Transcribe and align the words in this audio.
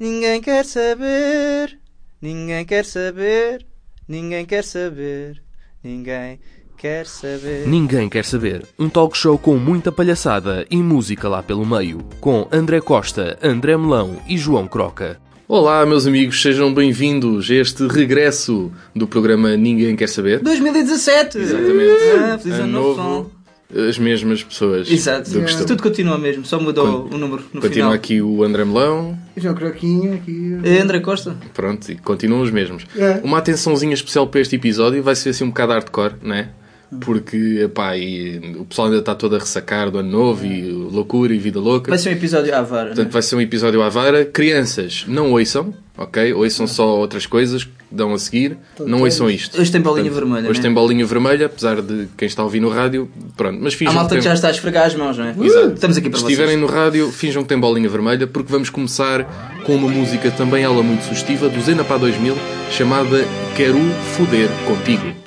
Ninguém 0.00 0.40
quer 0.40 0.64
saber, 0.64 1.78
ninguém 2.22 2.64
quer 2.64 2.86
saber, 2.86 3.66
ninguém 4.08 4.46
quer 4.46 4.64
saber, 4.64 5.42
ninguém 5.84 6.40
quer 6.78 7.06
saber. 7.06 7.66
Ninguém 7.66 8.08
quer 8.08 8.24
saber. 8.24 8.62
Um 8.78 8.88
talk 8.88 9.14
show 9.14 9.36
com 9.36 9.58
muita 9.58 9.92
palhaçada 9.92 10.64
e 10.70 10.78
música 10.78 11.28
lá 11.28 11.42
pelo 11.42 11.66
meio. 11.66 11.98
Com 12.18 12.48
André 12.50 12.80
Costa, 12.80 13.38
André 13.42 13.76
Melão 13.76 14.16
e 14.26 14.38
João 14.38 14.66
Croca. 14.66 15.20
Olá, 15.46 15.84
meus 15.84 16.06
amigos, 16.06 16.40
sejam 16.40 16.72
bem-vindos 16.72 17.50
a 17.50 17.54
este 17.56 17.86
regresso 17.86 18.72
do 18.96 19.06
programa 19.06 19.54
Ninguém 19.54 19.96
Quer 19.96 20.08
Saber. 20.08 20.40
2017! 20.40 21.36
Exatamente. 21.36 22.02
Ah, 22.18 22.38
feliz 22.38 22.58
ano 22.58 22.64
Ano 22.64 22.72
novo. 22.72 23.39
As 23.88 23.98
mesmas 23.98 24.42
pessoas. 24.42 24.90
Exato. 24.90 25.30
do 25.30 25.40
costume. 25.42 25.66
Tudo 25.66 25.82
continua 25.82 26.18
mesmo, 26.18 26.44
só 26.44 26.58
mudou 26.60 27.06
o 27.12 27.16
número 27.18 27.42
no 27.52 27.60
Continua 27.60 27.70
final. 27.70 27.92
aqui 27.92 28.20
o 28.20 28.42
André 28.42 28.64
Melão, 28.64 29.16
João 29.36 29.54
Croquinho 29.54 30.14
aqui. 30.14 30.58
Eh, 30.64 30.80
André 30.80 31.00
Costa? 31.00 31.36
pronto, 31.54 31.90
e 31.90 31.96
continuam 31.96 32.42
os 32.42 32.50
mesmos. 32.50 32.84
É. 32.96 33.20
Uma 33.22 33.38
atençãozinha 33.38 33.94
especial 33.94 34.26
para 34.26 34.40
este 34.40 34.56
episódio 34.56 35.02
vai 35.02 35.14
ser 35.14 35.30
assim 35.30 35.44
um 35.44 35.48
bocado 35.48 35.72
hardcore, 35.72 36.14
né? 36.22 36.50
Porque, 36.98 37.60
epá, 37.64 37.96
e 37.96 38.56
o 38.58 38.64
pessoal 38.64 38.88
ainda 38.88 38.98
está 38.98 39.14
todo 39.14 39.36
a 39.36 39.38
ressacar 39.38 39.90
do 39.90 39.98
ano 39.98 40.10
novo 40.10 40.44
e 40.44 40.70
loucura 40.70 41.32
e 41.32 41.38
vida 41.38 41.60
louca. 41.60 41.88
Vai 41.90 41.98
ser 41.98 42.08
um 42.08 42.12
episódio 42.12 42.54
à 42.54 42.62
vara. 42.62 42.86
Portanto, 42.88 43.12
vai 43.12 43.22
ser 43.22 43.36
um 43.36 43.40
episódio 43.40 43.80
à 43.82 43.88
vara. 43.88 44.24
Crianças, 44.24 45.04
não 45.06 45.30
ouçam, 45.32 45.72
ok? 45.96 46.32
Ouçam 46.32 46.66
só 46.66 46.98
outras 46.98 47.26
coisas 47.26 47.62
que 47.62 47.70
dão 47.92 48.12
a 48.12 48.18
seguir. 48.18 48.56
Não 48.80 49.02
ouçam 49.02 49.30
isto. 49.30 49.60
Hoje 49.60 49.70
tem 49.70 49.80
bolinha 49.80 50.10
vermelha, 50.10 50.50
Hoje 50.50 50.58
né? 50.58 50.64
tem 50.64 50.74
bolinha 50.74 51.06
vermelha, 51.06 51.46
apesar 51.46 51.80
de 51.80 52.08
quem 52.16 52.26
está 52.26 52.42
a 52.42 52.44
ouvir 52.44 52.60
no 52.60 52.68
rádio. 52.68 53.08
Pronto, 53.36 53.58
mas 53.62 53.74
finjam 53.74 53.94
malta 53.94 54.16
que 54.16 54.20
tem... 54.20 54.22
já 54.22 54.34
está 54.34 54.48
a 54.48 54.50
esfregar 54.50 54.86
as 54.86 54.94
mãos, 54.96 55.16
não 55.16 55.26
é? 55.26 55.34
Exato. 55.40 55.74
Estamos 55.74 55.96
aqui 55.96 56.10
para 56.10 56.18
Se 56.18 56.24
vocês. 56.24 56.38
estiverem 56.38 56.60
no 56.60 56.66
rádio, 56.66 57.10
finjam 57.12 57.42
que 57.44 57.48
tem 57.48 57.58
bolinha 57.58 57.88
vermelha, 57.88 58.26
porque 58.26 58.50
vamos 58.50 58.68
começar 58.68 59.24
com 59.64 59.76
uma 59.76 59.88
música 59.88 60.30
também 60.32 60.64
ela 60.64 60.82
muito 60.82 61.04
sugestiva, 61.04 61.48
do 61.48 61.60
Zena 61.60 61.84
para 61.84 61.98
2000, 61.98 62.36
chamada 62.70 63.24
Quero 63.56 63.78
Foder 64.16 64.48
Contigo. 64.66 65.20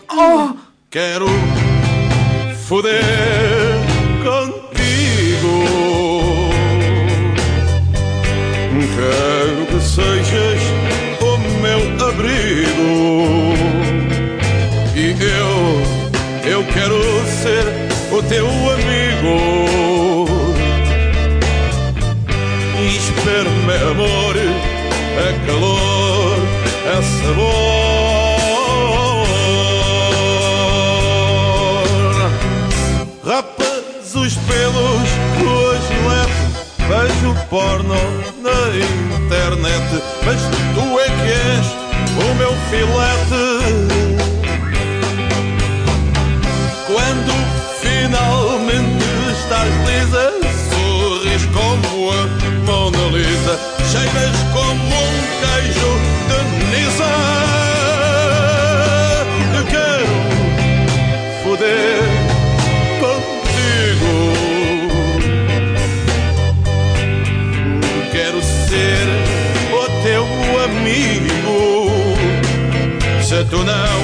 Quero 0.93 1.25
foder 2.67 2.93
contigo. 4.23 5.55
Quero 8.95 9.65
que 9.65 9.79
sejas 9.81 10.61
o 11.19 11.37
meu 11.63 11.81
abrigo. 12.09 12.91
E 14.95 14.97
eu, 15.19 15.57
eu 16.51 16.63
quero 16.65 17.01
ser 17.41 17.65
o 18.11 18.21
teu 18.29 18.45
amigo. 18.45 19.35
E 22.79 22.81
espero-me 22.97 23.77
amor, 23.89 24.22
pelos 34.63 35.09
do 35.39 35.55
gilete, 35.87 36.43
vejo 36.87 37.35
porno 37.49 38.01
na 38.41 38.59
internet, 39.19 39.89
mas 40.23 40.39
tu 40.73 40.85
é 40.99 41.05
que 41.05 41.31
és 41.31 41.67
o 42.15 42.35
meu 42.35 42.53
filete. 42.69 43.43
Quando 46.87 47.33
finalmente 47.81 49.05
estás 49.33 49.73
lisa, 49.85 50.25
sorris 50.71 51.45
como 51.47 52.11
a 52.11 52.13
Mona 52.65 53.05
Lisa, 53.17 53.55
cheiras 53.91 54.37
como 54.53 54.92
tu 73.53 73.63
não 73.63 73.99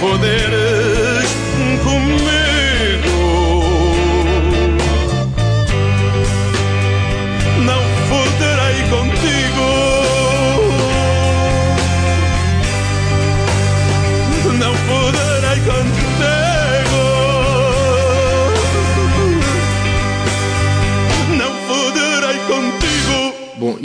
foderes 0.00 0.81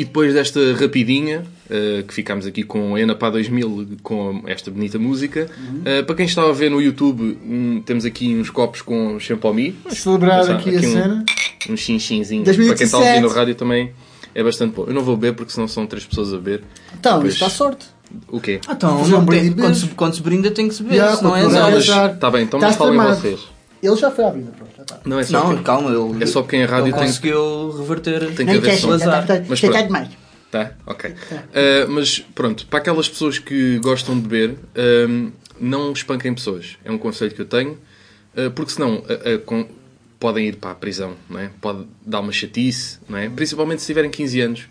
depois 0.08 0.34
desta 0.34 0.60
rapidinha, 0.74 1.44
eh, 1.70 2.04
que 2.08 2.14
ficámos 2.14 2.46
aqui 2.46 2.64
com 2.64 2.96
a 2.96 3.00
Ena 3.02 3.14
para 3.16 3.32
2000, 3.32 3.88
com 4.02 4.42
esta 4.48 4.72
bonita 4.72 4.98
música, 4.98 5.50
eh, 5.86 6.02
para 6.02 6.16
quem 6.16 6.26
está 6.26 6.42
a 6.44 6.52
ver 6.52 6.72
no 6.72 6.82
YouTube, 6.82 7.38
hum, 7.46 7.82
temos 7.86 8.04
aqui 8.06 8.36
uns 8.36 8.50
copos 8.50 8.82
com 8.82 9.20
champomi. 9.20 9.76
Celebrar 9.90 10.40
Pensar, 10.42 10.56
aqui 10.58 10.70
a 10.76 10.80
um- 10.80 10.82
cena. 10.82 11.26
Um 11.70 11.78
chinchинzinho. 11.78 12.44
2017. 12.44 12.68
Para 12.68 12.78
quem 12.78 12.86
está 12.86 12.98
a 12.98 13.02
ouvir 13.02 13.22
no 13.22 13.28
rádio 13.30 13.56
também 13.56 13.92
é 14.34 14.44
bastante 14.44 14.74
bom. 14.76 14.86
Eu 14.88 14.94
não 14.94 15.04
vou 15.04 15.16
beber 15.18 15.36
porque 15.36 15.52
senão 15.52 15.68
são 15.68 15.86
três 15.86 16.06
pessoas 16.06 16.34
a 16.34 16.38
beber. 16.38 16.64
Então, 16.98 17.16
Depois- 17.18 17.34
isto 17.34 17.44
está 17.46 17.56
sorte. 17.56 17.86
O 18.30 18.40
quê? 18.40 18.62
Ah, 18.68 18.74
então, 18.74 19.02
um 19.02 19.08
não 19.08 19.26
tem- 19.26 19.40
brinde 19.42 19.62
quando, 19.62 19.76
se, 19.76 19.88
quando 19.88 20.16
se 20.16 20.22
brinda 20.22 20.50
tem 20.50 20.70
que 20.70 20.74
se 20.76 20.82
beber, 20.82 20.96
Já, 20.96 21.18
se 21.18 21.24
não 21.24 21.36
é 21.36 21.44
Não, 21.44 21.50
azar. 21.78 22.14
está 22.14 22.32
bem, 22.32 22.44
então 22.44 22.58
Estás 22.58 22.78
mas 22.78 22.88
falem 22.96 23.16
vocês. 23.16 23.40
Ele 23.82 23.96
já 23.96 24.10
foi 24.12 24.26
à 24.26 24.30
vida, 24.32 24.52
pronto. 24.58 24.72
Já 24.76 24.84
está. 24.84 25.00
Não, 25.06 25.20
é 25.20 25.24
só 25.24 25.44
Não, 25.44 25.54
quem- 25.56 25.64
calma, 25.64 25.92
ele, 25.92 26.24
É 26.24 26.26
só 26.26 26.42
porque 26.42 26.58
em 26.58 26.66
rádio 26.66 26.94
tem- 26.94 27.06
conseguiu 27.06 27.72
reverter. 27.78 28.34
tem 28.36 28.46
que 28.46 28.58
haver 28.58 28.78
som. 28.78 28.92
azar. 28.92 29.26
Mas 29.48 29.60
está 29.60 29.70
pronto. 29.70 29.86
demais. 29.88 30.10
Tá, 30.50 30.72
ok. 30.86 31.12
Uh, 31.12 31.16
mas 31.90 32.20
pronto, 32.34 32.66
para 32.68 32.80
aquelas 32.80 33.08
pessoas 33.10 33.38
que 33.38 33.78
gostam 33.80 34.16
de 34.16 34.22
beber, 34.28 34.56
um, 35.10 35.32
não 35.60 35.92
espanquem 35.92 36.34
pessoas. 36.34 36.78
É 36.86 36.92
um 36.92 36.98
conselho 36.98 37.32
que 37.32 37.42
eu 37.42 37.46
tenho, 37.46 37.74
uh, 38.36 38.50
porque 38.56 38.72
senão 38.72 38.96
uh, 39.00 39.36
uh, 39.36 39.40
com- 39.46 39.68
podem 40.20 40.48
ir 40.48 40.56
para 40.56 40.72
a 40.72 40.76
prisão, 40.76 41.14
não 41.30 41.40
é? 41.40 41.52
Pode 41.62 41.86
dar 42.06 42.22
uma 42.22 42.32
chatice, 42.32 42.98
não 43.10 43.18
é? 43.18 43.30
Principalmente 43.30 43.82
se 43.82 43.88
tiverem 43.88 44.10
15 44.10 44.40
anos 44.42 44.62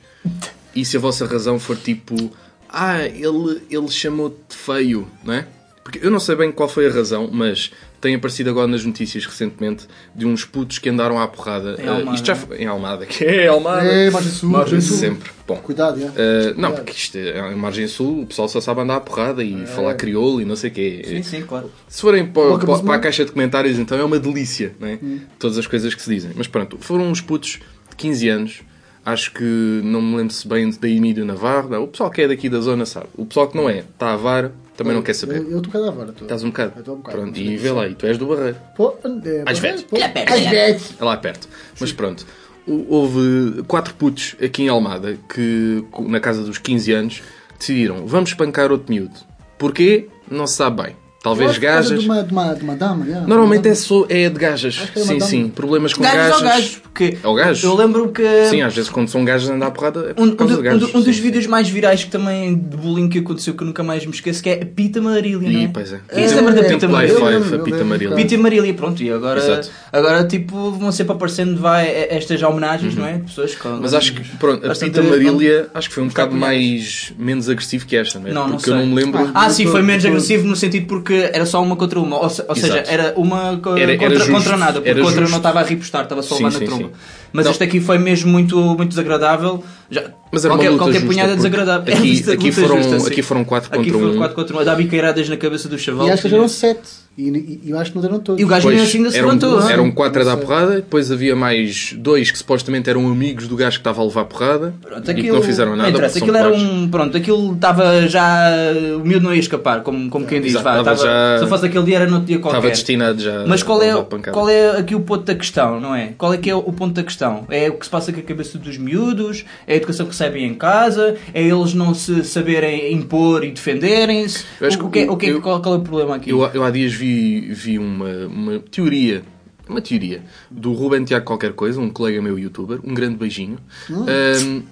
e 0.74 0.84
se 0.84 0.96
a 0.96 1.00
vossa 1.00 1.26
razão 1.26 1.58
for 1.58 1.76
tipo, 1.76 2.32
ah, 2.68 3.02
ele, 3.02 3.60
ele 3.70 3.88
chamou-te 3.88 4.56
feio, 4.56 5.06
não 5.22 5.34
é? 5.34 5.46
Porque 5.84 6.00
eu 6.02 6.10
não 6.10 6.18
sei 6.18 6.34
bem 6.34 6.50
qual 6.50 6.68
foi 6.68 6.88
a 6.88 6.90
razão, 6.90 7.28
mas 7.32 7.70
tem 8.06 8.14
aparecido 8.14 8.50
agora 8.50 8.66
nas 8.68 8.84
notícias 8.84 9.26
recentemente 9.26 9.86
de 10.14 10.24
uns 10.26 10.44
putos 10.44 10.78
que 10.78 10.88
andaram 10.88 11.20
à 11.20 11.26
porrada. 11.26 11.76
Em 11.80 11.86
Uh, 11.86 11.90
Almada, 11.90 12.14
isto 12.14 12.26
já 12.26 12.32
é? 12.32 12.36
foi 12.36 12.56
em 12.58 12.66
Almada, 12.66 13.04
que 13.06 13.24
é 13.24 13.46
Almada. 13.48 13.84
É, 13.86 14.10
Margem 14.10 14.30
Sul, 14.32 14.48
Margem 14.50 14.80
Sul. 14.80 14.96
sempre. 14.96 15.30
Bom, 15.46 15.56
Cuidado, 15.56 16.00
já. 16.00 16.06
Uh, 16.08 16.12
não, 16.56 16.72
porque 16.72 16.92
isto 16.92 17.16
é 17.18 17.52
em 17.52 17.56
margem 17.56 17.86
sul, 17.86 18.22
o 18.22 18.26
pessoal 18.26 18.48
só 18.48 18.60
sabe 18.60 18.80
andar 18.80 18.96
à 18.96 19.00
porrada 19.00 19.42
e 19.44 19.66
falar 19.66 19.94
crioulo 19.94 20.40
e 20.40 20.44
não 20.44 20.56
sei 20.56 20.70
o 20.70 20.72
quê. 20.72 21.02
Sim, 21.06 21.22
sim, 21.22 21.42
claro. 21.42 21.70
Se 21.88 22.00
forem 22.00 22.26
para, 22.26 22.58
para- 22.58 22.78
para 22.78 22.94
a 22.94 22.98
caixa 22.98 23.24
de 23.24 23.32
comentários, 23.32 23.78
então 23.78 23.98
é 23.98 24.04
uma 24.04 24.18
delícia, 24.18 24.72
não 24.80 24.88
é? 24.88 24.98
Todas 25.38 25.58
as 25.58 25.66
coisas 25.66 25.94
que 25.94 26.02
se 26.02 26.08
dizem. 26.12 26.30
Mas 26.34 26.46
pronto, 26.46 26.76
foram 26.80 27.08
uns 27.10 27.20
putos 27.20 27.58
de 27.90 27.96
15 27.96 28.28
anos, 28.28 28.60
acho 29.04 29.32
que 29.32 29.80
não 29.84 30.02
me 30.02 30.16
lembro 30.16 30.32
se 30.32 30.46
bem 30.48 30.68
da 30.70 30.88
Emílio 30.88 31.24
Navarro, 31.24 31.68
não, 31.70 31.84
o 31.84 31.88
pessoal 31.88 32.10
que 32.10 32.22
é 32.22 32.28
daqui 32.28 32.48
da 32.48 32.60
zona 32.60 32.84
sabe. 32.86 33.06
O 33.16 33.24
pessoal 33.24 33.46
que 33.48 33.56
não 33.56 33.68
é, 33.70 33.78
está 33.80 34.12
a 34.14 34.16
vara, 34.16 34.52
também 34.76 34.94
não 34.94 35.02
quer 35.02 35.14
saber. 35.14 35.46
Eu 35.48 35.58
estou 35.58 35.72
cada 35.72 35.90
hora. 35.90 36.10
estou. 36.10 36.22
Estás 36.22 36.42
um 36.44 36.48
bocado. 36.48 36.72
Eu 36.76 36.80
estou 36.80 36.94
um 36.94 36.98
bocado. 36.98 37.18
Pronto, 37.18 37.38
e 37.38 37.56
vê 37.56 37.70
lá, 37.70 37.88
e 37.88 37.94
tu 37.94 38.06
és 38.06 38.18
do 38.18 38.26
Barreiro. 38.26 38.56
Pô, 38.76 38.94
é, 39.24 39.42
Às 39.46 39.58
vezes. 39.58 39.86
Às 39.92 40.46
vezes. 40.50 40.94
É 41.00 41.04
lá 41.04 41.16
perto. 41.16 41.48
Mas 41.80 41.92
pronto. 41.92 42.26
Houve 42.66 43.62
quatro 43.68 43.94
putos 43.94 44.34
aqui 44.42 44.64
em 44.64 44.68
Almada 44.68 45.16
que, 45.32 45.84
na 46.00 46.18
casa 46.18 46.42
dos 46.42 46.58
15 46.58 46.92
anos, 46.92 47.22
decidiram 47.58 48.06
vamos 48.06 48.30
espancar 48.30 48.72
outro 48.72 48.92
miúdo. 48.92 49.14
Porquê? 49.56 50.08
Não 50.30 50.46
se 50.46 50.54
sabe 50.54 50.82
bem. 50.82 51.05
Talvez 51.26 51.58
gajas. 51.58 51.98
De 52.00 52.06
uma, 52.06 52.22
de 52.22 52.32
uma, 52.32 52.54
de 52.54 52.62
uma 52.62 52.76
dama, 52.76 53.04
já. 53.06 53.20
Normalmente 53.22 53.66
Uma 53.66 53.72
é, 53.72 53.74
só, 53.74 54.06
é 54.08 54.28
de 54.28 54.38
gajas. 54.38 54.88
É 54.94 55.00
Sim, 55.00 55.06
dama. 55.18 55.20
sim. 55.30 55.48
Problemas 55.48 55.92
com 55.92 56.02
Gajos 56.02 56.18
gajas. 56.18 56.36
ou 56.36 56.42
gajos, 56.48 56.76
porque 56.82 57.18
É 57.22 57.28
o 57.28 57.34
gajo? 57.34 57.66
eu 57.66 57.74
lembro 57.74 58.08
que 58.12 58.22
Sim, 58.48 58.62
às 58.62 58.74
vezes 58.74 58.88
quando 58.90 59.08
são 59.08 59.24
gajas 59.24 59.48
andar 59.50 59.66
a 59.66 59.70
porrada 59.72 60.10
é 60.10 60.14
por 60.14 60.22
um, 60.22 60.30
um 60.30 60.36
causa 60.36 60.54
do- 60.56 60.62
de 60.62 60.68
um 60.68 60.72
gajos. 60.72 60.92
do- 60.92 60.98
um 60.98 61.02
dos 61.02 61.16
Sim, 61.16 61.22
vídeos 61.22 61.46
mais 61.46 61.68
virais 61.68 62.04
que 62.04 62.10
também 62.10 62.54
de 62.56 62.76
bullying 62.76 63.08
que 63.08 63.18
aconteceu 63.18 63.54
que 63.54 63.62
eu 63.62 63.66
nunca 63.66 63.82
mais 63.82 64.06
me 64.06 64.12
esqueço 64.12 64.42
que 64.42 64.50
é 64.50 64.62
a 64.62 64.66
Pita 64.66 65.00
Marília, 65.02 65.50
não 65.50 65.60
Ih, 65.60 65.64
é? 65.64 65.68
pois 65.68 65.92
é. 65.92 66.00
Quem 66.14 66.28
se 66.28 66.34
lembra 66.36 66.52
da 66.54 66.60
É, 66.60 66.64
Pita 66.68 66.88
Marília? 66.88 67.40
Pita 67.64 67.84
Marília. 67.84 68.16
Pita 68.16 68.38
Marília, 68.38 68.74
pronto, 68.74 69.02
e 69.02 69.10
agora, 69.10 69.40
Exato. 69.40 69.70
agora 69.92 70.24
tipo 70.24 70.70
vão 70.72 70.92
sempre 70.92 71.12
aparecendo 71.14 71.58
vai, 71.60 71.88
estas 72.08 72.40
homenagens, 72.42 72.94
não 72.94 73.04
é? 73.04 73.18
Pessoas 73.18 73.54
com, 73.56 73.66
Uhum. 73.68 73.80
Mas 73.82 73.94
acho 73.94 74.12
que, 74.14 74.20
pronto, 74.38 74.64
a 74.70 74.74
Pita 74.74 75.02
Marília 75.02 75.66
acho 75.74 75.88
que 75.88 75.94
foi 75.94 76.04
um 76.04 76.08
bocado 76.08 76.34
mais 76.36 77.12
menos 77.18 77.48
agressivo 77.48 77.84
que 77.84 77.96
esta, 77.96 78.18
não 78.20 78.28
é? 78.28 78.32
Não, 78.32 78.46
não 78.48 78.56
Porque 78.56 78.70
eu 78.70 78.76
não 78.76 78.86
me 78.86 78.94
lembro. 78.94 79.30
Ah, 79.34 79.50
sim, 79.50 79.66
foi 79.66 79.82
menos 79.82 80.04
agressivo 80.04 80.46
no 80.46 80.54
sentido 80.54 80.86
porque 80.86 81.15
era 81.16 81.46
só 81.46 81.62
uma 81.62 81.76
contra 81.76 81.98
uma. 82.00 82.18
Ou, 82.20 82.28
se- 82.30 82.44
ou 82.48 82.54
seja, 82.56 82.84
era 82.86 83.14
uma 83.16 83.58
co- 83.58 83.70
Era- 83.76 83.92
era 83.92 83.96
contra, 83.98 84.16
justo. 84.18 84.32
contra 84.32 84.56
nada, 84.56 84.72
porque 84.74 84.88
Era 84.90 85.00
a 85.00 85.04
outra 85.04 85.20
justo. 85.20 85.30
não 85.32 85.38
estava 85.38 85.60
a 85.60 85.62
ripostar, 85.62 86.02
estava 86.04 86.22
só 86.22 86.34
lá 86.38 86.50
na 86.50 86.58
tromba. 86.60 86.90
Mas 87.32 87.44
Não. 87.44 87.52
este 87.52 87.64
aqui 87.64 87.80
foi 87.80 87.98
mesmo 87.98 88.30
muito, 88.30 88.56
muito 88.58 88.88
desagradável. 88.88 89.62
Já, 89.90 90.04
Mas 90.32 90.44
era 90.44 90.52
uma 90.54 90.58
qualquer, 90.58 90.70
luta 90.70 90.84
qualquer 90.84 91.00
justa, 91.00 91.06
punhada 91.12 91.32
é 91.32 91.34
porque 91.36 91.48
desagradável. 91.48 91.94
aqui- 91.94 92.16
Luta 92.20 92.32
aqui 92.32 92.46
justa, 92.52 92.68
foram- 92.68 93.00
sim. 93.00 93.06
aqui 93.06 93.22
foram 93.22 93.44
quatro 93.44 93.68
Aqui 93.72 93.84
contra 93.90 93.98
foram 94.00 94.14
um. 94.14 94.18
4 94.18 94.34
contra 94.36 94.56
1. 94.56 94.60
A 94.60 94.64
dar 94.64 94.74
biqueiradas 94.76 95.28
na 95.28 95.36
cabeça 95.36 95.68
do 95.68 95.78
chaval. 95.78 96.06
E 96.08 96.10
acho 96.10 96.28
que 96.28 96.34
eram 96.34 96.48
sete. 96.48 97.05
E, 97.18 97.60
e, 97.64 97.70
eu 97.70 97.78
acho 97.78 97.90
que 97.92 97.96
não 97.96 98.02
deram 98.02 98.18
todos. 98.20 98.40
E 98.40 98.44
o 98.44 98.48
gajo 98.48 98.68
mesmo 98.68 98.82
assim 98.84 98.98
ainda 98.98 99.10
se 99.10 99.20
levantou. 99.20 99.58
hã? 99.58 99.70
eram 99.70 99.90
quatro 99.90 100.20
a 100.20 100.24
dar 100.24 100.36
Não 100.36 100.42
porrada, 100.42 100.74
depois 100.76 101.10
havia 101.10 101.34
mais 101.34 101.94
dois 101.96 102.30
que 102.30 102.36
supostamente 102.36 102.90
eram 102.90 103.06
amigos 103.10 103.48
do 103.48 103.56
gajo 103.56 103.76
que 103.76 103.80
estava 103.80 104.02
a 104.02 104.04
levar 104.04 104.24
porrada 104.26 104.74
Pronto, 104.82 105.10
e 105.10 105.14
que 105.14 105.30
não 105.30 105.40
fizeram 105.42 105.74
nada. 105.76 105.92
porque 105.92 106.04
aquilo 106.18 106.26
são 106.26 106.36
era 106.36 106.52
um. 106.54 106.88
Pronto, 106.88 107.16
aquilo 107.16 107.54
estava 107.54 108.06
já. 108.06 108.50
O 108.96 109.06
miúdo 109.06 109.24
não 109.24 109.34
ia 109.34 109.40
escapar, 109.40 109.82
como, 109.82 110.10
como 110.10 110.26
quem 110.26 110.40
diz. 110.42 110.50
Exato, 110.50 110.64
vá, 110.64 110.78
estava 110.78 110.96
já- 110.96 111.38
Se 111.42 111.46
fosse 111.48 111.66
aquele 111.66 111.84
dia, 111.84 111.96
era 111.96 112.06
no 112.06 112.12
outro 112.14 112.26
dia 112.26 112.38
qualquer. 112.38 112.58
Estava 112.58 112.70
destinado 112.70 113.22
já 113.22 113.44
Mas 113.46 113.62
qual 113.62 113.80
a 113.80 113.86
é, 113.86 113.94
qual 114.30 114.48
é 114.50 114.70
aqui 114.78 114.94
o 114.94 115.00
ponto 115.00 115.24
da 115.24 115.34
questão, 115.34 115.80
não 115.80 115.94
é? 115.94 116.12
Qual 116.18 116.34
é 116.34 116.36
que 116.36 116.50
é 116.50 116.54
o 116.54 116.62
ponto 116.72 116.92
da 116.94 117.02
questão? 117.02 117.44
É 117.48 117.70
o 117.70 117.74
que 117.74 117.84
se 117.86 117.90
passa 117.90 118.12
com 118.12 118.20
a 118.20 118.22
cabeça 118.22 118.58
dos 118.58 118.76
miúdos? 118.76 119.44
É 119.66 119.72
a 119.72 119.76
educação 119.76 120.04
que 120.04 120.12
recebem 120.12 120.44
em 120.44 120.54
casa? 120.54 121.16
É 121.32 121.42
eles 121.42 121.72
não 121.72 121.94
se 121.94 122.24
saberem 122.24 122.92
impor 122.92 123.42
e 123.42 123.52
defenderem-se? 123.52 124.44
Eu 124.60 124.68
acho 124.68 124.78
O, 124.82 124.86
o 124.86 124.90
que 124.90 124.98
que, 125.00 125.04
é- 125.06 125.10
o 125.10 125.16
que, 125.16 125.26
é- 125.26 125.30
eu- 125.32 125.40
qual, 125.40 125.62
qual 125.62 125.74
é 125.76 125.78
o 125.78 125.80
problema 125.80 126.16
aqui? 126.16 126.30
Eu, 126.30 126.42
eu 126.52 126.62
há 126.62 126.70
dias 126.70 126.92
vi, 126.92 127.05
vi 127.52 127.78
uma, 127.78 128.26
uma 128.26 128.58
teoria, 128.60 129.22
uma 129.68 129.80
teoria, 129.80 130.22
do 130.50 130.72
Ruben 130.72 131.04
Tiago 131.04 131.24
qualquer 131.24 131.52
coisa, 131.52 131.80
um 131.80 131.90
colega 131.90 132.20
meu 132.22 132.38
youtuber, 132.38 132.78
um 132.84 132.94
grande 132.94 133.16
beijinho, 133.16 133.58
ahm, 133.90 134.62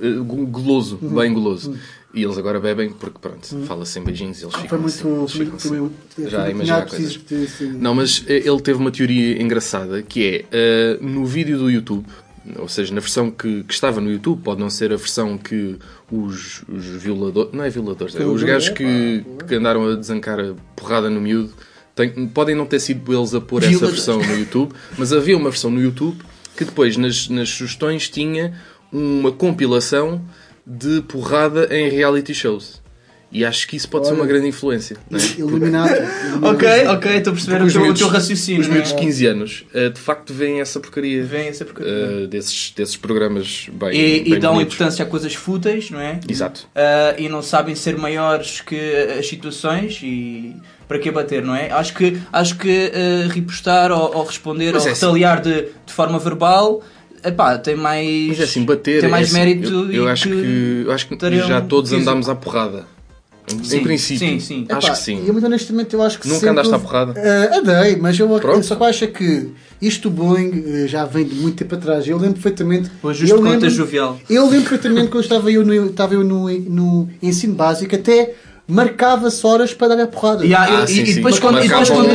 eh, 0.00 0.18
goloso, 0.50 0.96
bem 0.96 1.32
goloso. 1.32 1.76
E 2.14 2.22
eles 2.24 2.38
agora 2.38 2.58
bebem 2.58 2.88
porque, 2.90 3.18
pronto, 3.20 3.46
fala-se 3.66 3.98
em 3.98 4.02
beijinhos 4.02 4.40
e 4.40 4.44
eles 4.44 4.54
ficam 4.54 4.68
Foi 4.70 4.78
muito. 4.78 4.94
assim, 4.94 5.18
eles 5.18 5.32
ficam 5.60 5.78
muito. 5.82 5.94
assim. 6.18 6.28
Já 6.30 6.50
imaginar 6.50 6.78
muito 6.78 6.88
preciso 6.90 7.18
de- 7.28 7.46
de- 7.46 7.78
Não, 7.78 7.94
mas 7.94 8.24
eh, 8.26 8.38
ele 8.48 8.60
teve 8.62 8.78
uma 8.78 8.90
teoria 8.90 9.40
engraçada 9.42 10.02
que 10.02 10.24
é 10.26 10.44
eh, 10.50 10.98
no 11.02 11.26
vídeo 11.26 11.58
do 11.58 11.70
YouTube, 11.70 12.06
ou 12.58 12.66
seja, 12.66 12.94
na 12.94 13.00
versão 13.00 13.30
que, 13.30 13.62
que 13.62 13.74
estava 13.74 14.00
no 14.00 14.10
YouTube, 14.10 14.40
pode 14.42 14.58
não 14.58 14.70
ser 14.70 14.90
a 14.90 14.96
versão 14.96 15.36
que 15.36 15.76
os, 16.10 16.62
os 16.66 16.86
violadores, 16.86 17.52
não 17.52 17.62
é 17.62 17.68
violadores, 17.68 18.16
é, 18.16 18.24
os 18.24 18.42
gajos 18.42 18.70
que, 18.70 19.22
que 19.46 19.54
andaram 19.54 19.86
a 19.86 19.94
desancar 19.94 20.40
a 20.40 20.54
porrada 20.74 21.10
no 21.10 21.20
miúdo, 21.20 21.52
têm- 21.98 22.26
podem 22.28 22.54
não 22.54 22.64
ter 22.66 22.80
sido 22.80 23.12
eles 23.14 23.34
a 23.34 23.40
pôr 23.40 23.62
essa 23.64 23.86
versão 23.86 24.18
no 24.18 24.34
YouTube, 24.38 24.72
mas 24.96 25.12
havia 25.12 25.36
uma 25.36 25.50
versão 25.50 25.70
no 25.70 25.80
YouTube 25.80 26.18
que 26.56 26.64
depois 26.64 26.96
nas, 26.96 27.28
nas 27.28 27.48
sugestões 27.50 28.08
tinha 28.08 28.54
uma 28.92 29.30
compilação 29.32 30.24
de 30.66 31.02
porrada 31.02 31.68
em 31.70 31.88
reality 31.88 32.32
shows. 32.34 32.80
E 33.30 33.44
acho 33.44 33.68
que 33.68 33.76
isso 33.76 33.86
pode 33.90 34.06
ser 34.06 34.12
Olha. 34.14 34.22
uma 34.22 34.26
grande 34.26 34.46
influência. 34.48 34.96
Não 35.10 35.18
é? 35.20 35.22
Iluminado. 35.38 35.92
Ok, 36.42 36.66
ok, 36.88 37.16
estou 37.18 37.30
a 37.32 37.34
perceber 37.36 37.62
o 37.62 37.70
teu, 37.70 37.80
o 37.80 37.82
miúdos- 37.84 38.00
teu 38.00 38.08
raciocínio. 38.08 38.62
Os 38.62 38.88
de 38.88 38.94
15 38.94 39.26
anos, 39.26 39.64
eh, 39.74 39.90
de 39.90 40.00
facto, 40.00 40.32
veem 40.32 40.60
essa 40.62 40.80
porcaria 40.80 41.22
Vem 41.24 41.48
essa 41.48 41.62
porcaria. 41.62 41.92
eh, 41.92 42.26
desses, 42.26 42.72
desses 42.74 42.96
programas 42.96 43.66
bem. 43.70 43.90
E, 43.92 44.20
e 44.28 44.30
bem 44.30 44.40
dão 44.40 44.54
bonitos. 44.54 44.74
importância 44.74 45.04
a 45.04 45.06
coisas 45.08 45.34
fúteis, 45.34 45.90
não 45.90 46.00
é? 46.00 46.20
Exato. 46.26 46.66
Ah, 46.74 47.14
e 47.18 47.28
não 47.28 47.42
sabem 47.42 47.74
ser 47.74 47.98
maiores 47.98 48.62
que 48.62 48.80
as 49.18 49.28
situações 49.28 50.00
e 50.02 50.56
para 50.88 50.98
que 50.98 51.10
bater, 51.10 51.42
não 51.44 51.54
é? 51.54 51.70
Acho 51.70 51.94
que, 51.94 52.18
acho 52.32 52.56
que 52.56 52.90
ah, 52.94 53.32
repostar 53.32 53.92
ou, 53.92 54.16
ou 54.16 54.24
responder 54.24 54.72
Mas 54.72 54.82
ou 54.82 54.88
é 54.88 54.92
assim. 54.92 55.04
retaliar 55.04 55.40
de, 55.42 55.62
de 55.86 55.92
forma 55.92 56.18
verbal 56.18 56.82
epá, 57.24 57.58
tem 57.58 57.76
mais, 57.76 58.28
Mas 58.28 58.40
é 58.40 58.44
assim, 58.44 58.64
bater. 58.64 59.00
tem 59.00 59.10
mais 59.10 59.26
é 59.26 59.30
assim, 59.30 59.38
mérito 59.38 59.72
Eu, 59.72 59.92
e 59.92 59.96
eu 59.96 60.08
acho 60.08 60.28
que, 60.28 60.82
eu 60.86 60.92
acho 60.92 61.06
que 61.08 61.36
já 61.46 61.60
todos 61.60 61.92
andámos 61.92 62.28
à 62.28 62.34
porrada. 62.34 62.86
Em, 63.50 63.64
Sim, 63.64 63.78
em 63.78 63.82
princípio. 63.82 64.28
sim, 64.28 64.40
sim. 64.40 64.66
Acho 64.68 64.88
Epá, 64.88 64.96
que 64.96 65.02
sim. 65.02 65.24
Eu, 65.26 65.32
muito 65.32 65.46
honestamente, 65.46 65.94
eu 65.94 66.02
acho 66.02 66.18
que 66.18 66.28
Nunca 66.28 66.50
andaste 66.50 66.70
à 66.70 66.76
houve- 66.76 66.86
porrada? 66.86 67.14
Eh, 67.18 67.50
andei, 67.56 67.96
mas 67.96 68.18
eu, 68.18 68.28
Pronto. 68.28 68.62
só 68.62 68.76
que 68.76 68.84
acho 68.84 69.08
que 69.08 69.48
isto 69.80 70.10
do 70.10 70.14
bullying 70.16 70.64
eh, 70.84 70.86
já 70.86 71.06
vem 71.06 71.24
de 71.24 71.34
muito 71.34 71.56
tempo 71.56 71.74
atrás. 71.74 72.06
Eu 72.06 72.18
lembro 72.18 72.34
perfeitamente. 72.34 72.90
O 73.02 73.08
ajuste 73.08 73.34
eu 73.34 73.40
lembro, 73.40 73.70
jovial. 73.70 74.18
eu 74.28 74.44
lembro 74.50 74.68
perfeitamente 74.68 75.08
quando 75.08 75.22
estava 75.22 75.50
eu 75.50 75.64
no, 75.64 75.86
estava 75.86 76.12
eu 76.12 76.22
no, 76.22 76.46
no 76.50 77.08
ensino 77.22 77.54
básico, 77.54 77.94
até 77.94 78.34
marcava-se 78.68 79.44
horas 79.46 79.72
para 79.72 79.96
dar 79.96 80.02
a 80.02 80.06
porrada. 80.06 80.44
E, 80.44 80.54
há- 80.54 80.80
Ah, 80.80 80.84
e- 80.84 80.88
sim, 80.88 81.02
e 81.02 81.06
sim. 81.06 81.14
depois 81.14 81.38
quando, 81.38 81.58
e 81.64 81.66
depois 81.68 81.88
quando- 81.88 82.10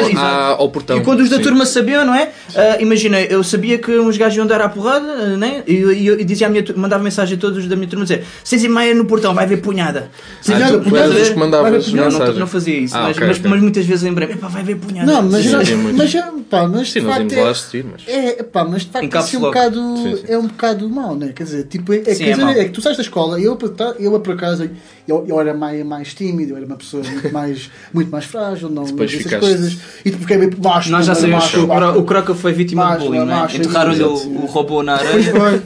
ao 0.60 0.70
portão. 0.70 0.98
E 0.98 1.02
quando 1.02 1.22
os 1.22 1.30
da 1.30 1.38
Sim. 1.38 1.42
turma 1.42 1.66
sabiam, 1.66 2.06
não 2.06 2.14
é? 2.14 2.30
Ah, 2.56 2.78
imagina, 2.80 3.20
eu 3.20 3.44
sabia 3.44 3.80
que 3.80 3.92
uns 3.98 4.16
gajos 4.18 4.38
iam 4.38 4.46
dar 4.46 4.62
à 4.62 4.70
porrada, 4.70 5.36
né? 5.36 5.64
E, 5.66 5.74
e, 5.74 6.06
eu- 6.08 6.20
e 6.20 6.24
dizia 6.24 6.46
à 6.46 6.50
minha, 6.52 6.64
mandava 6.76 7.04
mensagem 7.04 7.36
a 7.38 7.42
todos 7.42 7.66
da 7.68 7.76
minha 7.76 7.88
turma 7.88 8.06
dizer: 8.06 8.24
seis 8.44 8.64
e 8.64 8.70
meia 8.70 8.94
no 8.94 9.06
portão, 9.06 9.34
vai 9.34 9.46
haver 9.46 9.62
punhada. 9.62 10.12
Sim, 10.42 10.54
Ah, 10.54 10.68
tu, 10.68 10.74
porque 10.80 10.90
tu 10.92 10.98
a 10.98 11.08
ver? 11.08 11.34
que 11.34 11.40
mandavas 11.40 11.88
ver- 11.90 11.98
Não, 11.98 12.10
não, 12.12 12.34
não 12.34 12.48
fazia 12.48 12.78
isso, 12.80 12.96
Ah, 12.96 13.04
mas, 13.04 13.18
ok, 13.18 13.28
mas, 13.28 13.38
ok. 13.40 13.50
mas 13.50 13.62
muitas 13.62 13.86
vezes 13.86 14.04
lembrei-me: 14.04 14.34
"Epá, 14.36 14.48
vai 14.48 14.62
haver 14.62 14.78
punhada. 14.78 15.12
Não, 15.12 15.24
mas, 15.24 15.44
Sim, 15.44 15.66
sim, 15.66 15.76
mas, 15.98 16.12
já- 16.12 16.32
pá, 16.50 16.68
mas 16.68 16.92
Sim, 16.92 17.00
de 17.00 17.06
nós 17.08 17.18
íamos 17.18 17.34
é, 17.34 17.44
lá 17.44 17.50
assistir, 17.50 17.86
mas. 17.92 18.04
é, 18.08 18.44
pá, 18.44 18.64
mas 18.64 18.84
de 18.84 18.90
facto 18.90 19.04
Em 19.06 19.08
é, 19.08 19.38
um 19.40 19.42
bocado, 19.42 19.80
Sim, 19.98 20.16
sim. 20.18 20.24
é 20.28 20.38
um 20.38 20.48
bocado 20.48 20.88
mau? 20.90 21.18
Quer 21.18 21.44
dizer, 21.44 21.64
tipo, 21.64 21.94
é, 21.94 21.98
quer 22.00 22.14
Sim, 22.16 22.24
é 22.26 22.30
dizer, 22.32 22.44
mau. 22.46 22.54
é 22.54 22.66
que 22.66 22.70
tu 22.72 22.82
sais 22.82 22.96
da 22.96 23.02
escola, 23.02 23.40
eu, 23.40 23.58
eu 24.00 24.20
por 24.20 24.34
acaso, 24.34 24.70
eu, 25.08 25.26
era 25.40 25.54
mais, 25.54 25.84
mais 25.86 26.14
tímido, 26.44 26.54
eu 26.54 26.58
era 26.58 26.66
uma 26.66 26.76
pessoa 26.76 27.04
muito 27.04 27.32
mais, 27.34 27.70
muito 27.94 28.12
mais 28.12 28.26
frágil, 28.26 28.70
não 28.70 28.84
Depois 28.84 29.10
essas 29.12 29.24
ficaste- 29.24 29.40
coisas, 29.46 29.78
e 30.06 30.12
fiquei 30.12 30.38
meio 30.38 30.52
por 30.52 30.60
baixo. 30.60 30.92
Nós 30.92 31.06
já 31.06 31.16
sabemos 31.16 31.48
que 31.50 31.58
o, 31.60 32.04
Croca 32.04 32.36
foi 32.36 32.54
vítima 32.54 32.84
Baixo, 32.86 33.00
de 33.02 33.06
bullying, 33.08 33.26
não 33.26 33.46
é? 33.46 33.56
Enterraram-lhe 33.56 34.04
o, 34.04 34.14
o 34.14 34.46
robô 34.46 34.84
na 34.84 34.98
Pois 34.98 35.10
areia. 35.28 35.32
foi. 35.32 35.62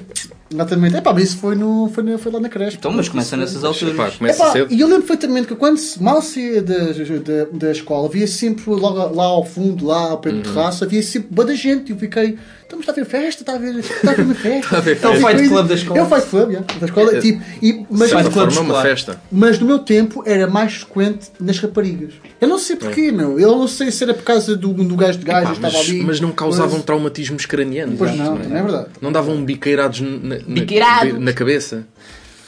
Exatamente. 0.49 0.95
É 0.95 1.01
pá, 1.01 1.11
mas 1.13 1.23
isso 1.23 1.37
foi, 1.39 1.55
no, 1.55 1.91
foi, 1.93 2.03
no, 2.05 2.17
foi 2.17 2.31
lá 2.31 2.39
na 2.39 2.47
creche. 2.47 2.77
Então, 2.77 2.89
mas 2.89 3.09
começa 3.09 3.35
nessas 3.35 3.65
alturas. 3.65 3.93
Pá, 3.97 4.09
começa 4.11 4.41
Epá, 4.43 4.51
cedo. 4.53 4.73
e 4.73 4.79
eu 4.79 4.87
lembro 4.87 5.03
perfeitamente 5.03 5.45
que 5.47 5.55
quando 5.55 5.77
se- 5.77 6.01
mal 6.01 6.21
saía 6.21 6.61
da, 6.61 6.77
da, 6.77 7.47
da 7.51 7.71
escola, 7.73 8.07
havia 8.07 8.25
sempre 8.27 8.69
logo 8.69 9.13
lá 9.13 9.25
ao 9.25 9.43
fundo, 9.45 9.85
lá 9.85 10.11
ao 10.11 10.19
pé 10.19 10.29
Uhum. 10.29 10.37
do 10.41 10.43
terraço, 10.43 10.85
havia 10.85 11.03
sempre 11.03 11.27
boa 11.31 11.45
da 11.45 11.53
gente. 11.53 11.89
E 11.89 11.91
eu 11.91 11.97
fiquei, 11.99 12.37
estamos 12.67 12.87
a 12.89 12.91
ver 12.91 13.05
festa, 13.05 13.41
está 13.43 13.53
a 13.53 13.57
ver, 13.57 13.75
está 13.79 14.11
a 14.11 14.13
ver 14.13 14.21
uma 14.23 14.35
festa. 14.35 14.57
Está 14.59 14.77
a 14.77 14.81
ver 14.81 14.95
ver 14.95 15.01
festa. 15.01 15.07
É 15.07 15.19
o 15.19 15.27
Fight. 15.27 15.49
Club 15.49 15.67
da 15.67 15.73
escola. 15.75 15.99
É 15.99 16.03
o 16.03 16.05
Fight 16.05 16.27
Club, 16.27 16.49
yeah, 16.51 16.67
da 16.79 16.85
escola. 16.85 17.19
Tipo, 17.19 17.43
e, 17.61 17.85
mas, 17.89 18.11
Fight 18.11 18.29
Club 18.29 18.51
uma 18.57 18.81
festa. 18.81 19.21
mas 19.31 19.59
no 19.59 19.65
meu 19.65 19.79
tempo 19.79 20.23
era 20.25 20.47
mais 20.47 20.73
frequente 20.75 21.27
nas 21.39 21.57
raparigas. 21.59 22.13
Eu 22.39 22.47
não 22.47 22.57
sei 22.59 22.75
porquê, 22.75 23.11
meu. 23.11 23.39
Eu 23.39 23.55
não 23.57 23.67
sei 23.67 23.89
se 23.89 24.03
era 24.03 24.13
por 24.13 24.23
causa 24.23 24.55
do, 24.55 24.73
do 24.73 24.95
gajo 24.95 25.17
de 25.17 25.25
gajo 25.25 25.53
estava 25.53 25.73
mas, 25.77 25.89
ali. 25.89 26.03
mas 26.03 26.19
não 26.19 26.31
causavam 26.31 26.75
Mas- 26.75 26.85
traumatismos 26.85 27.45
cranianos. 27.45 27.95
Pois 27.97 28.15
não, 28.15 28.37
também 28.37 28.57
é 28.57 28.61
verdade. 28.61 28.87
Não 29.01 29.11
davam 29.11 29.43
biqueirados 29.43 30.01
na, 30.01 30.35
na, 30.35 30.35
Biqueirados. 30.47 31.19
na 31.19 31.33
cabeça. 31.33 31.85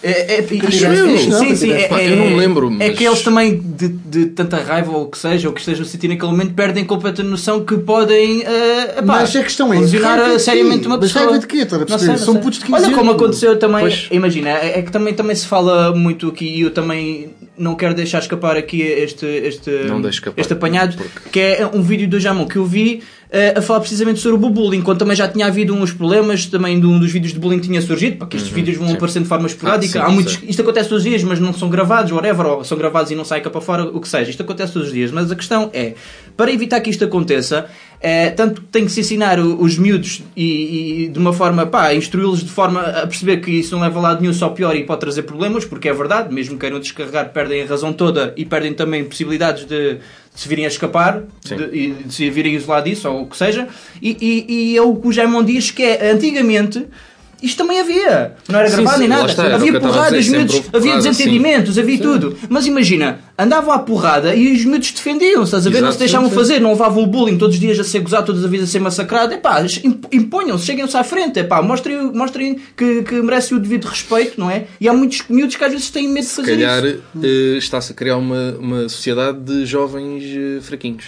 É, 0.02 0.36
é, 0.36 0.40
Acho 0.66 0.86
é- 0.86 1.02
eu. 1.02 1.18
sim, 1.18 1.56
sim, 1.56 1.72
é, 1.74 1.82
é- 1.92 2.12
eu 2.14 2.16
não 2.16 2.30
me 2.30 2.36
lembro, 2.38 2.68
É 2.80 2.88
mas- 2.88 2.98
que 2.98 3.04
eles 3.04 3.22
também, 3.22 3.60
de, 3.60 3.90
de 3.90 4.26
tanta 4.28 4.56
raiva 4.58 4.92
ou 4.94 5.04
o 5.04 5.08
que 5.08 5.18
seja, 5.18 5.50
ou 5.50 5.54
que 5.54 5.60
estejam 5.60 5.84
a 5.84 5.88
sentir 5.88 6.08
naquele 6.08 6.32
momento, 6.32 6.54
perdem 6.54 6.86
completa 6.86 7.22
noção 7.22 7.66
que 7.66 7.78
podem 7.80 8.44
eh, 8.44 8.96
epá, 9.00 9.04
Mas 9.04 9.36
a 9.36 9.44
questão 9.44 9.74
é, 9.74 9.80
lesionar 9.80 10.40
seriamente 10.40 10.88
uma 10.88 10.96
Mas 10.98 11.08
pessoa. 11.12 11.26
raiva 11.26 11.40
de 11.40 11.48
quê? 11.48 11.58
Estás 11.58 11.74
a 11.74 11.80
Não 11.80 11.86
perceber? 11.86 12.18
sei, 12.18 12.26
São 12.26 12.36
putos 12.38 12.60
de 12.60 12.66
15 12.66 12.86
Olha 12.86 12.96
como 12.96 13.12
aconteceu 13.12 13.60
também, 13.60 13.82
Pois. 13.82 14.08
imagina, 14.10 14.50
é, 14.52 14.80
é 14.80 14.82
que 14.82 14.90
também, 14.92 15.14
também 15.14 15.36
se 15.36 15.46
fala 15.46 15.94
muito 15.94 16.30
aqui 16.30 16.46
e 16.46 16.62
eu 16.62 16.72
também 16.72 17.32
não 17.60 17.76
quero 17.76 17.94
deixar 17.94 18.20
escapar 18.20 18.56
aqui 18.58 18.82
este, 18.82 19.26
este, 19.26 19.70
escapar. 20.10 20.40
este 20.42 20.54
apanhado, 20.54 20.96
Porque- 20.98 21.30
que 21.32 21.40
é 21.40 21.70
um 21.74 21.82
vídeo 21.82 22.08
do 22.08 22.20
Jamon 22.20 22.46
que 22.48 22.56
eu 22.56 22.66
vi 22.66 23.04
eh, 23.32 23.54
a 23.56 23.62
falar 23.62 23.82
precisamente 23.82 24.20
sobre 24.20 24.44
o 24.44 24.50
bullying, 24.50 24.82
quando 24.82 24.98
também 24.98 25.16
já 25.16 25.28
tinha 25.28 25.46
havido 25.46 25.76
uns 25.76 25.92
problemas, 25.94 26.48
também 26.48 26.80
de 26.80 26.88
um 26.88 26.98
dos 27.00 27.12
vídeos 27.12 27.32
de 27.32 27.40
bullying 27.40 27.60
que 27.60 27.68
tinha 27.68 27.80
surgido, 27.80 28.18
porque 28.18 28.38
estes 28.38 28.52
vídeos 28.52 28.76
vão 28.78 28.86
Uhum. 28.88 28.92
sim. 28.94 28.98
aparecendo 28.98 29.24
de 29.24 29.30
forma 29.30 29.46
esporádica. 29.46 30.00
Ah, 30.00 30.06
sim, 30.06 30.12
Há 30.12 30.16
muitos, 30.16 30.40
isto 30.42 30.62
acontece 30.64 30.90
todos 30.90 31.04
os 31.04 31.10
dias, 31.10 31.22
mas 31.24 31.40
não 31.40 31.54
são 31.54 31.70
gravados, 31.70 32.12
whatever, 32.12 32.44
ou 32.48 32.64
são 32.64 32.76
gravados 32.76 33.12
e 33.12 33.16
não 33.16 33.24
sai 33.24 33.40
cá 33.42 33.52
para 33.52 33.62
fora, 33.62 33.84
o 33.84 34.00
que 34.02 34.08
seja. 34.08 34.32
Isto 34.32 34.42
acontece 34.42 34.74
todos 34.74 34.88
os 34.88 34.94
dias. 34.96 35.12
Mas 35.12 35.32
a 35.32 35.36
questão 35.36 35.70
é, 35.74 35.94
para 36.40 36.54
evitar 36.54 36.80
que 36.80 36.90
isto 36.90 37.04
aconteça, 37.04 37.66
é, 38.00 38.30
tanto 38.30 38.62
tem 38.62 38.86
que 38.86 38.92
se 38.94 39.02
ensinar 39.02 39.42
os 39.42 39.78
miúdos 39.78 40.24
e, 40.38 41.04
e 41.04 41.08
de 41.10 41.20
uma 41.20 41.34
forma, 41.34 41.66
pá, 41.66 41.94
instruí-los 41.94 42.42
de 42.42 42.50
forma 42.50 42.80
a 42.80 43.06
perceber 43.06 43.42
que 43.42 43.52
isso 43.52 43.76
não 43.76 43.84
leva 43.84 44.00
a 44.00 44.02
lado 44.02 44.22
nenhum, 44.22 44.34
só 44.34 44.48
pior 44.48 44.74
e 44.74 44.86
pode 44.86 45.02
trazer 45.02 45.24
problemas, 45.24 45.66
porque 45.66 45.90
é 45.90 45.94
verdade, 45.94 46.34
mesmo 46.34 46.54
que 46.54 46.62
queiram 46.62 46.80
descarregar, 46.80 47.34
perdem 47.34 47.64
a 47.64 47.66
razão 47.66 47.92
toda 47.92 48.34
e 48.38 48.46
perdem 48.46 48.74
também 48.74 49.04
possibilidades 49.04 49.66
de, 49.66 49.96
de 49.96 50.00
se 50.34 50.48
virem 50.48 50.64
a 50.64 50.70
escapar 50.70 51.24
de, 51.44 51.56
e 51.78 51.92
de 52.06 52.14
se 52.14 52.30
virem 52.30 52.56
isolar 52.56 52.84
disso 52.84 53.10
ou 53.10 53.24
o 53.24 53.28
que 53.28 53.36
seja. 53.36 53.68
E, 54.02 54.16
e, 54.22 54.46
e 54.72 54.78
é 54.78 54.82
o 54.82 54.96
que 54.96 55.10
o 55.10 55.12
Jaimon 55.12 55.44
diz 55.44 55.72
que 55.72 55.84
é, 55.84 56.10
antigamente. 56.10 56.88
Isto 57.42 57.58
também 57.60 57.80
havia, 57.80 58.36
não 58.50 58.60
era 58.60 58.70
Sim, 58.70 58.76
gravado 58.76 58.96
sim, 58.96 59.00
nem 59.02 59.10
lá 59.10 59.16
nada. 59.18 59.30
está, 59.32 59.56
havia 59.56 59.80
porradas, 59.80 60.26
dizer, 60.26 60.38
miúdos, 60.38 60.56
sempre 60.56 60.68
houve 60.74 60.78
havia 60.78 60.92
porrada, 60.94 61.10
desentendimentos, 61.10 61.78
havia 61.78 61.98
tudo. 62.00 62.38
Mas 62.50 62.66
imagina, 62.66 63.20
andavam 63.38 63.72
à 63.74 63.80
porrada 63.80 64.36
e 64.36 64.54
os 64.54 64.66
miúdos 64.66 64.92
defendiam-se, 64.92 65.46
estás 65.46 65.66
a 65.66 65.70
ver? 65.70 65.76
não 65.82 65.88
Exato, 65.88 65.94
se 65.94 66.00
deixavam 66.00 66.28
sim, 66.30 66.34
sim. 66.36 66.40
fazer, 66.42 66.60
não 66.60 66.72
levavam 66.72 67.04
o 67.04 67.08
bullying 67.08 67.38
todos 67.38 67.56
os 67.56 67.60
dias 67.62 67.80
a 67.80 67.84
ser 67.84 68.00
gozado, 68.02 68.26
todas 68.26 68.44
as 68.44 68.50
vezes 68.52 68.68
a 68.70 68.72
ser 68.72 68.80
massacrado. 68.80 69.34
Epá, 69.34 69.64
imp- 69.84 70.06
imponham-se, 70.12 70.66
cheguem-se 70.66 70.98
à 70.98 71.04
frente, 71.04 71.40
epá, 71.40 71.62
mostrem, 71.62 72.12
mostrem 72.12 72.60
que, 72.76 73.04
que 73.04 73.16
merecem 73.22 73.58
o 73.58 73.60
devido 73.62 73.86
respeito, 73.86 74.40
não 74.40 74.52
é? 74.52 74.66
E 74.82 74.90
há 74.90 74.94
muitos 74.94 75.24
miúdos 75.30 75.56
que 75.56 75.64
às 75.64 75.72
vezes 75.72 75.90
têm 75.90 76.08
medo 76.10 76.24
de 76.26 76.30
Se 76.30 76.36
fazer 76.36 76.52
calhar 76.58 76.86
isso. 76.86 77.02
eh, 77.24 77.58
está-se 77.58 77.92
a 77.94 77.96
criar 77.96 78.18
uma, 78.18 78.56
uma 78.60 78.90
sociedade 78.90 79.40
de 79.40 79.66
jovens 79.66 80.24
eh, 80.26 80.60
fraquinhos. 80.62 81.06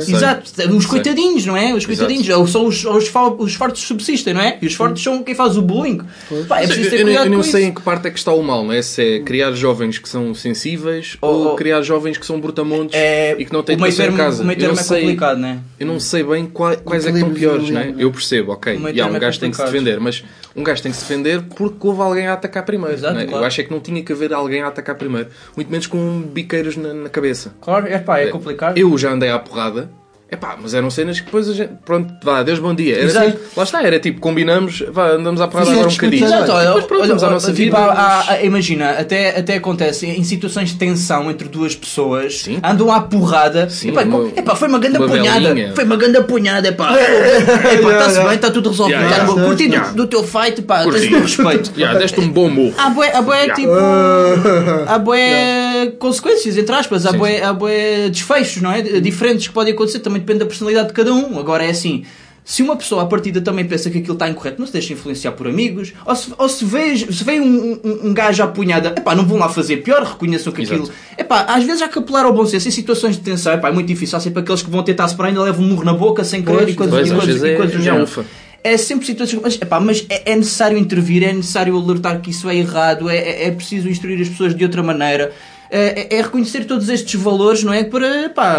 Sei. 0.00 0.14
Exato, 0.14 0.50
os 0.76 0.86
coitadinhos, 0.86 1.46
não 1.46 1.56
é? 1.56 1.72
Os 1.74 1.86
coitadinhos, 1.86 2.28
ou 2.28 2.46
são 2.46 2.66
os, 2.66 2.84
os, 2.84 3.10
os 3.38 3.54
fortes 3.54 3.82
subsistem, 3.82 4.34
não 4.34 4.40
é? 4.40 4.58
E 4.60 4.66
os 4.66 4.74
fortes 4.74 5.02
são 5.02 5.22
quem 5.22 5.34
faz 5.34 5.56
o 5.56 5.62
bullying. 5.62 6.00
Pá, 6.48 6.60
é 6.60 6.66
preciso 6.66 6.86
eu, 6.88 6.90
ter 6.90 7.00
eu, 7.08 7.24
eu 7.24 7.30
não 7.30 7.42
sei 7.42 7.62
isso. 7.62 7.70
em 7.70 7.74
que 7.74 7.80
parte 7.82 8.08
é 8.08 8.10
que 8.10 8.18
está 8.18 8.32
o 8.32 8.42
mal, 8.42 8.64
não 8.64 8.72
é? 8.72 8.82
Se 8.82 9.16
é 9.16 9.20
criar 9.20 9.52
jovens 9.52 9.98
que 9.98 10.08
são 10.08 10.34
sensíveis 10.34 11.16
Ou- 11.20 11.30
ou, 11.32 11.46
ou- 11.50 11.56
criar 11.56 11.82
jovens 11.82 12.18
que 12.18 12.26
são 12.26 12.40
brutamontes 12.40 12.94
É, 12.94 13.36
e 13.38 13.44
que 13.44 13.52
não 13.52 13.62
têm 13.62 13.76
em 13.76 13.92
termo, 13.92 14.16
casa. 14.16 14.42
o 14.42 14.46
meio 14.46 14.56
Eu 14.56 14.60
termo 14.60 14.74
não 14.74 14.80
é 14.80 14.84
sei- 14.84 15.00
complicado, 15.02 15.38
não 15.38 15.48
é? 15.48 15.58
eu 15.78 15.86
não 15.86 16.00
sei 16.00 16.22
bem 16.24 16.46
qual- 16.46 16.76
quais 16.78 17.06
é 17.06 17.10
que 17.12 17.18
estão 17.18 17.32
piores, 17.32 17.70
não 17.70 17.80
é? 17.80 17.94
Eu 17.98 18.10
percebo, 18.10 18.52
ok. 18.52 18.78
E 18.94 19.00
há 19.00 19.06
um 19.06 19.14
é 19.16 19.18
gajo 19.18 19.38
tem 19.38 19.50
que 19.50 19.56
se 19.56 19.64
defender, 19.64 20.00
mas 20.00 20.24
um 20.54 20.62
gajo 20.64 20.82
tem 20.82 20.90
que 20.90 20.98
se 20.98 21.04
defender 21.04 21.42
porque 21.42 21.86
houve 21.86 22.00
alguém 22.02 22.26
a 22.26 22.32
atacar 22.32 22.64
primeiro. 22.64 22.94
Exato, 22.94 23.14
não 23.14 23.20
é? 23.20 23.26
claro. 23.26 23.42
Eu 23.42 23.46
acho 23.46 23.60
é 23.60 23.64
que 23.64 23.70
não 23.70 23.80
tinha 23.80 24.02
que 24.02 24.12
haver 24.12 24.32
alguém 24.32 24.62
a 24.62 24.68
atacar 24.68 24.94
primeiro. 24.96 25.28
Muito 25.54 25.70
menos 25.70 25.86
com 25.86 26.22
biqueiros 26.22 26.76
na, 26.76 26.92
na 26.94 27.08
cabeça. 27.08 27.54
Claro, 27.60 27.86
é 27.86 27.98
pá, 27.98 28.18
é 28.18 28.26
complicado. 28.28 28.76
Eu 28.78 28.96
já 28.98 29.12
andei 29.12 29.28
à 29.28 29.38
porrada 29.38 29.75
temporada 29.76 30.05
Epá, 30.28 30.56
mas 30.60 30.74
eram 30.74 30.90
cenas 30.90 31.20
que 31.20 31.26
depois 31.26 31.48
a 31.48 31.52
gente. 31.54 31.70
Pronto, 31.84 32.12
vá, 32.20 32.42
Deus 32.42 32.58
bom 32.58 32.74
dia. 32.74 32.98
Era 32.98 33.06
assim, 33.26 33.38
lá 33.56 33.62
está, 33.62 33.80
era 33.80 34.00
tipo, 34.00 34.20
combinamos, 34.20 34.82
vá, 34.90 35.10
andamos 35.10 35.40
à 35.40 35.46
porrada 35.46 35.66
Sim, 35.70 35.76
agora 35.76 35.88
um 35.88 35.92
bocadinho. 35.92 36.24
Exato, 36.26 36.50
olha, 36.52 36.64
Depois 36.66 36.84
pronto, 36.86 37.00
olha, 37.02 37.08
vamos 37.10 37.22
à 37.22 37.30
nossa 37.30 37.52
tipo, 37.52 37.76
vida. 37.76 37.76
há- 37.78 38.24
há- 38.32 38.42
imagina, 38.42 38.90
até, 38.90 39.38
até 39.38 39.54
acontece 39.54 40.04
em 40.06 40.24
situações 40.24 40.70
de 40.70 40.74
tensão 40.78 41.30
entre 41.30 41.46
duas 41.48 41.76
pessoas, 41.76 42.40
Sim. 42.40 42.58
andam 42.60 42.90
à 42.92 43.02
porrada. 43.02 43.70
Sim, 43.70 43.90
epá, 43.90 44.02
uma- 44.02 44.28
epá, 44.36 44.56
foi 44.56 44.66
uma 44.66 44.80
grande 44.80 44.96
uma 44.98 45.06
apunhada. 45.06 45.40
belinha. 45.54 45.72
Foi 45.76 45.84
uma 45.84 45.96
grande 45.96 46.16
apunhada, 46.16 46.68
epá. 46.68 46.92
Epá, 46.98 47.92
está-se 47.92 48.20
bem, 48.20 48.34
está 48.34 48.50
tudo 48.50 48.70
resolvido. 48.70 48.96
Yeah, 48.98 49.16
tá 49.16 49.22
yeah. 49.22 49.40
bom. 49.40 49.46
Curti 49.46 49.68
do- 49.68 49.74
Yeah. 49.74 49.92
do, 49.92 50.06
teu 50.08 50.24
fight, 50.24 50.60
pá, 50.62 50.78
tens 50.82 50.90
Curti. 50.90 51.06
o 51.06 51.10
meu 51.12 51.20
respeito. 51.20 51.72
Já, 51.78 51.94
deste 51.94 52.18
um 52.20 52.28
bom 52.28 52.48
morro. 52.50 52.74
Há 52.76 52.90
bué, 52.90 53.12
há 53.14 53.20
Yeah. 53.36 53.54
tipo. 53.54 53.70
Há 54.88 54.98
bué 54.98 55.92
consequências, 56.00 56.56
entre 56.56 56.74
aspas. 56.74 57.06
Há 57.06 57.12
bué 57.12 58.08
desfechos, 58.10 58.60
não 58.60 58.72
é? 58.72 58.82
Diferentes 58.82 59.46
que 59.46 59.54
podem 59.54 59.72
acontecer. 59.72 60.00
Também 60.00 60.15
depende 60.18 60.40
da 60.40 60.46
personalidade 60.46 60.88
de 60.88 60.94
cada 60.94 61.12
um. 61.12 61.38
Agora 61.38 61.64
é 61.64 61.70
assim. 61.70 62.04
Se 62.44 62.62
uma 62.62 62.76
pessoa 62.76 63.02
à 63.02 63.06
partida 63.06 63.40
também 63.40 63.64
pensa 63.64 63.90
que 63.90 63.98
aquilo 63.98 64.12
está 64.12 64.28
incorreto, 64.28 64.60
não 64.60 64.68
se 64.68 64.72
deixa 64.72 64.92
influenciar 64.92 65.32
por 65.32 65.48
amigos, 65.48 65.92
ou 66.04 66.14
se, 66.14 66.32
ou 66.38 66.48
se 66.48 66.64
vê, 66.64 66.96
se 66.96 67.24
vê 67.24 67.40
um, 67.40 67.72
um, 67.84 68.00
um 68.08 68.14
gajo 68.14 68.40
à 68.40 68.46
punhada, 68.46 68.94
epá, 68.96 69.16
não 69.16 69.26
vão 69.26 69.36
lá 69.36 69.48
fazer 69.48 69.78
pior, 69.78 70.00
reconheçam 70.04 70.52
que 70.52 70.62
aquilo. 70.62 70.84
Exato. 70.84 70.92
Epá, 71.18 71.40
às 71.48 71.64
vezes 71.64 71.82
há 71.82 71.88
que 71.88 71.98
apelar 71.98 72.24
ao 72.24 72.32
bom 72.32 72.46
senso 72.46 72.68
em 72.68 72.70
situações 72.70 73.16
de 73.16 73.22
tensão, 73.22 73.52
epá, 73.52 73.68
é 73.68 73.72
muito 73.72 73.88
difícil. 73.88 74.16
Há 74.16 74.20
sempre 74.20 74.42
aqueles 74.42 74.62
que 74.62 74.70
vão 74.70 74.84
tentar 74.84 75.08
separar 75.08 75.30
ainda 75.30 75.42
levam 75.42 75.64
um 75.64 75.68
murro 75.70 75.82
na 75.84 75.92
boca 75.92 76.22
sem 76.22 76.40
querer 76.40 76.58
Pois, 76.58 76.70
e 76.70 76.74
coisas, 76.74 76.94
pois, 76.94 77.08
e 77.08 77.14
coisas, 77.16 77.26
vezes 77.34 77.42
e 77.42 77.48
é 77.52 77.56
coisas 77.56 77.82
género. 77.82 78.04
ufa. 78.04 78.24
É 78.62 78.76
sempre 78.76 79.06
situações. 79.06 79.40
Mas, 79.42 79.54
epá, 79.56 79.80
mas 79.80 80.06
é, 80.08 80.32
é 80.32 80.36
necessário 80.36 80.78
intervir, 80.78 81.24
é 81.24 81.32
necessário 81.32 81.76
alertar 81.76 82.20
que 82.20 82.30
isso 82.30 82.48
é 82.48 82.54
errado, 82.54 83.10
é, 83.10 83.16
é- 83.16 83.46
é 83.48 83.50
preciso 83.50 83.88
instruir 83.88 84.20
as 84.20 84.28
pessoas 84.28 84.54
de 84.54 84.62
outra 84.62 84.84
maneira. 84.84 85.32
É, 85.70 86.14
é- 86.14 86.18
é 86.18 86.22
reconhecer 86.22 86.64
todos 86.64 86.88
estes 86.88 87.20
valores, 87.20 87.62
não 87.64 87.72
é? 87.72 87.84
Para 87.84 88.26
epá, 88.26 88.58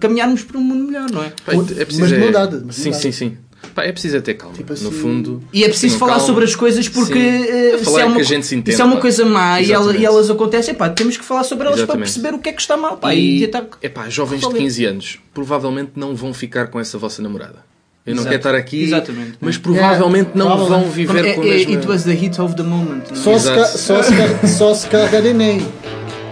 caminharmos 0.00 0.42
para 0.42 0.58
um 0.58 0.62
mundo 0.62 0.84
melhor, 0.84 1.10
não 1.10 1.22
é? 1.22 1.32
Pá, 1.44 1.52
é 1.52 1.84
preciso 1.84 2.00
Mas 2.00 2.08
de 2.10 2.14
é- 2.14 2.18
mão 2.18 2.30
dada, 2.32 2.62
mas 2.64 2.76
de 2.76 2.82
Sim, 2.82 2.92
sim, 2.92 3.12
sim. 3.12 3.36
Pá, 3.74 3.84
é 3.84 3.92
preciso 3.92 4.16
é 4.16 4.20
ter 4.20 4.34
calma. 4.34 4.54
Tipo 4.56 4.68
no 4.74 4.88
assim- 4.88 4.90
fundo. 4.90 5.42
E 5.52 5.62
é 5.64 5.68
preciso 5.68 5.96
falar 5.96 6.14
calma. 6.14 6.26
sobre 6.26 6.44
as 6.44 6.54
coisas 6.54 6.88
porque 6.88 7.16
eh, 7.18 7.70
É 7.74 7.78
se, 7.78 7.84
falar 7.84 8.00
é 8.00 8.04
uma, 8.06 8.16
que 8.16 8.20
a 8.20 8.24
gente 8.24 8.44
se 8.46 8.54
entende, 8.56 8.76
se 8.76 8.82
é 8.82 8.84
uma 8.84 8.96
pá. 8.96 9.00
coisa 9.02 9.24
má 9.24 9.60
e, 9.60 9.72
ela- 9.72 9.96
e 9.96 10.04
elas 10.04 10.28
acontecem, 10.28 10.74
pá, 10.74 10.90
temos 10.90 11.16
que 11.16 11.24
falar 11.24 11.44
sobre 11.44 11.66
elas 11.66 11.76
para 11.76 11.84
Exatamente. 11.84 12.12
perceber 12.12 12.34
o 12.34 12.38
que 12.40 12.48
é 12.48 12.52
que 12.52 12.60
está 12.60 12.76
mal. 12.76 12.96
Pá, 12.96 13.14
e, 13.14 13.44
E, 13.44 13.50
epá, 13.82 14.08
jovens 14.10 14.40
de 14.40 14.46
resolver. 14.46 14.58
15 14.58 14.84
anos 14.84 15.18
provavelmente 15.32 15.92
não 15.94 16.14
vão 16.14 16.34
ficar 16.34 16.66
com 16.66 16.78
essa 16.80 16.98
vossa 16.98 17.22
namorada. 17.22 17.64
Eu 18.04 18.16
não 18.16 18.22
Exato. 18.24 18.28
quero 18.30 18.40
estar 18.40 18.54
aqui, 18.56 18.82
Exatamente. 18.82 19.34
mas 19.40 19.56
provavelmente 19.56 20.30
não 20.34 20.46
provavelmente. 20.48 20.82
vão 20.82 20.90
viver 20.92 21.24
é, 21.24 21.32
com 21.34 21.40
a 21.40 21.44
é, 21.46 21.48
mesma... 21.50 21.76
It 21.76 21.86
was 21.88 22.02
the 22.02 22.12
hit 22.14 22.40
of 22.40 22.56
the 22.56 22.62
moment. 22.64 23.04
não 23.10 23.16
é? 23.16 23.22
Só 23.22 23.38
se, 23.38 23.48
ca- 23.48 23.64
só, 23.64 24.02
se, 24.02 24.12
ca- 24.16 24.48
só 24.48 24.74
se 24.74 24.88
carrega 24.88 25.20
neném. 25.20 25.64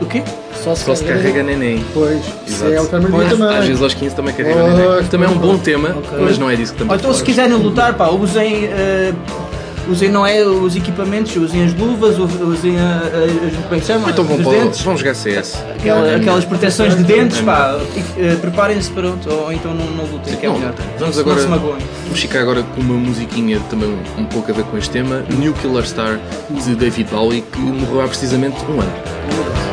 O 0.01 0.07
quê? 0.07 0.23
Só 0.63 0.75
se, 0.75 0.85
Só 0.85 0.95
se 0.95 1.05
carrega 1.05 1.43
neném. 1.43 1.85
Pois, 1.95 2.19
isso 2.47 2.65
Exato. 2.65 2.73
é 2.73 2.81
o 2.81 2.87
Pois, 3.11 3.29
também. 3.31 3.57
Às 3.57 3.67
vezes 3.67 3.83
aos 3.83 3.95
15 3.95 4.15
também 4.15 4.35
carrega 4.35 4.61
Pois, 4.61 4.75
neném. 4.75 5.05
Também 5.09 5.29
é 5.29 5.31
um 5.33 5.39
bom 5.39 5.59
tema, 5.59 5.91
Ok. 5.91 6.19
mas 6.21 6.39
não 6.39 6.51
é 6.51 6.57
disso 6.57 6.73
que 6.73 6.79
também 6.79 6.93
Ou 6.95 6.99
então 7.01 7.13
se 7.15 7.23
quiserem 7.23 7.55
lutar, 7.57 7.95
pá, 7.95 8.09
usem, 8.09 8.65
eh, 8.67 9.13
usem 9.89 10.11
não 10.11 10.27
é, 10.27 10.43
os 10.45 10.77
equipamentos, 10.77 11.35
usem 11.37 11.65
as 11.65 11.75
luvas, 11.75 12.19
usem 12.19 12.79
a, 12.79 12.83
a, 12.83 13.47
as, 13.47 13.65
como 13.69 13.75
é 13.75 13.81
chama? 13.81 14.11
Então 14.11 14.25
vão, 14.25 14.37
Os 14.39 14.45
dentes, 14.47 14.81
vão 14.83 14.97
jogar 14.97 15.15
CS. 15.15 15.57
aquela- 15.79 16.17
aquelas 16.17 16.45
proteções 16.45 16.97
de 16.97 17.03
dentes, 17.05 17.41
pá, 17.41 17.79
eh, 18.19 18.37
preparem-se 18.41 18.91
para 18.91 19.07
outro, 19.09 19.33
ou 19.35 19.53
então 19.53 19.75
não, 19.75 19.87
não 19.87 20.05
lutem, 20.05 20.37
que 20.37 20.47
é 20.47 20.49
Não, 20.49 20.59
melhor. 20.59 20.75
Vamos 20.99 21.19
agora. 21.19 21.41
Vamos 21.41 22.21
ficar 22.21 22.41
agora 22.41 22.63
com 22.63 22.81
uma 22.81 22.95
musiquinha 22.95 23.61
também 23.71 23.97
um, 24.19 24.25
pouco 24.25 24.51
a 24.51 24.55
ver 24.55 24.65
com 24.65 24.77
este 24.79 24.91
tema. 24.91 25.23
Nuclear 25.31 25.85
Star 25.87 26.19
de 26.51 26.75
David 26.75 27.09
Bowie, 27.11 27.43
que 27.43 27.59
morreu 27.59 28.03
há 28.03 28.09
precisamente 28.09 28.57
um 28.69 28.81
ano. 28.81 29.70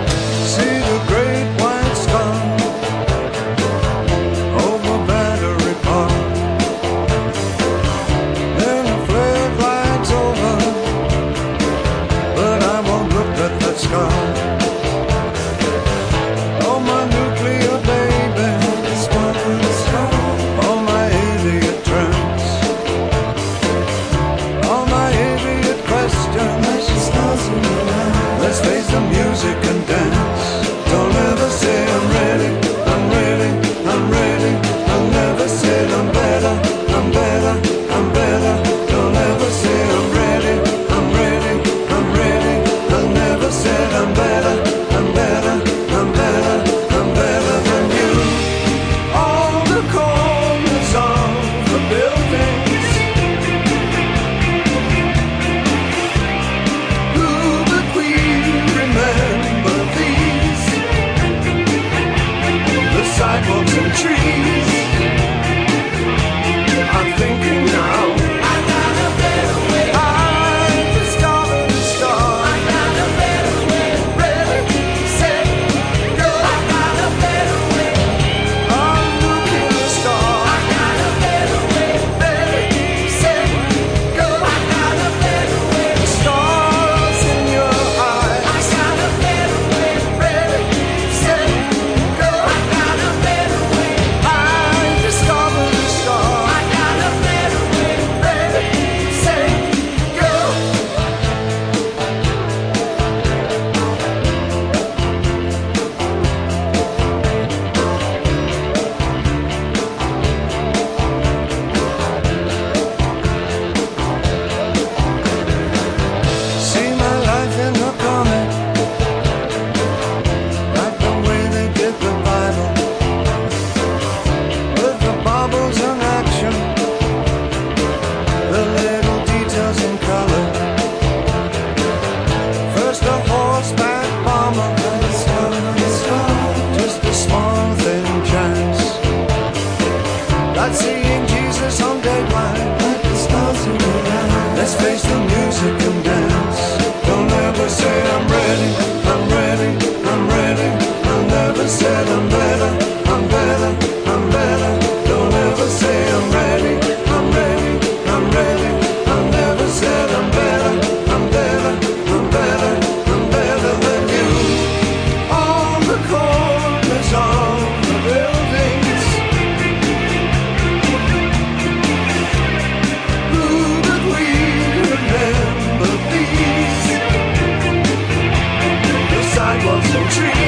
dream. 180.10 180.47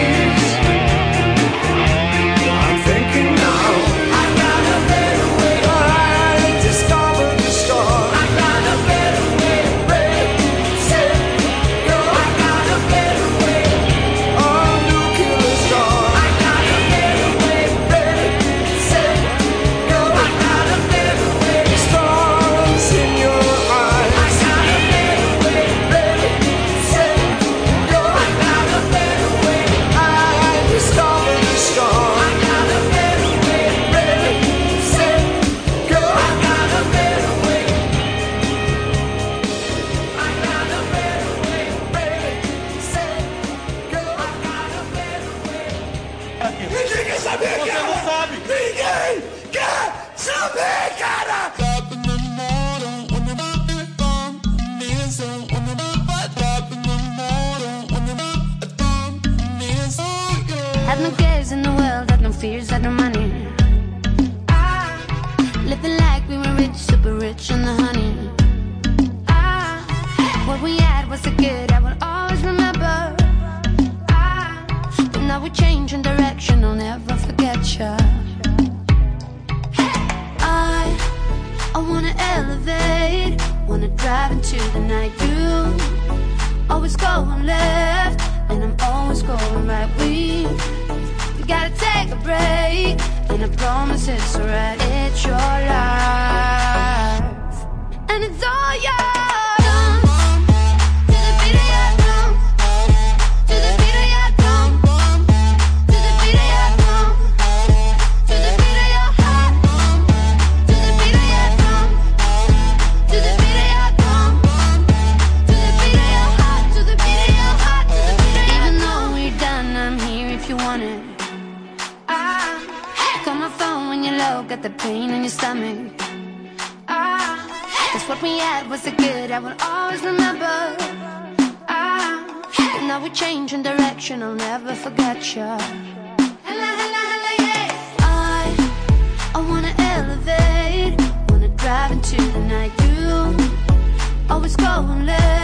and 134.11 134.24
I'll 134.24 134.33
never 134.33 134.74
forget 134.74 135.35
you. 135.35 135.43
Hello, 135.43 136.69
hello, 136.81 137.03
hello, 137.11 137.33
yes. 137.39 137.95
I, 138.00 139.31
I 139.35 139.41
wanna 139.41 139.74
elevate, 139.77 141.00
wanna 141.29 141.50
drive 141.50 141.91
into 141.91 142.15
the 142.31 142.39
night. 142.39 142.72
You 142.81 144.33
always 144.33 144.55
go 144.55 144.65
and 144.65 145.05
live. 145.05 145.38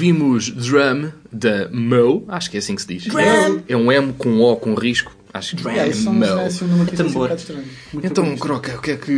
ouvimos 0.00 0.50
Drum 0.50 1.12
da 1.30 1.68
Mo, 1.68 2.24
acho 2.28 2.50
que 2.50 2.56
é 2.56 2.60
assim 2.60 2.74
que 2.74 2.80
se 2.80 2.88
diz. 2.88 3.04
Drum. 3.04 3.62
É 3.68 3.76
um 3.76 3.92
M 3.92 4.14
com 4.14 4.40
O 4.40 4.56
com 4.56 4.74
risco. 4.74 5.14
Acho 5.32 5.54
que 5.56 5.62
Drum. 5.62 5.70
é, 5.72 5.88
é, 5.88 5.90
é 5.90 5.94
Mo. 5.94 6.24
É 6.24 6.96
tambor. 6.96 7.30
Então, 8.02 8.36
Croca, 8.38 8.76
o 8.76 8.80
que 8.80 8.92
é 8.92 8.96
que 8.96 9.12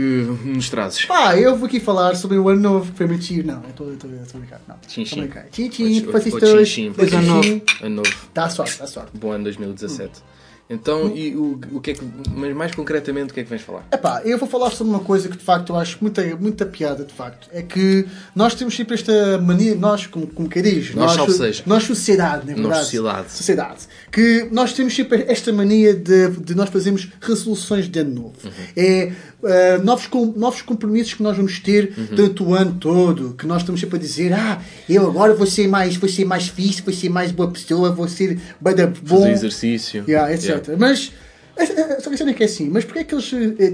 nos 0.45 0.68
trazes? 0.68 1.05
Pá, 1.05 1.38
eu 1.38 1.57
vou 1.57 1.66
aqui 1.66 1.79
falar 1.79 2.16
sobre 2.16 2.37
o 2.37 2.49
ano 2.49 2.61
novo, 2.61 2.92
permitir. 2.92 3.45
Não, 3.45 3.62
é 3.64 3.68
estou 3.68 3.92
a 3.92 4.38
brincar. 4.38 4.61
Não, 4.66 4.77
Chinchim. 4.88 5.31
Chinchim, 5.53 6.05
fascistas. 6.11 6.77
Ano 7.14 7.27
novo. 7.27 7.62
Ano 7.81 7.97
novo. 7.97 8.14
Dá 8.35 8.51
sorte, 8.51 8.79
dá 8.79 8.87
sorte. 8.88 9.16
Bom 9.16 9.31
ano 9.31 9.45
2017. 9.45 10.11
Hum. 10.11 10.41
Então, 10.70 11.14
e 11.14 11.37
o, 11.37 11.61
o 11.72 11.81
que 11.81 11.90
é 11.90 11.94
que, 11.94 12.03
mas 12.35 12.55
mais 12.55 12.75
concretamente, 12.75 13.31
o 13.31 13.35
que 13.35 13.40
é 13.40 13.42
que 13.42 13.51
vens 13.51 13.61
falar? 13.61 13.87
Epá, 13.92 14.22
eu 14.25 14.38
vou 14.38 14.48
falar 14.48 14.70
sobre 14.70 14.92
uma 14.92 15.03
coisa 15.03 15.29
que 15.29 15.37
de 15.37 15.44
facto 15.44 15.70
eu 15.70 15.77
acho 15.77 15.98
muita, 16.01 16.25
muita 16.37 16.64
piada, 16.64 17.05
de 17.05 17.12
facto. 17.12 17.48
É 17.53 17.62
que 17.62 18.07
nós 18.35 18.55
temos 18.55 18.75
sempre 18.75 18.94
esta 18.94 19.38
mania, 19.38 19.75
nós, 19.75 20.07
como, 20.07 20.27
como 20.27 20.48
quem 20.48 20.62
diz, 20.62 20.94
nós, 20.94 21.16
nós, 21.16 21.62
nós 21.66 21.85
sociedade, 21.85 22.46
na 22.46 22.53
é 22.53 22.55
verdade. 22.55 22.68
Nós 22.68 22.79
sociedade. 22.79 23.33
Sociedade 23.33 23.79
que 24.12 24.46
nós 24.53 24.75
temos 24.75 24.94
sempre 24.94 25.25
esta 25.27 25.51
mania 25.51 25.94
de, 25.94 26.29
de 26.29 26.55
nós 26.55 26.68
fazermos 26.68 27.09
resoluções 27.18 27.88
de 27.88 27.98
ano 27.98 28.14
novo. 28.14 28.35
Uhum. 28.44 28.51
É 28.77 29.12
uh, 29.42 29.83
novos, 29.83 30.07
com, 30.07 30.27
novos 30.37 30.61
compromissos 30.61 31.14
que 31.14 31.22
nós 31.22 31.35
vamos 31.35 31.59
ter 31.59 31.94
uhum. 31.96 32.14
durante 32.14 32.42
o 32.42 32.55
ano 32.55 32.77
todo, 32.79 33.35
que 33.35 33.46
nós 33.46 33.62
estamos 33.62 33.81
sempre 33.81 33.96
a 33.96 33.98
dizer, 33.98 34.35
ah, 34.35 34.61
eu 34.87 35.09
agora 35.09 35.33
vou 35.33 35.46
ser 35.46 35.66
mais, 35.66 35.96
vou 35.96 36.11
ser 36.11 36.27
mais 36.27 36.46
fixe, 36.46 36.83
vou 36.83 36.92
ser 36.92 37.09
mais 37.09 37.33
boa 37.33 37.51
pessoa, 37.51 37.90
vou 37.90 38.07
ser 38.07 38.38
bom. 38.61 39.20
Fazer 39.20 39.33
exercício. 39.33 40.05
Yeah, 40.07 40.31
etc. 40.31 40.48
Yeah. 40.48 40.77
Mas 40.79 41.11
só 42.01 42.09
que 42.09 42.15
a 42.15 42.19
cena 42.19 42.31
é 42.31 42.35
que 42.35 42.43
é 42.43 42.47
assim, 42.47 42.69
mas 42.71 42.85
porquê 42.85 43.01
é 43.01 43.05
que 43.05 43.15
eles. 43.15 43.31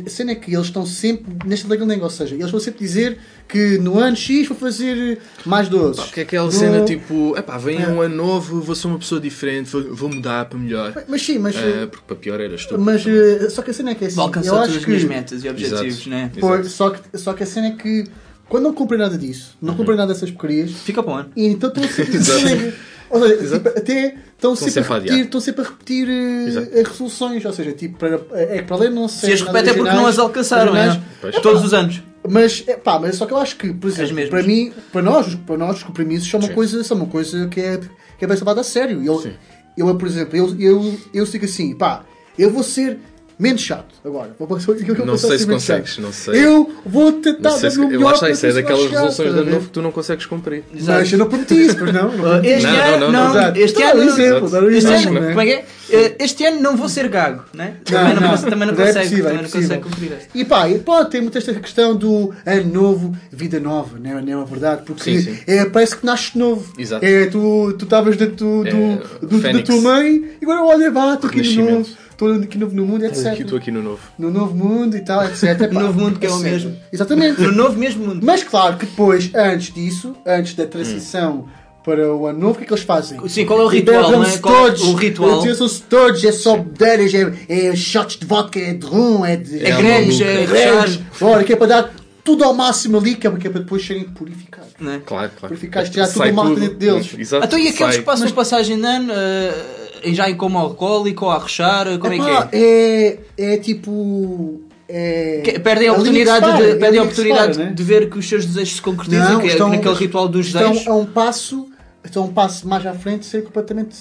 A 0.06 0.10
cena 0.10 0.32
é 0.32 0.34
que 0.34 0.52
eles 0.52 0.66
estão 0.66 0.84
sempre 0.84 1.24
nesta 1.46 1.68
lenga-lenga, 1.68 2.04
ou 2.04 2.10
seja, 2.10 2.34
eles 2.34 2.50
vão 2.50 2.58
sempre 2.60 2.80
dizer 2.80 3.18
que 3.46 3.78
no 3.78 3.98
ano 3.98 4.16
X 4.16 4.48
vou 4.48 4.56
fazer 4.56 5.18
mais 5.46 5.68
doces. 5.68 5.96
Pá, 5.98 6.04
porque 6.04 6.20
é 6.20 6.22
aquela 6.24 6.46
No- 6.46 6.52
cena 6.52 6.84
tipo, 6.84 7.36
epá, 7.38 7.56
vem 7.56 7.80
É. 7.82 7.86
um 7.88 8.00
ano 8.00 8.16
novo, 8.16 8.60
vou 8.60 8.74
ser 8.74 8.88
uma 8.88 8.98
pessoa 8.98 9.20
diferente, 9.20 9.70
vou, 9.70 9.94
vou 9.94 10.08
mudar 10.08 10.46
para 10.46 10.58
melhor. 10.58 11.04
Mas 11.08 11.22
sim, 11.22 11.38
mas. 11.38 11.54
Ah, 11.56 11.86
porque 11.88 12.04
para 12.06 12.16
pior 12.16 12.40
eras 12.40 12.66
tu. 12.66 12.78
mas 12.78 13.06
eh, 13.06 13.48
só 13.50 13.62
que 13.62 13.70
a 13.70 13.74
cena 13.74 13.90
é 13.90 13.94
que 13.94 14.04
é 14.04 14.08
assim. 14.08 14.16
Vou 14.16 14.24
eu 14.24 14.28
alcançar 14.28 14.50
todas 14.50 14.76
as 14.76 14.84
minhas 14.84 15.04
metas 15.04 15.44
e 15.44 15.48
objetivos, 15.48 15.84
Exato. 15.94 16.10
né? 16.10 16.30
Pois, 16.40 16.60
Exato. 16.60 16.68
só, 16.74 16.90
que, 16.90 17.18
só 17.18 17.32
que 17.32 17.42
a 17.44 17.46
cena 17.46 17.68
é 17.68 17.70
que 17.72 18.04
quando 18.48 18.64
não 18.64 18.72
cumprem 18.74 18.98
nada 18.98 19.16
disso, 19.16 19.56
não 19.62 19.74
cumprem 19.76 19.96
nada 19.96 20.12
dessas 20.12 20.30
porcarias, 20.30 20.72
Fica 20.72 21.02
para 21.02 21.12
o 21.12 21.16
ano. 21.16 21.30
e 21.36 21.46
então 21.46 21.68
estão 21.68 21.84
sempre 21.84 22.16
Exato. 22.18 22.72
Ou 23.10 23.26
seja, 23.26 23.56
tipo, 23.58 23.68
até 23.70 24.16
estão 24.38 24.54
sempre, 24.54 24.72
sempre 24.72 24.92
a 24.92 24.96
repetir, 24.96 25.24
estão 25.24 25.40
sempre 25.40 25.60
a 25.62 25.64
repetir 25.64 26.08
eh, 26.08 26.80
as 26.80 26.88
resoluções, 26.88 27.44
ou 27.44 27.52
seja, 27.52 27.72
tipo, 27.72 27.98
para, 27.98 28.20
é 28.32 28.58
que 28.58 28.62
para 28.62 28.76
além 28.76 28.88
de 28.90 28.94
não 28.94 29.08
Se 29.08 29.26
ser 29.26 29.32
as 29.32 29.42
repete 29.42 29.70
é 29.70 29.74
porque 29.74 29.92
não 29.92 30.06
as 30.06 30.18
alcançaram, 30.18 30.76
é? 30.76 31.00
Pois. 31.20 31.36
Todos 31.40 31.64
os 31.64 31.74
anos. 31.74 32.02
Mas, 32.28 32.64
é, 32.66 32.76
pá, 32.76 32.98
mas 32.98 33.16
só 33.16 33.26
que 33.26 33.32
eu 33.32 33.38
acho 33.38 33.56
que, 33.56 33.72
por 33.72 33.88
exemplo, 33.88 34.28
para 34.28 34.42
mim, 34.42 34.72
para 34.92 35.02
nós, 35.02 35.34
para 35.34 35.56
nós 35.56 35.78
os 35.78 35.82
compromissos 35.82 36.28
são 36.30 36.40
uma 36.40 36.48
Sim. 36.48 36.54
coisa, 36.54 36.84
são 36.84 36.96
uma 36.96 37.06
coisa 37.06 37.48
que 37.48 37.60
é, 37.60 37.80
que 38.18 38.24
é 38.24 38.28
bem 38.28 38.36
levada 38.36 38.60
a 38.60 38.64
sério. 38.64 39.02
Eu, 39.04 39.18
Sim. 39.18 39.32
eu, 39.76 39.94
por 39.94 40.06
exemplo, 40.06 40.36
eu, 40.36 40.56
eu, 40.58 40.98
eu 41.12 41.24
digo 41.24 41.44
assim, 41.44 41.74
pá, 41.74 42.04
eu 42.38 42.50
vou 42.50 42.62
ser 42.62 42.98
menos 43.38 43.60
chato 43.62 43.94
agora. 44.04 44.30
Vou, 44.38 44.48
eu 44.50 44.94
vou 44.96 45.06
Não 45.06 45.16
sei 45.18 45.38
se 45.38 45.46
consegues, 45.46 45.90
chato. 45.90 46.02
não 46.02 46.12
sei. 46.12 46.44
Eu 46.44 46.70
vou 46.84 47.12
tentar 47.12 47.50
Não 47.50 47.58
sei 47.58 47.70
se, 47.70 47.80
eu 47.80 48.08
acho 48.08 48.24
que 48.24 48.30
isso 48.32 48.46
é 48.46 48.52
daquelas 48.52 48.90
resoluções 48.90 49.32
de 49.32 49.38
ano 49.40 49.50
novo 49.50 49.66
que 49.66 49.72
tu 49.72 49.82
não 49.82 49.92
consegues 49.92 50.26
cumprir. 50.26 50.64
Mas 50.80 51.12
eu 51.12 51.18
não 51.18 51.26
prometi 51.28 51.54
isso, 51.54 51.76
pois 51.78 51.92
não? 51.92 52.10
não 52.10 52.18
prometi. 52.18 52.48
Este 52.48 52.66
Não, 52.66 52.72
ano, 52.80 52.98
não, 52.98 53.12
não, 53.12 53.24
não, 53.24 53.30
exato. 53.40 53.58
este 53.60 53.82
ano, 53.82 54.00
um 54.00 54.04
exemplo, 54.08 54.50
dar 54.50 54.62
um 54.64 54.68
né? 54.70 55.28
como 55.28 55.40
é 55.40 55.46
que 55.46 55.52
é? 55.52 55.64
Eh, 55.90 56.16
Este 56.20 56.44
ano 56.44 56.60
não 56.60 56.76
vou 56.76 56.88
ser 56.88 57.08
gago, 57.08 57.44
né? 57.54 57.76
Também 57.84 58.14
não, 58.14 58.20
não, 58.22 58.36
também 58.38 58.68
não 58.68 58.74
não 58.74 58.82
é 58.82 58.86
consegue, 58.86 59.08
possível, 59.08 59.24
também 59.24 59.38
é 59.38 59.42
não 59.42 59.50
consegue 59.50 59.82
cumprir 59.82 60.12
esta. 60.12 60.28
E 60.34 60.44
pá, 60.44 60.68
e 60.68 60.78
pode 60.80 61.10
ter 61.10 61.20
muito 61.22 61.38
esta 61.38 61.54
questão 61.54 61.96
do 61.96 62.32
ano 62.44 62.72
novo, 62.72 63.16
vida 63.32 63.58
nova, 63.58 63.98
não 63.98 64.18
é, 64.18 64.20
não 64.20 64.42
é 64.42 64.44
verdade? 64.44 64.82
Porque 64.84 65.02
Sim, 65.04 65.20
sim. 65.20 65.38
É, 65.46 65.64
parece 65.64 65.96
que 65.96 66.04
nasces 66.04 66.34
novo. 66.34 66.72
Exato. 66.78 67.04
É, 67.04 67.26
tu 67.26 67.72
tu 67.78 67.84
estavas 67.84 68.16
dentro 68.16 68.34
do, 68.36 68.64
do, 68.64 68.68
É, 68.68 69.26
do- 69.26 69.40
da 69.58 69.62
tua 69.62 69.80
mãe 69.80 70.30
e 70.40 70.44
agora 70.44 70.62
olha, 70.64 70.90
vá, 70.90 71.14
estou 71.14 71.30
aqui 71.30 71.40
Renascimento. 71.40 71.72
novo, 71.72 71.90
estou 72.18 72.34
aqui 72.34 72.58
novo 72.58 72.74
no 72.74 72.84
mundo, 72.84 73.04
etc. 73.04 73.40
Estou 73.40 73.58
aqui 73.58 73.70
no 73.70 73.82
novo. 73.82 74.00
No 74.18 74.30
novo 74.30 74.54
mundo 74.54 74.96
e 74.96 75.00
tal, 75.00 75.24
etc. 75.24 75.70
No 75.72 75.80
novo 75.80 76.00
mundo 76.00 76.18
que 76.18 76.26
é 76.26 76.30
o 76.30 76.38
sério. 76.38 76.50
mesmo. 76.50 76.76
Exatamente. 76.92 77.40
No 77.40 77.52
novo 77.52 77.78
mesmo 77.78 78.06
mundo. 78.06 78.26
Mas 78.26 78.42
claro 78.42 78.76
que 78.76 78.86
depois, 78.86 79.30
antes 79.34 79.72
disso, 79.72 80.16
antes 80.26 80.54
da 80.54 80.66
transição 80.66 81.48
para 81.84 82.12
o 82.12 82.26
ano 82.26 82.38
novo, 82.38 82.54
o 82.54 82.56
que 82.56 82.64
é 82.64 82.66
que 82.66 82.72
eles 82.72 82.84
fazem? 82.84 83.28
Sim, 83.28 83.46
qual 83.46 83.60
é 83.60 83.64
o 83.64 83.68
ritual, 83.68 84.10
não 84.10 84.24
é? 84.24 84.34
É 84.34 84.38
todos, 84.38 84.82
o 84.82 84.94
ritual? 84.94 85.38
Utilizam-se 85.38 85.82
todos, 85.82 86.24
é 86.24 86.32
só 86.32 86.56
bedeiras, 86.56 87.14
é, 87.14 87.68
é 87.68 87.76
shots 87.76 88.18
de 88.18 88.26
vodka, 88.26 88.58
é 88.58 88.74
de 88.74 88.84
rum, 88.84 89.24
é 89.24 89.36
de... 89.36 89.64
É 89.64 89.76
greves, 89.76 90.20
é 90.20 90.46
greves. 90.46 90.96
rechar. 90.96 91.02
Ora, 91.22 91.44
que 91.44 91.52
é 91.52 91.56
para 91.56 91.66
dar 91.66 91.94
tudo 92.24 92.44
ao 92.44 92.52
máximo 92.52 92.98
ali, 92.98 93.14
que 93.14 93.26
é, 93.26 93.30
que 93.30 93.46
é 93.46 93.50
para 93.50 93.60
depois 93.60 93.86
serem 93.86 94.04
purificados. 94.04 94.72
né? 94.78 95.00
Claro, 95.06 95.30
claro. 95.38 95.54
Purificados, 95.54 95.88
tirar 95.88 96.08
tudo 96.08 96.28
o 96.28 96.34
mal 96.34 96.54
dentro 96.54 96.76
deles. 96.76 97.14
Exato. 97.16 97.46
Então 97.46 97.58
e 97.58 97.68
aqueles 97.68 97.78
sai. 97.78 97.98
que 97.98 98.02
passam 98.02 98.30
passagem 98.32 98.76
de 98.76 98.84
ano 98.84 99.12
e 99.12 99.77
já 100.06 100.28
em 100.30 100.36
como 100.36 100.58
alcoólico 100.58 101.24
ou 101.26 101.30
a 101.30 101.38
rechar, 101.38 101.98
como 101.98 102.12
é 102.14 102.18
que 102.50 102.56
é? 102.56 103.18
é? 103.38 103.52
É 103.54 103.56
tipo... 103.58 104.60
É... 104.88 105.42
Que- 105.44 105.58
Perdem 105.58 105.88
a 105.88 105.90
a 105.90 105.94
oportunidade, 105.94 106.56
de, 106.56 106.70
é 106.70 106.74
perdem 106.76 107.00
a 107.00 107.02
oportunidade 107.02 107.52
separa, 107.54 107.68
né? 107.70 107.74
de 107.74 107.82
ver 107.82 108.08
que 108.10 108.18
os 108.18 108.26
seus 108.28 108.46
desejos 108.46 108.76
se 108.76 108.82
concretizam, 108.82 109.32
Não, 109.34 109.40
que 109.40 109.46
é 109.46 109.50
estão- 109.50 109.68
naquele 109.68 109.94
ritual 109.94 110.26
dos 110.28 110.46
estão 110.46 110.70
desejos. 110.70 110.88
a 110.88 110.94
um 110.94 111.04
passo, 111.04 111.68
estão 112.02 112.22
a 112.22 112.26
um 112.26 112.32
passo 112.32 112.66
mais 112.66 112.86
à 112.86 112.94
frente 112.94 113.20
de 113.20 113.26
ser 113.26 113.44
completamente 113.44 113.96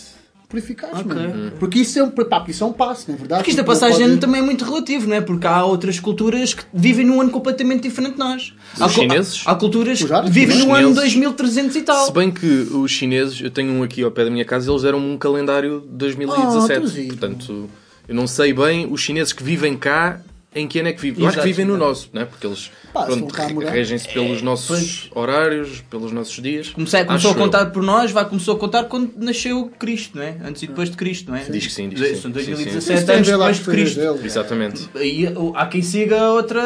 purificados, 0.50 1.00
Ok. 1.02 1.14
mano. 1.14 1.52
Porque 1.60 1.80
isso 1.80 2.00
é 2.00 2.04
um, 2.04 2.10
pá, 2.10 2.40
porque 2.40 2.52
isso 2.52 2.64
é 2.64 2.68
um 2.68 2.72
passo, 2.74 3.06
não 3.08 3.16
é 3.16 3.18
verdade? 3.18 3.40
Porque 3.40 3.50
isto 3.52 3.58
não 3.60 3.66
passagem 3.66 3.98
de 3.98 4.04
ano 4.04 4.12
pode- 4.14 4.22
também 4.22 4.42
é 4.42 4.44
muito 4.44 4.64
relativo, 4.64 5.08
não 5.08 5.16
é? 5.16 5.22
Porque 5.22 5.46
há 5.46 5.64
outras 5.66 6.00
culturas 6.00 6.54
que 6.54 6.64
vivem 6.74 7.06
num 7.06 7.20
ano 7.20 7.30
completamente 7.32 7.82
diferente 7.84 8.14
de 8.14 8.20
nós. 8.20 8.54
Há, 8.80 8.86
Os 8.86 8.94
cu- 8.96 9.02
chineses? 9.02 9.44
Há, 9.46 9.52
há 9.52 9.56
culturas 9.56 10.02
que 10.02 10.30
vivem 10.30 10.58
no 10.60 10.74
ano 10.74 10.90
chineses. 10.96 11.14
2300 11.16 11.76
e 11.76 11.82
tal. 11.82 12.06
Se 12.06 12.14
bem 12.14 12.32
que 12.32 12.46
os 12.72 12.92
chineses, 12.92 13.42
eu 13.42 13.52
tenho 13.52 13.74
um 13.74 13.84
aqui 13.84 14.04
ao 14.04 14.12
pé 14.12 14.24
da 14.24 14.32
minha 14.32 14.46
casa, 14.46 14.72
eles 14.72 14.82
deram-me 14.84 15.06
um 15.12 15.18
calendário 15.18 15.82
de 15.82 15.88
2017. 15.98 16.72
Ah, 16.74 16.80
duvido. 16.80 17.08
Portanto, 17.18 17.70
eu 18.08 18.16
não 18.16 18.26
sei 18.28 18.54
bem 18.54 18.88
os 18.92 19.02
chineses 19.02 19.34
que 19.34 19.44
vivem 19.44 19.76
cá 19.76 20.22
em 20.58 20.68
que 20.68 20.80
ano 20.80 20.90
é 20.90 20.94
que 20.94 21.02
vivem. 21.02 21.24
Eu 21.24 21.30
acho 21.30 21.38
que 21.40 21.44
vivem 21.46 21.66
no 21.66 21.78
nosso, 21.78 22.10
não 22.14 22.22
é? 22.22 22.26
Porque 22.26 22.46
eles 22.48 22.72
Pá, 22.94 23.04
pronto, 23.06 23.34
regem-se 23.70 24.08
pelos 24.10 24.42
nossos 24.42 25.10
horários, 25.14 25.84
pelos 25.90 26.12
nossos 26.12 26.42
dias. 26.42 26.70
Comecei, 26.70 27.04
começou 27.06 27.30
a 27.30 27.32
Acho 27.34 27.40
eu. 27.40 27.44
contar 27.46 27.66
por 27.68 27.84
nós, 27.84 28.12
vai, 28.12 28.26
começou 28.26 28.56
a 28.56 28.60
contar 28.60 28.84
quando 28.86 29.12
nasceu 29.18 29.72
Cristo, 29.78 30.18
não 30.18 30.24
é? 30.24 30.36
Antes 30.44 30.64
e 30.64 30.68
depois 30.68 30.90
de 30.90 30.98
Cristo, 30.98 31.30
não 31.32 31.38
é? 31.38 31.44
Diz 31.44 31.68
que 31.68 31.72
sim, 31.74 31.90
diz 31.90 32.00
que 32.02 32.08
sim. 32.16 32.22
São 32.22 32.32
Sim, 32.34 32.40
sim. 32.40 32.54
2017 32.54 32.78
Isso 32.98 33.06
tem 33.06 33.16
a 33.16 33.18
anos 33.18 33.28
depois 33.30 33.58
de 33.58 33.64
Cristo. 33.66 34.00
deles. 34.00 34.26
Exatamente. 34.26 34.90
Aí 34.96 35.28
uh, 35.28 35.54
há 35.56 35.66
quem 35.68 35.82
siga 35.82 36.32
outra, 36.32 36.62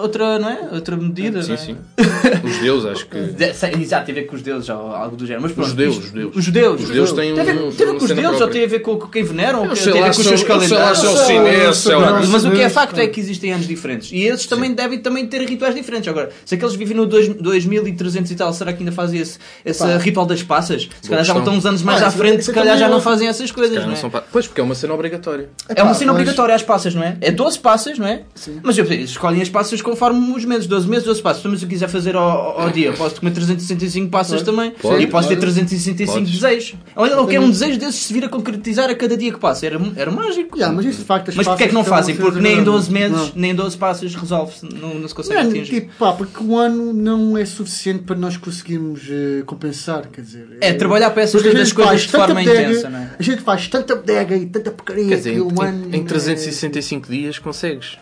outra, 0.00 0.38
não 0.38 0.48
é? 0.48 0.68
Outra 0.72 0.96
medida, 0.96 1.42
Sim, 1.42 1.48
não 1.48 1.54
é? 1.54 1.58
sim. 1.58 1.76
Os 2.44 2.54
judeus, 2.56 2.86
acho 2.86 3.06
que. 3.06 3.18
Exato, 3.80 4.06
tem 4.06 4.12
a 4.12 4.18
ver 4.20 4.24
com 4.26 4.36
os 4.36 4.42
deuses 4.42 4.68
ou 4.68 4.76
algo 4.76 5.16
do 5.16 5.26
género. 5.26 5.42
Mas 5.42 5.52
pronto, 5.52 5.68
judeus, 5.70 5.94
isto- 5.96 6.04
os 6.06 6.10
judeus. 6.12 6.36
Os 6.36 6.44
judeus. 6.44 6.80
Os 6.80 6.86
judeus 6.88 7.12
têm 7.12 7.32
Tem 7.34 7.40
a 7.40 7.44
ver, 7.44 7.52
um- 7.52 7.56
tem 7.56 7.66
a 7.68 7.70
ver 7.70 7.84
uma 7.90 7.98
com 7.98 8.04
os 8.04 8.10
deuses 8.12 8.40
ou 8.40 8.48
tem 8.48 8.64
a 8.64 8.66
ver 8.66 8.78
com, 8.80 8.98
quem 8.98 9.22
veneram? 9.24 9.68
Ou 9.68 9.74
tem 9.74 9.88
a 9.90 9.94
ver 9.94 10.02
com 10.02 10.08
os 10.10 10.16
se 10.16 10.24
seus 10.24 10.42
calendários? 10.42 11.02
lá. 11.02 11.72
são- 11.72 12.00
Mas 12.30 12.44
o 12.44 12.50
que 12.50 12.60
é 12.60 12.68
facto 12.68 12.98
é 12.98 13.06
que 13.06 13.20
existem 13.28 13.52
anos 13.52 13.66
diferentes. 13.66 14.10
E 14.12 14.22
esses 14.24 14.46
também 14.46 14.72
devem 14.72 14.98
também 14.98 15.26
ter 15.26 15.40
rituais 15.48 15.74
diferentes. 15.74 16.08
Agora, 16.08 16.30
se 16.44 16.54
aqueles 16.54 16.74
vivem 16.74 16.96
no 16.96 17.06
dois- 17.06 17.28
2300 17.28 18.30
e 18.30 18.34
tal, 18.34 18.52
será 18.52 18.72
que 18.72 18.80
ainda 18.80 18.92
fazem 18.92 19.20
esse, 19.20 19.38
esse 19.64 19.78
Pá. 19.80 19.96
ritual 19.98 20.26
das 20.26 20.42
passas? 20.42 20.88
Se 21.02 21.08
calhar 21.08 21.24
já 21.24 21.36
estão 21.36 21.54
uns 21.54 21.64
anos 21.66 21.82
mais 21.82 22.02
Ah, 22.02 22.08
à 22.08 22.10
frente, 22.10 22.40
isso 22.40 22.50
se 22.50 22.52
calhar 22.54 22.76
já 22.78 22.86
é- 22.86 22.88
não 22.88 23.00
fazem 23.00 23.28
essas 23.28 23.50
coisas, 23.50 23.76
não 23.78 23.86
não 23.86 23.92
é? 23.92 23.96
são 23.96 24.10
pa- 24.10 24.22
Pois, 24.32 24.46
porque 24.46 24.60
é 24.60 24.64
uma 24.64 24.74
cena 24.74 24.94
obrigatória. 24.94 25.48
É 25.68 25.82
uma 25.82 25.94
cena 25.94 26.12
mas- 26.12 26.20
obrigatória 26.20 26.54
às 26.54 26.62
passas, 26.62 26.94
não 26.94 27.02
é? 27.02 27.16
É 27.20 27.30
12 27.30 27.58
passas, 27.58 27.98
não 27.98 28.06
é? 28.06 28.22
Mas 28.62 28.76
eu, 28.78 28.84
eles 28.84 29.10
escolhem 29.10 29.42
as 29.42 29.48
passas 29.48 29.80
conforme 29.82 30.34
os 30.34 30.44
meses, 30.44 30.66
12 30.66 30.88
meses, 30.88 31.04
12 31.04 31.22
passas. 31.22 31.40
Então, 31.40 31.50
Mas 31.50 31.60
se 31.60 31.66
eu 31.66 31.70
quiser 31.70 31.88
fazer 31.88 32.16
ao, 32.16 32.60
ao 32.60 32.70
dia, 32.70 32.92
posso 32.92 33.16
comer 33.20 33.32
365 33.32 34.10
passas 34.10 34.42
também. 34.42 34.70
Pode. 34.72 35.02
E 35.02 35.06
posso 35.06 35.28
ter 35.28 35.34
Pode. 35.34 35.40
365 35.46 36.18
Podes. 36.18 36.32
desejos. 36.40 36.74
Olha, 36.96 37.20
o 37.20 37.26
que 37.26 37.36
é 37.36 37.40
um 37.40 37.50
desejo 37.50 37.78
desses 37.78 37.96
se 38.06 38.12
vir 38.12 38.24
a 38.24 38.28
concretizar 38.28 38.90
a 38.90 38.94
cada 38.94 39.16
dia 39.16 39.32
que 39.32 39.38
passa. 39.38 39.66
Era, 39.66 39.80
era 39.96 40.10
mágico. 40.10 40.56
Yeah, 40.56 40.74
mas 40.74 40.84
isso 40.86 40.98
de 41.00 41.04
facto 41.04 41.28
as 41.30 41.34
Mas 41.36 41.46
porquê 41.46 41.64
é 41.64 41.68
que 41.68 41.74
não 41.74 41.84
fazem? 41.84 42.14
Porque 42.16 42.40
nem 42.40 42.52
em 42.52 42.56
fazer 42.56 42.64
12 42.70 42.90
meses, 42.92 43.17
Não. 43.26 43.32
nem 43.34 43.50
em 43.50 43.54
12 43.54 43.76
passos 43.76 44.14
resolve-se. 44.14 44.64
Não, 44.74 44.94
não 44.94 45.08
se 45.08 45.14
consegue 45.14 45.42
Não, 45.42 45.50
atingir. 45.50 45.80
tipo, 45.82 45.92
pá, 45.98 46.12
porque 46.12 46.42
o 46.42 46.56
ano 46.56 46.92
não 46.92 47.36
é 47.36 47.44
suficiente 47.44 48.02
para 48.04 48.16
nós 48.16 48.36
conseguirmos 48.36 49.02
eh, 49.10 49.42
compensar, 49.46 50.06
quer 50.08 50.20
dizer... 50.22 50.58
É, 50.60 50.72
trabalhar 50.72 51.10
para 51.10 51.22
essas 51.22 51.42
coisas 51.72 52.00
de 52.02 52.08
forma 52.08 52.34
bodega, 52.40 52.62
intensa, 52.70 52.88
não 52.90 52.98
é? 52.98 53.10
A 53.18 53.22
gente 53.22 53.42
faz 53.42 53.68
tanta 53.68 53.96
bodega 53.96 54.36
e 54.36 54.46
tanta 54.46 54.70
porcaria 54.70 55.16
dizer, 55.16 55.32
que 55.32 55.36
em, 55.36 55.40
o 55.40 55.62
ano... 55.62 55.88
em, 55.92 55.98
em 55.98 56.00
é- 56.02 56.04
365 56.04 57.08
dias 57.08 57.38
consegues. 57.38 57.98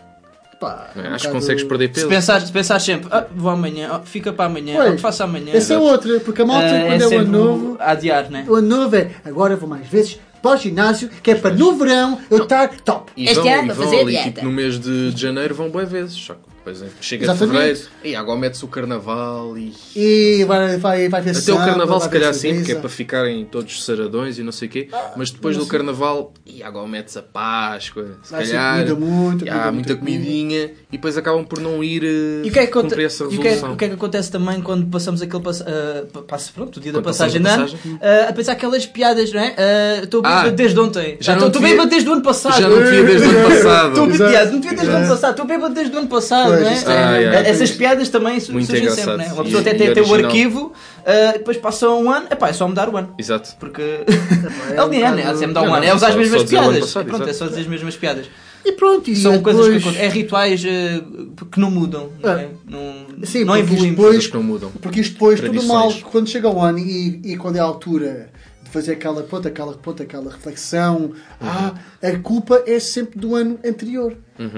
pá, 0.61 0.91
é? 0.97 1.09
um 1.09 1.15
Acho 1.15 1.27
que 1.29 1.33
consegues 1.35 1.65
perder 1.65 1.89
Se 1.89 1.95
peso. 1.95 2.09
pensar, 2.09 2.41
se 2.41 2.53
pensar 2.53 2.79
sempre, 2.81 3.09
ah, 3.11 3.27
vou 3.35 3.51
amanhã, 3.51 3.91
ah, 3.93 4.01
fica 4.05 4.33
para 4.33 4.47
amanhã, 4.47 4.81
ah, 4.83 4.93
que 4.93 4.99
faço 4.99 5.23
amanhã. 5.23 5.53
Essa 5.53 5.75
é 5.75 5.79
outra, 5.79 6.19
porque 6.21 6.43
a 6.43 6.47
malta, 6.47 6.67
Ah, 6.67 6.81
quando 6.87 7.03
é, 7.03 7.07
o 7.07 7.09
sempre 7.09 7.17
ano 7.27 7.33
novo, 7.45 7.77
a 7.79 7.91
adiar, 7.93 8.31
né? 8.31 8.45
o 8.49 8.55
ano 8.55 8.69
novo 8.69 8.97
é 8.97 9.11
agora 9.25 9.55
vou 9.57 9.69
mais 9.69 9.87
vezes 9.87 10.19
para 10.43 10.53
o 10.53 10.57
ginásio, 10.57 11.09
que 11.23 11.31
é 11.31 11.35
para 11.35 11.55
no 11.55 11.75
verão 11.77 12.19
eu 12.31 12.43
estar 12.43 12.69
top. 12.81 13.13
E 13.17 13.25
Este 13.25 13.37
vão, 13.37 13.53
ano 13.53 13.63
e 13.65 13.75
vão 13.75 13.85
fazer 13.85 14.01
ali, 14.01 14.11
dieta. 14.13 14.31
tipo, 14.31 14.45
no 14.45 14.53
mês 14.53 14.79
de, 14.79 15.11
janeiro 15.17 15.55
vão 15.55 15.71
boas 15.71 15.91
vezes. 15.91 16.17
Que 16.17 16.56
depois 16.67 16.83
é, 16.83 16.87
chega 17.01 17.25
Exatamente. 17.25 17.55
fevereiro 17.57 17.81
e 18.03 18.17
agora 18.17 18.39
mete-se 18.39 18.65
o 18.65 18.69
carnaval 18.69 19.57
e. 19.57 19.73
E 19.95 20.45
vai, 20.45 20.77
vai, 20.79 21.09
vai 21.09 21.23
ver 21.23 21.37
Até 21.37 21.53
o 21.53 21.57
carnaval, 21.57 22.01
se 22.01 22.09
calhar 22.09 22.35
sim, 22.35 22.57
porque 22.57 22.73
é 22.73 22.75
para 22.75 22.89
ficarem 22.89 23.45
todos 23.45 23.85
saradões 23.85 24.37
e 24.39 24.43
não 24.43 24.51
sei 24.53 24.67
o 24.67 24.71
quê. 24.71 24.89
Mas 25.17 25.31
depois 25.31 25.57
do 25.57 25.65
carnaval, 25.67 26.33
e 26.45 26.63
agora 26.63 26.89
metes 26.89 27.17
a 27.17 27.23
Páscoa, 27.23 28.19
se 28.23 28.33
Vai 28.33 28.45
calhar. 28.45 28.75
comida 28.87 28.95
muito, 28.97 29.45
e 29.45 29.49
há 29.49 29.53
comida, 29.53 29.73
muita 29.73 29.73
muita 29.73 29.97
comida. 29.97 30.19
comidinha 30.25 30.65
e 30.91 30.97
depois 30.97 31.17
acabam 31.17 31.45
por 31.45 31.61
não 31.61 31.85
ir 31.85 32.03
eh, 32.05 32.47
E 32.47 32.49
o 32.49 32.53
que, 32.53 32.59
é 32.59 32.67
que, 32.67 32.73
cumprir 32.73 33.07
essa 33.07 33.25
e 33.25 33.27
o, 33.27 33.31
que 33.31 33.37
é, 33.37 33.43
resolução. 33.51 33.73
o 33.73 33.77
que 33.77 33.85
é 33.85 33.89
que 33.89 33.95
acontece 33.95 34.31
também 34.31 34.61
quando 34.61 34.87
passamos 34.87 35.23
aquele 35.23 35.43
pass, 35.43 35.61
ah, 35.63 36.05
pa- 36.13 36.23
passo, 36.23 36.53
pronto, 36.53 36.79
o 36.79 36.81
dia 36.81 36.93
da 36.93 36.99
Quando 36.99 37.05
passagem 37.07 37.41
de 37.41 37.49
ano, 37.49 37.63
passamos 37.71 37.99
ah, 38.03 38.27
a 38.29 38.33
pensar 38.33 38.53
aquelas 38.53 38.87
piadas, 38.87 39.33
não 39.33 39.41
é? 39.41 39.55
Ah, 39.57 40.01
Estou 40.03 40.21
bêbado 40.23 40.49
Ah, 40.49 40.51
desde 40.53 40.81
ontem. 40.81 41.17
já 41.21 41.33
Ah, 41.35 41.37
não 41.37 41.47
Estou 41.47 41.63
bêbado 41.63 41.89
desde 41.91 42.09
o 42.09 42.13
ano 42.13 42.23
passado. 42.23 42.61
Já 42.61 42.69
não 42.69 42.79
te 42.83 42.91
via 42.91 43.03
desde 43.05 43.27
o 43.27 43.31
ano 43.31 43.49
passado. 43.49 43.89
Estou 43.91 44.07
bêbado, 44.07 44.53
não 44.53 44.61
desde 44.61 44.87
o 44.91 44.97
ano 44.97 45.09
passado. 45.09 45.31
Estou 45.31 45.47
bêbado 45.47 45.75
desde 45.75 45.95
o 45.95 45.99
ano 45.99 46.09
passado, 46.09 46.56
Pois, 46.63 46.85
não 46.85 46.93
é? 46.93 46.95
é- 46.95 46.99
Ah, 46.99 47.09
Ah, 47.11 47.17
yeah. 47.19 47.49
Essas 47.49 47.71
piadas 47.71 48.09
também 48.09 48.39
surgem 48.41 48.63
engraçado. 48.81 48.95
sempre, 48.97 49.17
não 49.17 49.25
é? 49.25 49.33
Uma 49.33 49.43
E- 49.43 49.45
pessoa 49.45 49.61
até 49.61 49.71
e 49.71 49.75
tem, 49.79 49.93
tem 49.95 50.03
o 50.03 50.15
arquivo, 50.15 50.73
ah, 51.05 51.33
depois 51.35 51.57
passa 51.57 51.89
um 51.91 52.11
ano, 52.11 52.27
epá, 52.31 52.49
é 52.49 52.53
só 52.53 52.67
mudar 52.69 52.89
o 52.89 52.97
ano. 52.97 53.15
Exato. 53.19 53.51
Porque. 53.61 53.83
é 53.83 54.05
É 54.77 54.85
um 54.85 54.91
dinheiro, 54.91 55.11
né? 55.15 55.23
bocado- 55.23 55.37
Há 55.37 55.39
sempre 55.39 55.47
de 55.49 55.53
dar 55.55 55.63
um 55.63 55.67
Não, 55.67 55.75
ano. 55.75 55.85
não, 55.85 55.91
É 55.93 55.95
usar 55.95 56.07
as 56.09 56.13
só- 56.15 56.19
mesmas 56.19 56.43
piadas. 56.45 56.79
passado, 56.81 57.07
Pronto, 57.07 57.29
é 57.29 57.33
só 57.33 57.47
dizer 57.47 57.61
as 57.61 57.67
mesmas 57.67 57.97
piadas. 57.97 58.27
E 58.65 58.73
pronto, 58.73 59.09
e 59.09 59.15
São 59.15 59.41
coisas 59.43 59.63
que 59.67 59.73
depois- 59.75 59.85
acontecem. 59.95 60.07
É 60.07 60.09
rituais 60.13 60.65
eh, 60.65 61.01
que 61.53 61.61
não 61.61 61.71
mudam. 61.71 62.11
Não, 62.21 62.31
é? 62.33 62.43
É. 62.43 62.49
não, 62.69 62.81
Sim, 63.25 63.45
não 63.45 63.55
porque 63.55 63.63
evoluímos. 63.63 63.83
depois- 63.91 64.09
Coisas 64.09 64.27
que 64.27 64.35
não 64.35 64.43
mudam. 64.43 64.73
Porque 64.83 65.01
isto 65.01 65.13
depois, 65.13 65.41
tudo 65.41 65.63
mal, 65.63 65.93
quando 66.11 66.29
chega 66.29 66.49
o 66.49 66.61
ano 66.61 66.81
e, 66.81 67.21
e 67.25 67.37
quando 67.37 67.55
é 67.57 67.61
a 67.61 67.63
altura 67.63 68.29
fazer 68.77 68.93
aquela 68.93 69.23
ponta, 69.23 69.49
aquela 69.49 69.73
ponta, 69.73 70.03
aquela 70.03 70.31
reflexão, 70.31 71.13
ah, 71.41 71.73
a 72.03 72.19
culpa 72.19 72.63
é 72.67 72.79
sempre 72.79 73.19
do 73.19 73.35
ano 73.35 73.59
anterior. 73.65 74.15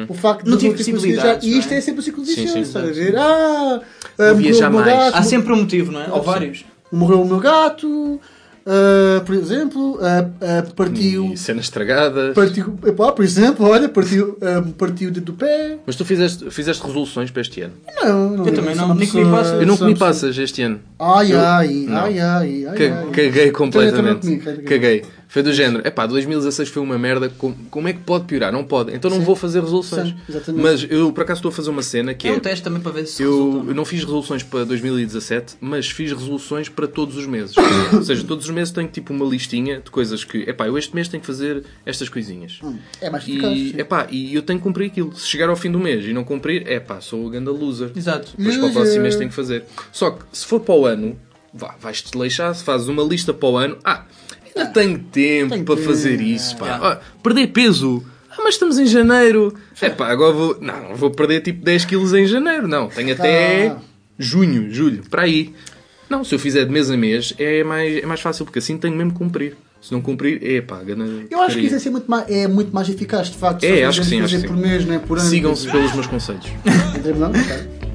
O 0.09 0.15
facto 0.15 0.45
de 0.45 0.51
Não 0.51 0.59
tive 0.59 0.75
ter 0.77 0.91
possibilidades, 0.91 1.47
e 1.47 1.57
isto 1.57 1.69
não 1.69 1.75
é? 1.77 1.79
é 1.79 1.81
sempre 1.81 2.01
o 2.01 2.03
ciclo 2.03 2.25
vicioso, 2.25 2.59
estás 2.59 2.89
a 2.89 2.93
ver? 2.93 3.17
Ah, 3.17 3.81
ah, 4.19 4.33
viajar 4.33 4.71
morreu 4.71 4.83
o 4.83 4.87
meu 4.87 4.97
mais. 4.97 5.13
gato, 5.13 5.19
Há 5.19 5.23
sempre 5.23 5.53
um 5.53 5.57
motivo, 5.57 5.93
não 5.93 6.03
é? 6.03 6.11
Ou 6.11 6.21
vários. 6.21 6.65
morreu 6.91 7.23
o 7.23 7.27
meu 7.27 7.39
gato, 7.39 8.21
ah, 8.67 9.21
por 9.25 9.35
exemplo, 9.35 9.99
ah, 10.03 10.29
ah, 10.41 10.65
partiu. 10.75 11.33
E 11.33 11.37
cenas 11.37 11.65
estragadas. 11.67 12.35
Partiu, 12.35 12.79
epá, 12.87 13.13
por 13.13 13.25
exemplo, 13.25 13.67
olha, 13.67 13.89
partiu, 13.89 14.37
partiu 14.77 15.11
do 15.11 15.33
pé. 15.33 15.79
Mas 15.87 15.97
tu 15.97 16.05
fizeste, 16.05 16.51
fizeste 16.51 16.83
resoluções 16.85 17.31
para 17.31 17.43
este 17.43 17.63
ano? 17.63 17.75
Não, 18.03 18.31
não 18.31 18.47
Eu 18.47 18.55
também 18.55 18.75
não, 18.75 18.95
nem 18.95 19.09
comi 19.09 19.25
passas. 19.31 19.61
Eu 19.61 19.67
não 19.67 19.77
comi 19.77 19.97
passas 19.97 20.39
este 20.39 20.63
ano. 20.63 20.81
pessoa- 20.99 21.17
Ai, 21.19 21.33
Eu- 21.33 21.41
ai, 21.41 21.87
ai, 21.91 22.19
ai, 22.21 22.67
ai, 22.67 22.77
Ca- 22.77 22.99
ai. 23.01 23.11
Caguei 23.11 23.51
completamente. 23.51 24.37
Caguei. 24.67 25.05
Foi 25.31 25.43
do 25.43 25.53
género. 25.53 25.87
Epá, 25.87 26.07
2016 26.07 26.71
foi 26.71 26.83
uma 26.83 26.99
merda. 26.99 27.29
com- 27.29 27.53
Como 27.71 27.87
é 27.87 27.93
que 27.93 27.99
pode 28.01 28.25
piorar? 28.25 28.51
Não 28.51 28.65
pode. 28.65 28.95
Então 28.95 29.11
não 29.11 29.21
vou 29.21 29.37
fazer 29.37 29.61
resoluções. 29.61 30.09
Sim. 30.09 30.53
Mas 30.57 30.87
eu 30.89 31.13
por 31.13 31.23
acaso 31.23 31.39
estou 31.41 31.51
a 31.51 31.53
fazer 31.53 31.69
uma 31.69 31.83
cena 31.83 32.15
que 32.15 32.27
É 32.27 32.31
é. 32.31 32.35
um 32.35 32.41
teste 32.41 32.65
também 32.65 32.81
para 32.81 32.93
ver 32.93 33.07
se 33.07 33.23
Eu, 33.23 33.31
resulta. 33.51 33.71
eu 33.71 33.75
não 33.75 33.85
fiz 33.85 34.01
resoluções 34.01 34.43
para 34.43 34.65
2017, 34.65 35.57
mas 35.61 35.87
fiz 35.91 36.13
resoluções 36.13 36.69
para 36.71 36.89
todos 36.89 37.17
os 37.17 37.27
meses. 37.27 37.55
Ou 37.93 38.03
seja, 38.03 38.25
todos 38.25 38.47
os 38.47 38.51
meses 38.51 38.73
tenho 38.73 38.89
tipo 38.89 39.13
uma 39.13 39.27
listinha 39.27 39.81
de 39.81 39.91
coisas 39.91 40.25
que, 40.25 40.39
epá, 40.49 40.67
eu 40.67 40.79
este 40.79 40.95
mês 40.95 41.09
tenho 41.09 41.21
que 41.21 41.27
fazer 41.27 41.63
estas 41.85 42.09
coisinhas. 42.09 42.59
É 43.01 43.11
mais 43.11 43.23
eficaz. 43.29 43.53
E, 43.57 43.71
sim. 43.73 43.79
epá, 43.81 44.07
e 44.11 44.35
eu 44.35 44.41
tenho 44.43 44.59
que 44.59 44.63
cumprir 44.63 44.87
aquilo. 44.87 45.15
Se 45.15 45.27
chegar 45.27 45.51
ao 45.51 45.57
fim 45.57 45.71
do 45.71 45.79
mês 45.79 46.07
e 46.07 46.13
não 46.15 46.25
cumprir, 46.25 46.67
epá, 46.67 47.01
sou 47.03 47.27
o 47.27 47.29
ganda 47.29 47.51
loser. 47.51 47.91
Exato. 47.95 48.33
Depois 48.39 48.57
para 48.57 48.67
o 48.67 48.73
próximo 48.73 49.03
mês 49.03 49.15
tenho 49.17 49.29
que 49.29 49.37
fazer. 49.37 49.65
Só 49.93 50.11
que 50.13 50.25
se 50.33 50.47
for 50.47 50.61
para 50.61 50.75
o 50.75 50.87
ano, 50.87 51.19
vá, 51.53 51.75
vais-te 51.81 52.17
leixar, 52.17 52.55
se 52.55 52.65
fazes 52.65 52.89
uma 52.89 53.03
lista 53.03 53.35
para 53.35 53.49
o 53.49 53.57
ano, 53.59 53.77
ah, 53.85 54.05
ainda 54.59 54.73
tenho 54.73 54.99
tempo 54.99 55.51
Tenho 55.53 55.65
para 55.65 55.77
tempo, 55.77 55.89
fazer 55.89 56.21
isso, 56.21 56.57
pá. 56.57 56.67
é. 56.67 56.71
Ah, 56.71 57.01
perder 57.23 57.47
peso. 57.49 58.05
Ah, 58.31 58.37
mas 58.45 58.55
estamos 58.55 58.79
em 58.79 58.87
janeiro. 58.87 59.55
É 59.81 59.89
pá, 59.91 60.09
agora 60.09 60.33
vou. 60.33 60.59
Não, 60.61 60.95
vou 60.95 61.11
perder 61.11 61.41
tipo 61.41 61.65
10 61.65 61.85
quilos 61.85 62.13
em 62.15 62.27
janeiro. 62.27 62.69
Não, 62.69 62.89
tenho 62.89 63.13
até 63.13 63.69
Ah. 63.69 63.77
junho, 64.19 64.73
julho, 64.73 65.03
para 65.11 65.23
aí. 65.23 65.53
Não, 66.09 66.25
se 66.25 66.35
eu 66.35 66.39
fizer 66.39 66.65
de 66.65 66.71
mês 66.73 66.91
a 66.91 66.97
mês 66.97 67.35
é 67.39 67.63
mais, 67.63 68.03
é 68.03 68.07
mais 68.07 68.21
fácil, 68.21 68.45
porque 68.45 68.59
assim 68.61 68.79
tenho 68.79 68.97
mesmo 68.97 69.13
que 69.13 69.19
cumprir. 69.19 69.57
Se 69.81 69.93
não 69.93 70.01
cumprir, 70.01 70.41
é 70.43 70.61
pá, 70.61 70.83
gana. 70.83 71.07
Eu 71.31 71.41
acho 71.43 71.57
que 71.57 71.67
isso 71.67 71.77
é, 71.77 71.79
ser 71.79 71.91
muito 71.91 72.11
mais, 72.11 72.29
é 72.29 72.49
muito 72.49 72.75
mais 72.75 72.89
eficaz, 72.89 73.29
de 73.31 73.37
facto. 73.37 73.63
É, 73.63 73.83
Só 73.83 73.89
acho 73.89 74.01
que 74.01 74.07
sim, 74.09 74.21
acho 74.21 74.41
que 74.41 74.49
por 74.49 74.57
sim. 74.57 74.63
mês, 74.63 74.85
não 74.85 74.95
é? 74.95 74.99
Por 74.99 75.19
ano. 75.19 75.29
Sigam-se 75.29 75.71
pelos 75.71 75.93
meus 75.93 76.07
conselhos. 76.07 76.47
Não. 77.17 77.31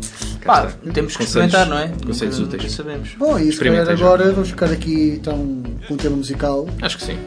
Pá, 0.45 0.67
temos 0.93 1.13
que 1.15 1.23
Conselhos- 1.25 1.25
experimentar, 1.25 1.67
não 1.67 1.77
é? 1.77 1.87
conselhos 2.05 2.37
Nunca- 2.39 2.55
úteis. 2.55 2.63
nunca 2.63 2.83
sabemos. 2.83 3.09
Bom, 3.17 3.39
e 3.39 3.51
se 3.51 3.67
agora 3.91 4.31
vamos 4.31 4.49
ficar 4.49 4.65
aqui 4.71 5.17
então 5.21 5.63
com 5.87 5.93
um 5.93 5.97
tema 5.97 6.15
musical. 6.17 6.67
Acho 6.81 6.97
que 6.97 7.03
sim. 7.05 7.17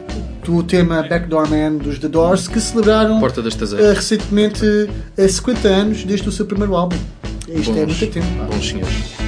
Do 0.43 0.63
tema 0.63 1.03
Backdoor 1.03 1.49
Man 1.49 1.73
dos 1.77 1.99
The 1.99 2.07
Doors, 2.07 2.47
que 2.47 2.59
celebraram 2.61 3.19
Porta 3.19 3.41
das 3.41 3.55
Tazeiras. 3.55 3.97
recentemente 3.97 4.63
eh, 5.17 5.27
50 5.27 5.67
anos 5.67 6.03
desde 6.03 6.29
o 6.29 6.31
seu 6.31 6.45
primeiro 6.45 6.75
álbum. 6.75 6.95
Isto 7.49 7.71
é 7.71 7.85
Bons- 7.85 7.97
muito 7.99 8.07
tempo. 8.13 8.27
Bons 8.51 8.67
senhores. 8.69 9.26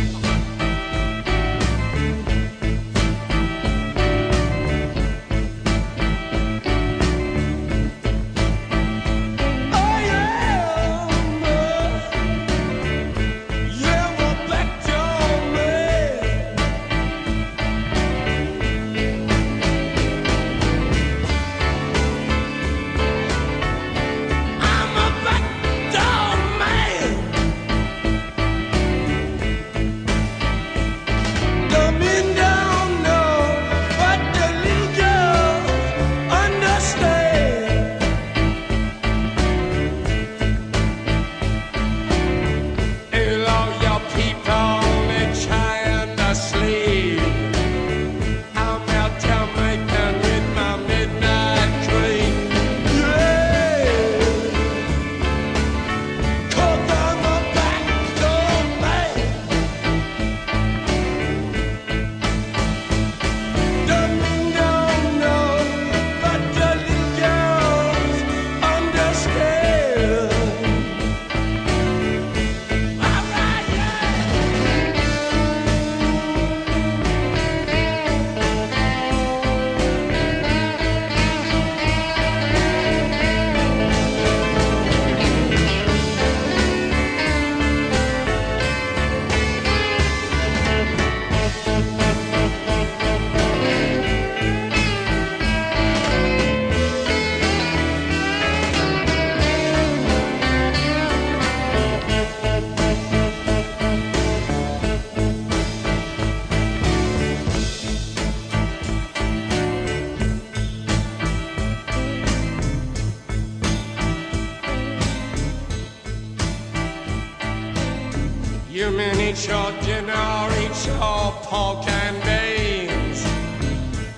You 118.79 118.91
mean 118.91 119.19
eat 119.19 119.45
your 119.45 119.71
dinner, 119.81 120.47
eat 120.61 120.85
your 120.87 121.33
pork 121.43 121.85
and 121.85 122.15
beans. 122.23 123.25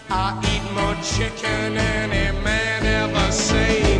I 0.08 0.40
eat 0.52 0.64
more 0.76 0.96
chicken 1.02 1.74
than 1.74 2.12
any 2.12 2.40
man 2.44 2.86
ever 2.86 3.32
seen. 3.32 3.91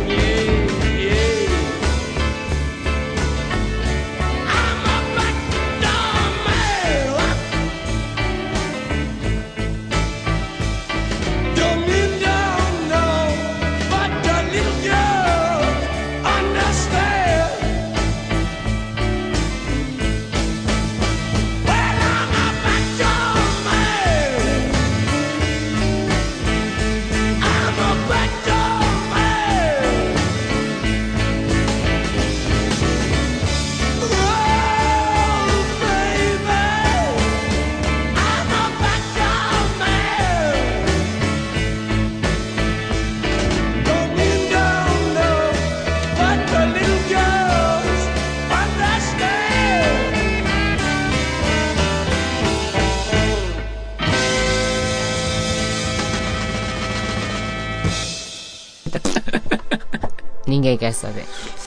Ninguém 60.62 60.78
quer 60.78 60.92
saber. 60.92 61.24
Adolescent 61.26 61.61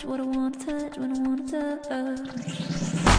touch, 0.00 0.08
what 0.08 0.20
I 0.20 0.22
wanna 0.22 0.50
touch, 0.56 0.98
when 0.98 1.12
I 1.12 1.20
wanna 1.20 1.76
touch. 1.82 3.09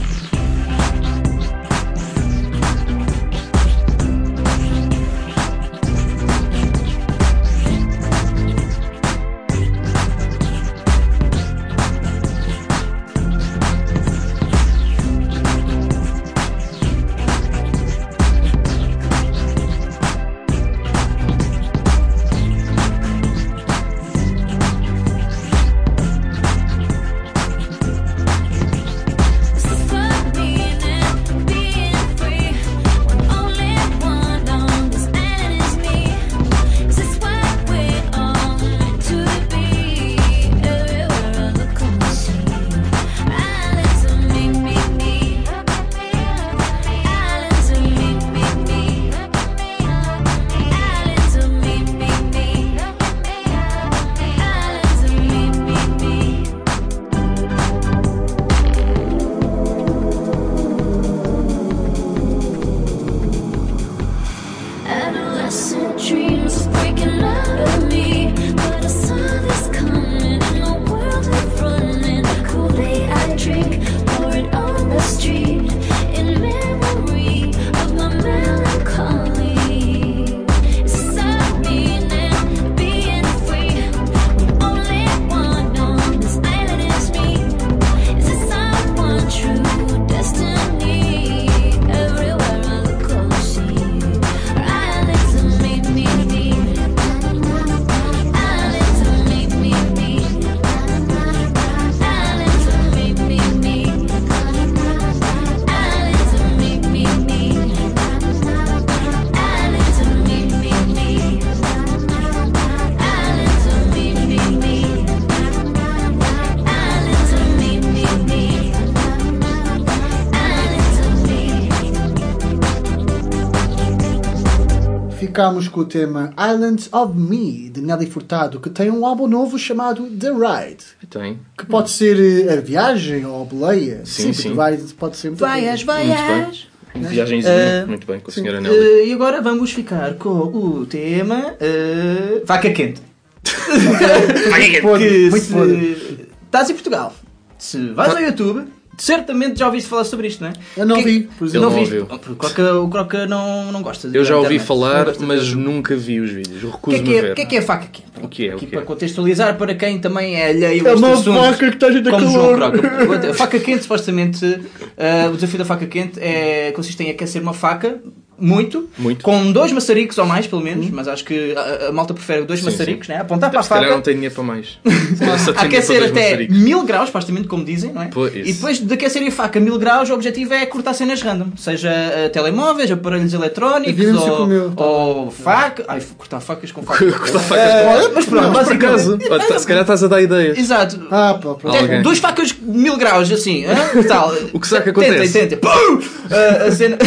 Ficámos 125.41 125.67
com 125.67 125.79
o 125.79 125.85
tema 125.85 126.31
Islands 126.37 126.87
of 126.93 127.17
Me, 127.17 127.67
de 127.67 127.81
Nelly 127.81 128.05
Furtado, 128.05 128.59
que 128.59 128.69
tem 128.69 128.91
um 128.91 129.03
álbum 129.03 129.27
novo 129.27 129.57
chamado 129.57 130.05
The 130.05 130.29
Ride. 130.29 130.83
Tem. 131.09 131.39
Que 131.57 131.65
pode 131.65 131.89
ser 131.89 132.47
eh, 132.47 132.53
a 132.53 132.61
viagem 132.61 133.25
ou 133.25 133.41
a 133.41 133.45
boleia. 133.45 134.01
Sim, 134.05 134.33
sim. 134.33 134.49
Ride 134.49 134.93
pode 134.93 135.17
ser 135.17 135.31
Vaias. 135.31 135.83
Muito 135.83 135.85
vaias. 135.87 136.67
bem. 136.93 137.03
Viagenzinha. 137.07 137.81
Ah, 137.81 137.87
Muito 137.87 138.05
bem, 138.05 138.19
com 138.19 138.29
a 138.29 138.33
sim. 138.35 138.41
senhora 138.41 138.61
Nelly. 138.61 138.77
Eh, 138.77 139.07
e 139.07 139.13
agora 139.13 139.41
vamos 139.41 139.71
ficar 139.71 140.13
com 140.13 140.29
o 140.29 140.85
tema 140.85 141.55
eh, 141.59 142.43
Vaca 142.45 142.69
Quente. 142.69 143.01
Muito 143.41 144.81
podre, 144.83 145.09
que 145.09 145.29
muito 145.31 145.45
se 145.45 146.27
estás 146.45 146.69
em 146.69 146.73
Portugal, 146.73 147.15
se 147.57 147.89
vais 147.93 148.13
ao 148.13 148.21
YouTube, 148.21 148.67
certamente 148.97 149.57
já 149.59 149.65
ouviste 149.65 149.89
falar 149.89 150.03
sobre 150.03 150.27
isto, 150.27 150.41
não 150.43 150.49
é? 150.49 150.53
Eu 150.77 150.85
não 150.85 150.97
Que- 150.97 151.03
vi, 151.03 151.19
por 151.37 151.47
exemplo. 151.47 151.67
não 151.69 151.75
não 151.75 151.79
ouviu. 151.83 152.03
O 152.03 152.35
Croca, 152.35 152.79
o 152.79 152.89
Croca 152.89 153.25
não, 153.27 153.71
não 153.71 153.81
gosta 153.81 154.07
de 154.09 154.17
Eu 154.17 154.23
já 154.23 154.35
ouvi 154.35 154.55
internet, 154.55 154.67
falar, 154.67 155.11
de 155.11 155.23
mas 155.25 155.47
ver. 155.49 155.55
nunca 155.57 155.95
vi 155.95 156.19
os 156.19 156.29
vídeos. 156.31 156.61
Eu 156.63 156.69
O 156.69 156.73
que, 156.73 156.91
é 156.95 156.97
recuso-me 156.97 157.03
que, 157.03 157.13
a 157.13 157.17
é, 157.17 157.21
ver. 157.21 157.31
o 157.31 157.35
que 157.35 157.41
é 157.41 157.45
que 157.45 157.57
é 157.57 157.61
faca 157.61 157.87
quente? 157.87 158.11
O 158.21 158.27
que 158.27 158.47
é? 158.47 158.51
O 158.51 158.55
Aqui 158.57 158.65
que 158.67 158.75
é? 158.75 158.77
para 158.77 158.85
contextualizar 158.85 159.57
para 159.57 159.73
quem 159.75 159.99
também 159.99 160.35
é 160.35 160.49
alheio 160.49 160.85
a 160.87 160.89
É 160.91 160.95
uma 160.95 161.15
faca 161.17 161.57
que 161.71 161.75
está 161.75 161.87
a 161.87 162.11
calor. 162.11 162.55
Croca. 162.55 163.29
A 163.31 163.33
faca 163.33 163.59
quente, 163.59 163.83
supostamente, 163.83 164.61
eh, 164.97 165.27
o 165.29 165.33
desafio 165.35 165.57
da 165.59 165.65
faca 165.65 165.85
quente 165.87 166.19
é, 166.19 166.71
consiste 166.71 167.01
em 167.03 167.09
aquecer 167.09 167.41
uma 167.41 167.53
faca 167.53 167.99
muito, 168.41 168.89
Muito. 168.97 169.23
com 169.23 169.51
dois 169.51 169.71
maçaricos 169.71 170.17
ou 170.17 170.25
mais, 170.25 170.47
pelo 170.47 170.61
menos, 170.61 170.89
mas 170.89 171.07
acho 171.07 171.23
que 171.23 171.53
a, 171.55 171.87
a 171.89 171.91
malta 171.91 172.13
prefere 172.13 172.43
dois 172.43 172.59
Sim, 172.59 172.65
maçaricos, 172.65 173.07
né? 173.07 173.17
apontar 173.17 173.49
para 173.51 173.59
a 173.59 173.63
Se 173.63 173.69
calhar 173.69 173.83
não 173.85 173.91
faca, 173.97 174.03
tem 174.03 174.15
dinheiro 174.15 174.33
para 174.35 174.43
mais. 174.43 174.79
Aquecer 175.57 176.03
até 176.03 176.23
maçaricos. 176.31 176.57
mil 176.57 176.83
graus, 176.83 177.07
supostamente, 177.07 177.47
como 177.47 177.63
dizem, 177.63 177.93
não 177.93 178.01
é? 178.01 178.07
Pois. 178.11 178.33
E 178.35 178.53
depois 178.53 178.79
de 178.79 178.93
aquecerem 178.93 179.27
a 179.27 179.31
faca 179.31 179.59
mil 179.59 179.77
graus, 179.77 180.09
o 180.09 180.13
objetivo 180.13 180.53
é 180.53 180.65
cortar 180.65 180.93
cenas 180.93 181.21
random, 181.21 181.47
seja 181.55 181.89
eh, 181.89 182.29
telemóveis, 182.29 182.89
aparelhos 182.91 183.33
eletrónicos 183.33 184.05
ou, 184.15 184.47
tá 184.75 184.83
ou 184.83 185.31
faca. 185.31 185.85
Ai, 185.87 186.01
cortar 186.17 186.39
facas 186.39 186.71
com 186.71 186.81
faca. 186.83 187.05
Cortar 187.11 187.39
facas 187.39 187.65
Eh, 187.65 188.07
com- 188.07 188.13
mas 188.15 188.25
pronto, 188.25 188.43
Não, 188.47 188.63
por 188.63 188.73
acaso. 188.73 189.17
Tá- 189.17 189.59
Se 189.59 189.67
calhar 189.67 189.81
estás 189.83 190.03
a 190.03 190.07
dar 190.07 190.21
ideias. 190.21 190.57
Exato. 190.57 190.99
Ah, 191.11 191.33
pá, 191.33 191.53
pronto. 191.55 191.71
Tem 191.71 191.81
Alguém. 191.81 192.01
Duas 192.01 192.17
facas 192.19 192.55
mil 192.61 192.97
graus, 192.97 193.31
assim. 193.31 193.63
Tal. 194.07 194.31
O 194.53 194.59
que 194.59 194.67
será 194.67 194.81
que 194.81 194.89
acontece? 194.89 195.33
Tentem, 195.33 195.57
tentem. 195.57 195.59
Pum! 195.59 195.99
Ah, 196.29 196.65
a 196.67 196.71
cena... 196.71 196.97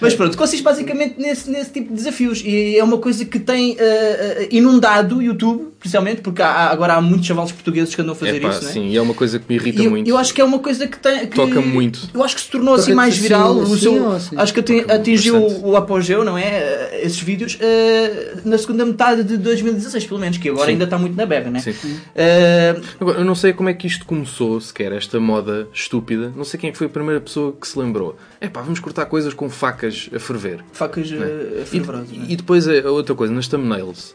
Mas 0.00 0.14
pronto, 0.14 0.36
consiste 0.36 0.62
basicamente 0.62 1.14
nesse, 1.18 1.50
nesse 1.50 1.70
tipo 1.70 1.88
de 1.88 1.94
desafios. 1.94 2.42
E 2.44 2.76
é 2.76 2.84
uma 2.84 2.98
coisa 2.98 3.24
que 3.24 3.38
tem 3.38 3.76
ah, 3.78 4.46
inundado 4.50 5.18
o 5.18 5.22
YouTube, 5.22 5.68
principalmente, 5.86 6.20
porque 6.20 6.42
há- 6.42 6.68
agora 6.70 6.94
há 6.94 7.00
muitos 7.00 7.26
chavalos 7.26 7.52
portugueses 7.52 7.94
que 7.94 8.00
andam 8.02 8.12
a 8.12 8.16
fazer 8.16 8.36
Epá, 8.36 8.48
isso, 8.50 8.62
não 8.62 8.68
é? 8.68 8.72
sim, 8.72 8.88
e 8.88 8.96
é 8.96 9.00
uma 9.02 9.14
coisa 9.14 9.38
que 9.38 9.44
me 9.48 9.54
irrita 9.56 9.80
E 9.80 9.84
eu, 9.84 9.90
muito. 9.90 10.08
eu 10.08 10.18
acho 10.18 10.34
que 10.34 10.40
é 10.40 10.44
uma 10.44 10.58
coisa 10.58 10.86
que 10.86 10.98
tem. 10.98 11.20
Que, 11.26 11.36
Toca 11.36 11.60
muito. 11.60 12.00
Eu 12.12 12.22
acho 12.24 12.34
que 12.34 12.40
se 12.40 12.50
tornou 12.50 12.74
assim 12.74 12.92
mais 12.94 13.14
assim, 13.14 13.22
viral. 13.22 13.56
o 13.56 13.62
assim 13.62 13.76
seu- 13.78 14.12
assim? 14.12 14.36
Acho 14.36 14.52
que 14.54 14.62
Toca-me 14.62 14.92
atingiu 14.92 15.40
bastante. 15.40 15.64
o 15.64 15.76
apogeu, 15.76 16.24
não 16.24 16.36
é? 16.36 16.44
Eh, 16.46 17.00
Esses 17.06 17.20
vídeos 17.20 17.56
eh, 17.60 18.34
na 18.44 18.58
segunda 18.58 18.84
metade 18.84 19.22
de 19.22 19.36
2016, 19.36 20.04
pelo 20.06 20.18
menos, 20.20 20.38
que 20.38 20.48
agora 20.48 20.66
Sim. 20.66 20.72
ainda 20.72 20.84
está 20.84 20.98
muito 20.98 21.16
na 21.16 21.24
berra, 21.26 21.50
não 21.50 21.58
é? 21.58 21.62
Sim. 21.62 22.00
Eh, 22.14 22.74
Agora, 23.00 23.18
eu 23.20 23.24
não 23.24 23.34
sei 23.34 23.52
como 23.52 23.68
é 23.68 23.74
que 23.74 23.86
isto 23.86 24.04
começou 24.04 24.60
sequer, 24.60 24.92
esta 24.92 25.20
moda 25.20 25.68
estúpida. 25.72 26.32
Não 26.36 26.44
sei 26.44 26.58
quem 26.58 26.68
é 26.68 26.72
que 26.72 26.78
foi 26.78 26.86
a 26.86 26.90
primeira 26.90 27.20
pessoa 27.20 27.52
que 27.52 27.66
se 27.68 27.78
lembrou. 27.78 28.16
É 28.40 28.48
pá, 28.48 28.60
vamos 28.62 28.80
cortar 28.80 29.06
coisas 29.06 29.32
com 29.34 29.48
facas 29.48 30.08
a 30.14 30.18
ferver. 30.18 30.60
facas 30.72 31.10
é? 31.12 31.62
E, 31.62 31.64
fervorosas, 31.66 32.10
não 32.16 32.24
é? 32.24 32.26
e 32.30 32.36
depois 32.36 32.66
a 32.68 32.90
outra 32.90 33.14
coisa, 33.14 33.32
nas 33.32 33.46
thumbnails. 33.48 34.14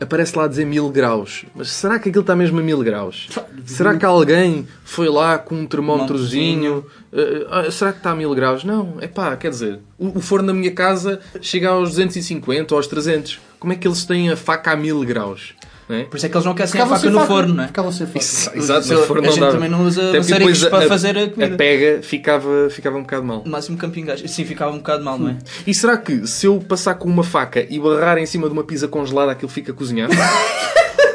Aparece 0.00 0.36
lá 0.38 0.44
a 0.44 0.48
dizer 0.48 0.64
mil 0.64 0.88
graus. 0.90 1.44
Mas 1.54 1.70
será 1.70 1.98
que 1.98 2.08
aquilo 2.08 2.22
está 2.22 2.36
mesmo 2.36 2.60
a 2.60 2.62
mil 2.62 2.82
graus? 2.84 3.28
Será 3.66 3.96
que 3.96 4.04
alguém 4.04 4.66
foi 4.84 5.08
lá 5.08 5.38
com 5.38 5.56
um 5.56 5.66
termómetrozinho? 5.66 6.86
eh, 7.12 7.46
ah, 7.50 7.70
será 7.70 7.92
que 7.92 7.98
está 7.98 8.10
a 8.12 8.14
mil 8.14 8.32
graus? 8.34 8.62
Não, 8.62 8.96
é 9.00 9.08
pá, 9.08 9.36
quer 9.36 9.50
dizer, 9.50 9.80
o, 9.98 10.18
o 10.18 10.20
forno 10.20 10.46
da 10.48 10.54
minha 10.54 10.70
casa 10.70 11.20
chega 11.40 11.70
aos 11.70 11.90
250 11.90 12.74
ou 12.74 12.78
aos 12.78 12.86
300. 12.86 13.40
Como 13.58 13.72
é 13.72 13.76
que 13.76 13.88
eles 13.88 14.04
têm 14.04 14.30
a 14.30 14.36
faca 14.36 14.70
a 14.70 14.76
mil 14.76 15.00
graus? 15.04 15.54
É? 15.90 16.02
Por 16.04 16.16
isso 16.18 16.26
é 16.26 16.28
que 16.28 16.36
eles 16.36 16.44
não 16.44 16.52
aquecem 16.52 16.80
a 16.80 16.86
faca 16.86 17.08
no 17.10 17.20
forno, 17.26 17.54
não 17.54 17.64
é? 17.64 17.66
Ficavam 17.68 17.90
sem 17.90 18.06
faca. 18.06 18.18
Exato, 18.58 18.86
Se- 18.86 18.94
mas 18.94 19.06
forno 19.06 19.22
a 19.22 19.26
não 19.26 19.32
gente 19.32 19.40
dava. 19.40 19.52
também 19.54 19.68
não 19.70 19.86
usa 19.86 20.12
maçaricos 20.12 20.64
para 20.66 20.86
fazer 20.86 21.16
a 21.16 21.28
comida. 21.30 21.54
A 21.54 21.56
pega 21.56 22.02
ficava, 22.02 22.68
ficava 22.70 22.96
um 22.98 23.02
bocado 23.02 23.24
mal. 23.24 23.42
No 23.44 23.50
máximo 23.50 23.76
camping 23.78 24.04
gás. 24.04 24.22
Sim, 24.26 24.44
ficava 24.44 24.70
um 24.72 24.76
bocado 24.78 25.02
mal, 25.02 25.18
não 25.18 25.30
é? 25.30 25.36
E 25.66 25.74
será 25.74 25.96
que 25.96 26.26
se 26.26 26.44
eu 26.46 26.58
passar 26.60 26.94
com 26.96 27.08
uma 27.08 27.24
faca 27.24 27.66
e 27.68 27.78
barrar 27.78 28.18
em 28.18 28.26
cima 28.26 28.46
de 28.48 28.52
uma 28.52 28.64
pizza 28.64 28.86
congelada 28.86 29.32
aquilo 29.32 29.50
fica 29.50 29.72
cozinhado? 29.72 30.12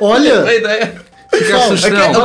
Olha! 0.02 0.44
A 0.44 0.54
ideia. 0.56 0.94
Fica 1.34 1.56
a 1.58 1.60
sugestão. 1.62 2.24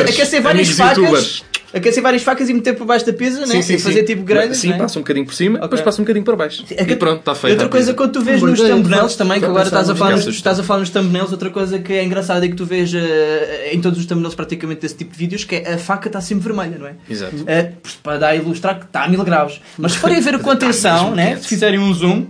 Aquecer 0.00 0.42
várias 0.42 0.70
facas. 0.70 1.44
Aquecer 1.72 2.02
várias 2.02 2.22
facas 2.22 2.48
e 2.48 2.54
meter 2.54 2.74
por 2.74 2.86
baixo 2.86 3.04
da 3.06 3.12
pesa, 3.12 3.46
né? 3.46 3.58
e 3.58 3.78
fazer 3.78 4.02
tipo 4.04 4.22
grande. 4.22 4.56
Sim, 4.56 4.70
né? 4.70 4.78
passa 4.78 4.98
um 4.98 5.02
bocadinho 5.02 5.26
por 5.26 5.34
cima, 5.34 5.58
depois 5.58 5.80
passa 5.80 6.00
um 6.00 6.04
bocadinho 6.04 6.24
para 6.24 6.36
baixo. 6.36 6.64
É 6.70 6.84
que- 6.84 6.92
E 6.92 6.96
pronto, 6.96 7.20
está 7.20 7.32
E 7.32 7.34
feito. 7.36 7.52
outra 7.54 7.68
coisa, 7.68 7.94
quando 7.94 8.12
tu 8.12 8.20
vês 8.22 8.40
nos 8.42 8.60
thumbnails 8.60 9.16
também, 9.16 9.38
que 9.38 9.46
agora 9.46 9.64
estás 9.66 9.90
a, 9.90 9.94
falar 9.94 10.12
nos, 10.12 10.26
estás 10.26 10.58
a 10.58 10.62
falar 10.62 10.80
nos 10.80 10.90
thumbnails, 10.90 11.30
outra 11.32 11.50
coisa 11.50 11.78
que 11.78 11.92
é 11.92 12.04
engraçada 12.04 12.44
é 12.44 12.48
que 12.48 12.56
tu 12.56 12.64
vês 12.64 12.92
eh, 12.94 13.70
em 13.72 13.80
todos 13.80 13.98
os 13.98 14.06
thumbnails 14.06 14.34
praticamente 14.34 14.80
desse 14.80 14.96
tipo 14.96 15.12
de 15.12 15.18
vídeos, 15.18 15.44
que 15.44 15.56
é 15.56 15.74
a 15.74 15.78
faca 15.78 16.08
está 16.08 16.20
sempre 16.20 16.44
vermelha, 16.44 16.78
não 16.78 16.86
é? 16.86 16.94
Exato. 17.08 17.36
Eh, 17.46 17.72
para 18.02 18.18
dar 18.18 18.28
a 18.28 18.36
ilustrar 18.36 18.78
que 18.78 18.86
está 18.86 19.04
a 19.04 19.08
mil 19.08 19.22
graus. 19.24 19.60
Mas 19.76 19.92
se 19.92 19.98
forem 19.98 20.20
ver 20.20 20.38
com 20.40 20.50
atenção, 20.50 21.10
mesmo 21.10 21.16
né? 21.16 21.30
quente. 21.30 21.42
se 21.42 21.48
fizerem 21.48 21.78
um 21.78 21.92
zoom, 21.92 22.26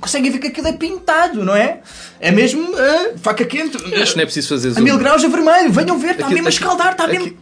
conseguem 0.00 0.30
ver 0.30 0.38
que 0.38 0.46
aquilo 0.48 0.68
é 0.68 0.72
pintado, 0.72 1.44
não 1.44 1.54
é? 1.54 1.80
É 2.20 2.30
mesmo 2.30 2.76
eh, 2.78 3.14
faca 3.20 3.44
quente. 3.44 3.76
Acho 3.76 4.12
que 4.12 4.16
não 4.16 4.22
é 4.22 4.26
preciso 4.26 4.48
fazer 4.48 4.68
A 4.68 4.72
zoom. 4.72 4.82
mil 4.82 4.98
graus 4.98 5.24
a 5.24 5.28
vermelho, 5.28 5.70
venham 5.72 5.98
ver, 5.98 6.12
está 6.12 6.28
mesmo 6.28 6.46
a 6.46 6.50
escaldar, 6.50 6.92
está 6.92 7.06
mesmo. 7.06 7.26
aqui- 7.26 7.36